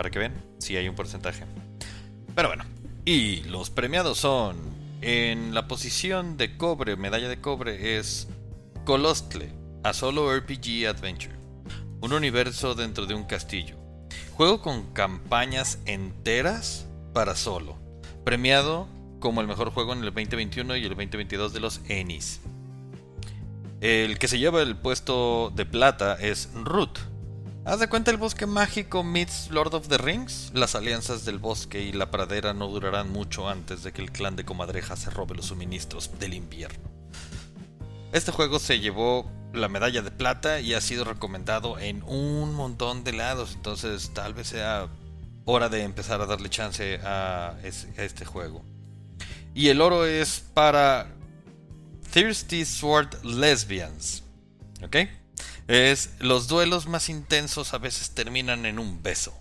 Para 0.00 0.10
que 0.10 0.18
vean, 0.18 0.32
sí 0.56 0.78
hay 0.78 0.88
un 0.88 0.94
porcentaje. 0.94 1.44
Pero 2.34 2.48
bueno, 2.48 2.64
y 3.04 3.42
los 3.42 3.68
premiados 3.68 4.16
son, 4.16 4.56
en 5.02 5.52
la 5.52 5.68
posición 5.68 6.38
de 6.38 6.56
cobre, 6.56 6.96
medalla 6.96 7.28
de 7.28 7.42
cobre, 7.42 7.98
es 7.98 8.26
Colostle, 8.86 9.52
a 9.84 9.92
solo 9.92 10.34
RPG 10.34 10.86
Adventure. 10.88 11.34
Un 12.00 12.14
universo 12.14 12.74
dentro 12.74 13.04
de 13.04 13.12
un 13.12 13.24
castillo. 13.24 13.76
Juego 14.32 14.62
con 14.62 14.90
campañas 14.94 15.80
enteras 15.84 16.86
para 17.12 17.36
solo. 17.36 17.76
Premiado 18.24 18.88
como 19.18 19.42
el 19.42 19.48
mejor 19.48 19.70
juego 19.70 19.92
en 19.92 19.98
el 19.98 20.14
2021 20.14 20.76
y 20.76 20.82
el 20.82 20.88
2022 20.88 21.52
de 21.52 21.60
los 21.60 21.82
Ennis. 21.88 22.40
El 23.82 24.18
que 24.18 24.28
se 24.28 24.38
lleva 24.38 24.62
el 24.62 24.78
puesto 24.78 25.52
de 25.54 25.66
plata 25.66 26.14
es 26.14 26.48
Root. 26.54 27.09
¿Haz 27.62 27.78
de 27.78 27.88
cuenta 27.90 28.10
el 28.10 28.16
bosque 28.16 28.46
mágico 28.46 29.04
meets 29.04 29.50
Lord 29.50 29.74
of 29.74 29.88
the 29.88 29.98
Rings? 29.98 30.50
Las 30.54 30.74
alianzas 30.74 31.26
del 31.26 31.38
bosque 31.38 31.82
y 31.82 31.92
la 31.92 32.10
pradera 32.10 32.54
no 32.54 32.68
durarán 32.68 33.12
mucho 33.12 33.50
antes 33.50 33.82
de 33.82 33.92
que 33.92 34.00
el 34.00 34.10
clan 34.10 34.34
de 34.34 34.46
Comadreja 34.46 34.96
se 34.96 35.10
robe 35.10 35.34
los 35.34 35.46
suministros 35.46 36.18
del 36.18 36.32
invierno. 36.32 36.88
Este 38.12 38.32
juego 38.32 38.58
se 38.60 38.80
llevó 38.80 39.30
la 39.52 39.68
medalla 39.68 40.00
de 40.00 40.10
plata 40.10 40.60
y 40.60 40.72
ha 40.72 40.80
sido 40.80 41.04
recomendado 41.04 41.78
en 41.78 42.02
un 42.04 42.54
montón 42.54 43.04
de 43.04 43.12
lados, 43.12 43.52
entonces 43.54 44.10
tal 44.14 44.32
vez 44.32 44.48
sea 44.48 44.88
hora 45.44 45.68
de 45.68 45.82
empezar 45.82 46.22
a 46.22 46.26
darle 46.26 46.48
chance 46.48 46.98
a, 47.04 47.50
a 47.50 48.02
este 48.02 48.24
juego. 48.24 48.64
Y 49.52 49.68
el 49.68 49.82
oro 49.82 50.06
es 50.06 50.42
para 50.54 51.14
Thirsty 52.10 52.64
Sword 52.64 53.22
Lesbians. 53.22 54.22
¿Ok? 54.82 54.96
Es 55.70 56.10
los 56.18 56.48
duelos 56.48 56.88
más 56.88 57.08
intensos 57.08 57.74
a 57.74 57.78
veces 57.78 58.10
terminan 58.10 58.66
en 58.66 58.80
un 58.80 59.04
beso. 59.04 59.32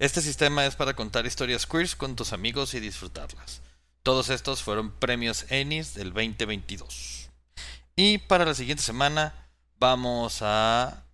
Este 0.00 0.20
sistema 0.20 0.66
es 0.66 0.74
para 0.74 0.96
contar 0.96 1.26
historias 1.26 1.64
queers 1.64 1.94
con 1.94 2.16
tus 2.16 2.32
amigos 2.32 2.74
y 2.74 2.80
disfrutarlas. 2.80 3.62
Todos 4.02 4.30
estos 4.30 4.64
fueron 4.64 4.90
premios 4.90 5.46
Ennis 5.50 5.94
del 5.94 6.12
2022. 6.12 7.30
Y 7.94 8.18
para 8.18 8.44
la 8.44 8.54
siguiente 8.54 8.82
semana 8.82 9.48
vamos 9.78 10.38
a 10.40 11.04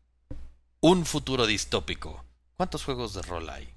un 0.80 1.04
futuro 1.04 1.46
distópico. 1.46 2.24
¿Cuántos 2.56 2.82
juegos 2.82 3.12
de 3.12 3.20
rol 3.20 3.50
hay? 3.50 3.68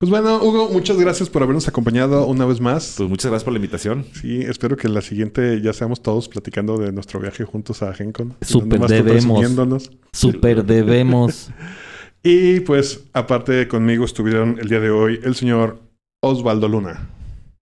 Pues 0.00 0.08
bueno, 0.08 0.42
Hugo, 0.42 0.70
muchas 0.70 0.96
gracias 0.96 1.28
por 1.28 1.42
habernos 1.42 1.68
acompañado 1.68 2.24
una 2.24 2.46
vez 2.46 2.58
más. 2.58 2.94
Pues 2.96 3.10
muchas 3.10 3.30
gracias 3.30 3.44
por 3.44 3.52
la 3.52 3.58
invitación. 3.58 4.06
Sí, 4.14 4.40
espero 4.40 4.74
que 4.74 4.88
la 4.88 5.02
siguiente 5.02 5.60
ya 5.60 5.74
seamos 5.74 6.02
todos 6.02 6.26
platicando 6.26 6.78
de 6.78 6.90
nuestro 6.90 7.20
viaje 7.20 7.44
juntos 7.44 7.82
a 7.82 7.92
GenCon. 7.92 8.34
Super 8.40 8.80
debemos. 8.80 9.90
Super 10.10 10.64
debemos. 10.64 11.50
y 12.22 12.60
pues, 12.60 13.04
aparte 13.12 13.68
conmigo 13.68 14.06
estuvieron 14.06 14.58
el 14.58 14.70
día 14.70 14.80
de 14.80 14.88
hoy 14.88 15.20
el 15.22 15.34
señor 15.34 15.82
Osvaldo 16.22 16.66
Luna. 16.66 17.10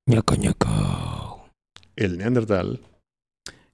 ñaco 0.06 0.36
ñaco. 0.36 1.50
El 1.96 2.18
Neandertal. 2.18 2.78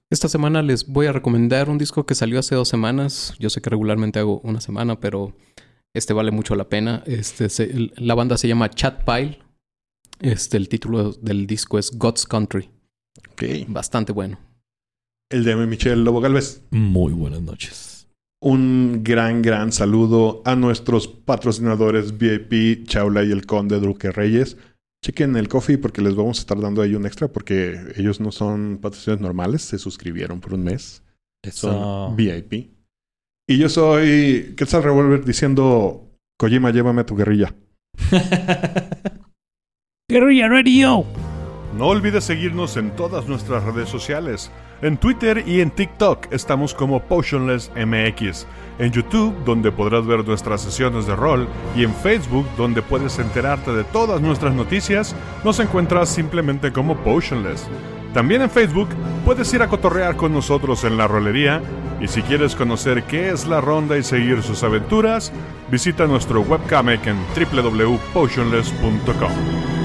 Esta 0.09 0.27
semana 0.27 0.63
les 0.63 0.87
voy 0.87 1.05
a 1.05 1.11
recomendar 1.11 1.69
un 1.69 1.77
disco 1.77 2.07
que 2.07 2.15
salió 2.15 2.39
hace 2.39 2.55
dos 2.55 2.67
semanas. 2.67 3.35
Yo 3.37 3.51
sé 3.51 3.61
que 3.61 3.69
regularmente 3.69 4.17
hago 4.17 4.39
una 4.39 4.59
semana, 4.59 4.99
pero 4.99 5.35
este 5.95 6.13
vale 6.13 6.31
mucho 6.31 6.55
la 6.55 6.69
pena. 6.69 7.03
Este, 7.07 7.49
se- 7.49 7.91
la 7.95 8.13
banda 8.15 8.37
se 8.37 8.47
llama 8.47 8.69
Chat 8.69 9.03
Pile. 9.03 9.39
Este, 10.19 10.57
el 10.57 10.69
título 10.69 11.11
del 11.13 11.47
disco 11.47 11.77
es 11.79 11.91
God's 11.97 12.25
Country. 12.25 12.69
Ok. 13.31 13.43
Bastante 13.67 14.11
bueno. 14.11 14.39
El 15.29 15.43
de 15.43 15.55
Michelle 15.55 16.03
Lobo 16.03 16.21
Galvez. 16.21 16.61
Muy 16.71 17.13
buenas 17.13 17.41
noches. 17.41 18.07
Un 18.41 19.01
gran, 19.03 19.41
gran 19.41 19.71
saludo 19.71 20.41
a 20.45 20.55
nuestros 20.55 21.07
patrocinadores 21.07 22.17
VIP, 22.17 22.85
Chaula 22.87 23.23
y 23.23 23.31
el 23.31 23.45
Conde 23.45 23.79
Duque 23.79 24.11
Reyes. 24.11 24.57
Chequen 25.03 25.35
el 25.35 25.47
coffee 25.47 25.77
porque 25.77 26.01
les 26.01 26.15
vamos 26.15 26.37
a 26.37 26.41
estar 26.41 26.59
dando 26.59 26.81
ahí 26.81 26.95
un 26.95 27.05
extra 27.05 27.27
porque 27.27 27.79
ellos 27.95 28.19
no 28.19 28.31
son 28.31 28.77
patrocinadores 28.81 29.21
normales, 29.21 29.61
se 29.63 29.79
suscribieron 29.79 30.41
por 30.41 30.53
un 30.53 30.63
mes. 30.63 31.01
Eso. 31.43 31.71
Son 31.71 32.15
VIP. 32.15 32.74
Y 33.47 33.59
yo 33.59 33.69
soy 33.69 34.55
Quetzal 34.57 34.81
Revolver 34.81 35.23
diciendo, 35.23 36.09
Kojima, 36.39 36.71
llévame 36.71 37.01
a 37.01 37.05
tu 37.05 37.15
guerrilla. 37.15 37.53
Guerrilla 40.09 40.49
Radio. 40.49 41.05
No 41.77 41.87
olvides 41.87 42.23
seguirnos 42.23 42.75
en 42.77 42.95
todas 42.95 43.27
nuestras 43.27 43.63
redes 43.63 43.89
sociales. 43.89 44.51
En 44.81 44.97
Twitter 44.97 45.43
y 45.45 45.61
en 45.61 45.69
TikTok 45.71 46.31
estamos 46.31 46.73
como 46.73 47.03
PotionlessMX. 47.03 48.47
En 48.79 48.91
YouTube, 48.91 49.35
donde 49.45 49.71
podrás 49.71 50.07
ver 50.07 50.25
nuestras 50.25 50.61
sesiones 50.61 51.05
de 51.05 51.15
rol. 51.15 51.47
Y 51.75 51.83
en 51.83 51.93
Facebook, 51.93 52.47
donde 52.57 52.81
puedes 52.81 53.19
enterarte 53.19 53.71
de 53.73 53.83
todas 53.83 54.21
nuestras 54.21 54.55
noticias, 54.55 55.15
nos 55.43 55.59
encuentras 55.59 56.09
simplemente 56.09 56.71
como 56.71 56.97
Potionless. 56.97 57.67
También 58.15 58.41
en 58.43 58.49
Facebook 58.49 58.89
puedes 59.25 59.53
ir 59.53 59.61
a 59.61 59.67
cotorrear 59.67 60.15
con 60.15 60.31
nosotros 60.31 60.85
en 60.85 60.95
la 60.95 61.05
rolería. 61.05 61.61
Y 61.99 62.07
si 62.07 62.21
quieres 62.21 62.55
conocer 62.55 63.03
qué 63.03 63.29
es 63.29 63.45
la 63.45 63.59
ronda 63.59 63.97
y 63.97 64.03
seguir 64.03 64.41
sus 64.41 64.63
aventuras, 64.63 65.33
visita 65.69 66.07
nuestro 66.07 66.39
webcomic 66.39 67.05
en 67.07 67.17
www.potionless.com. 67.35 69.84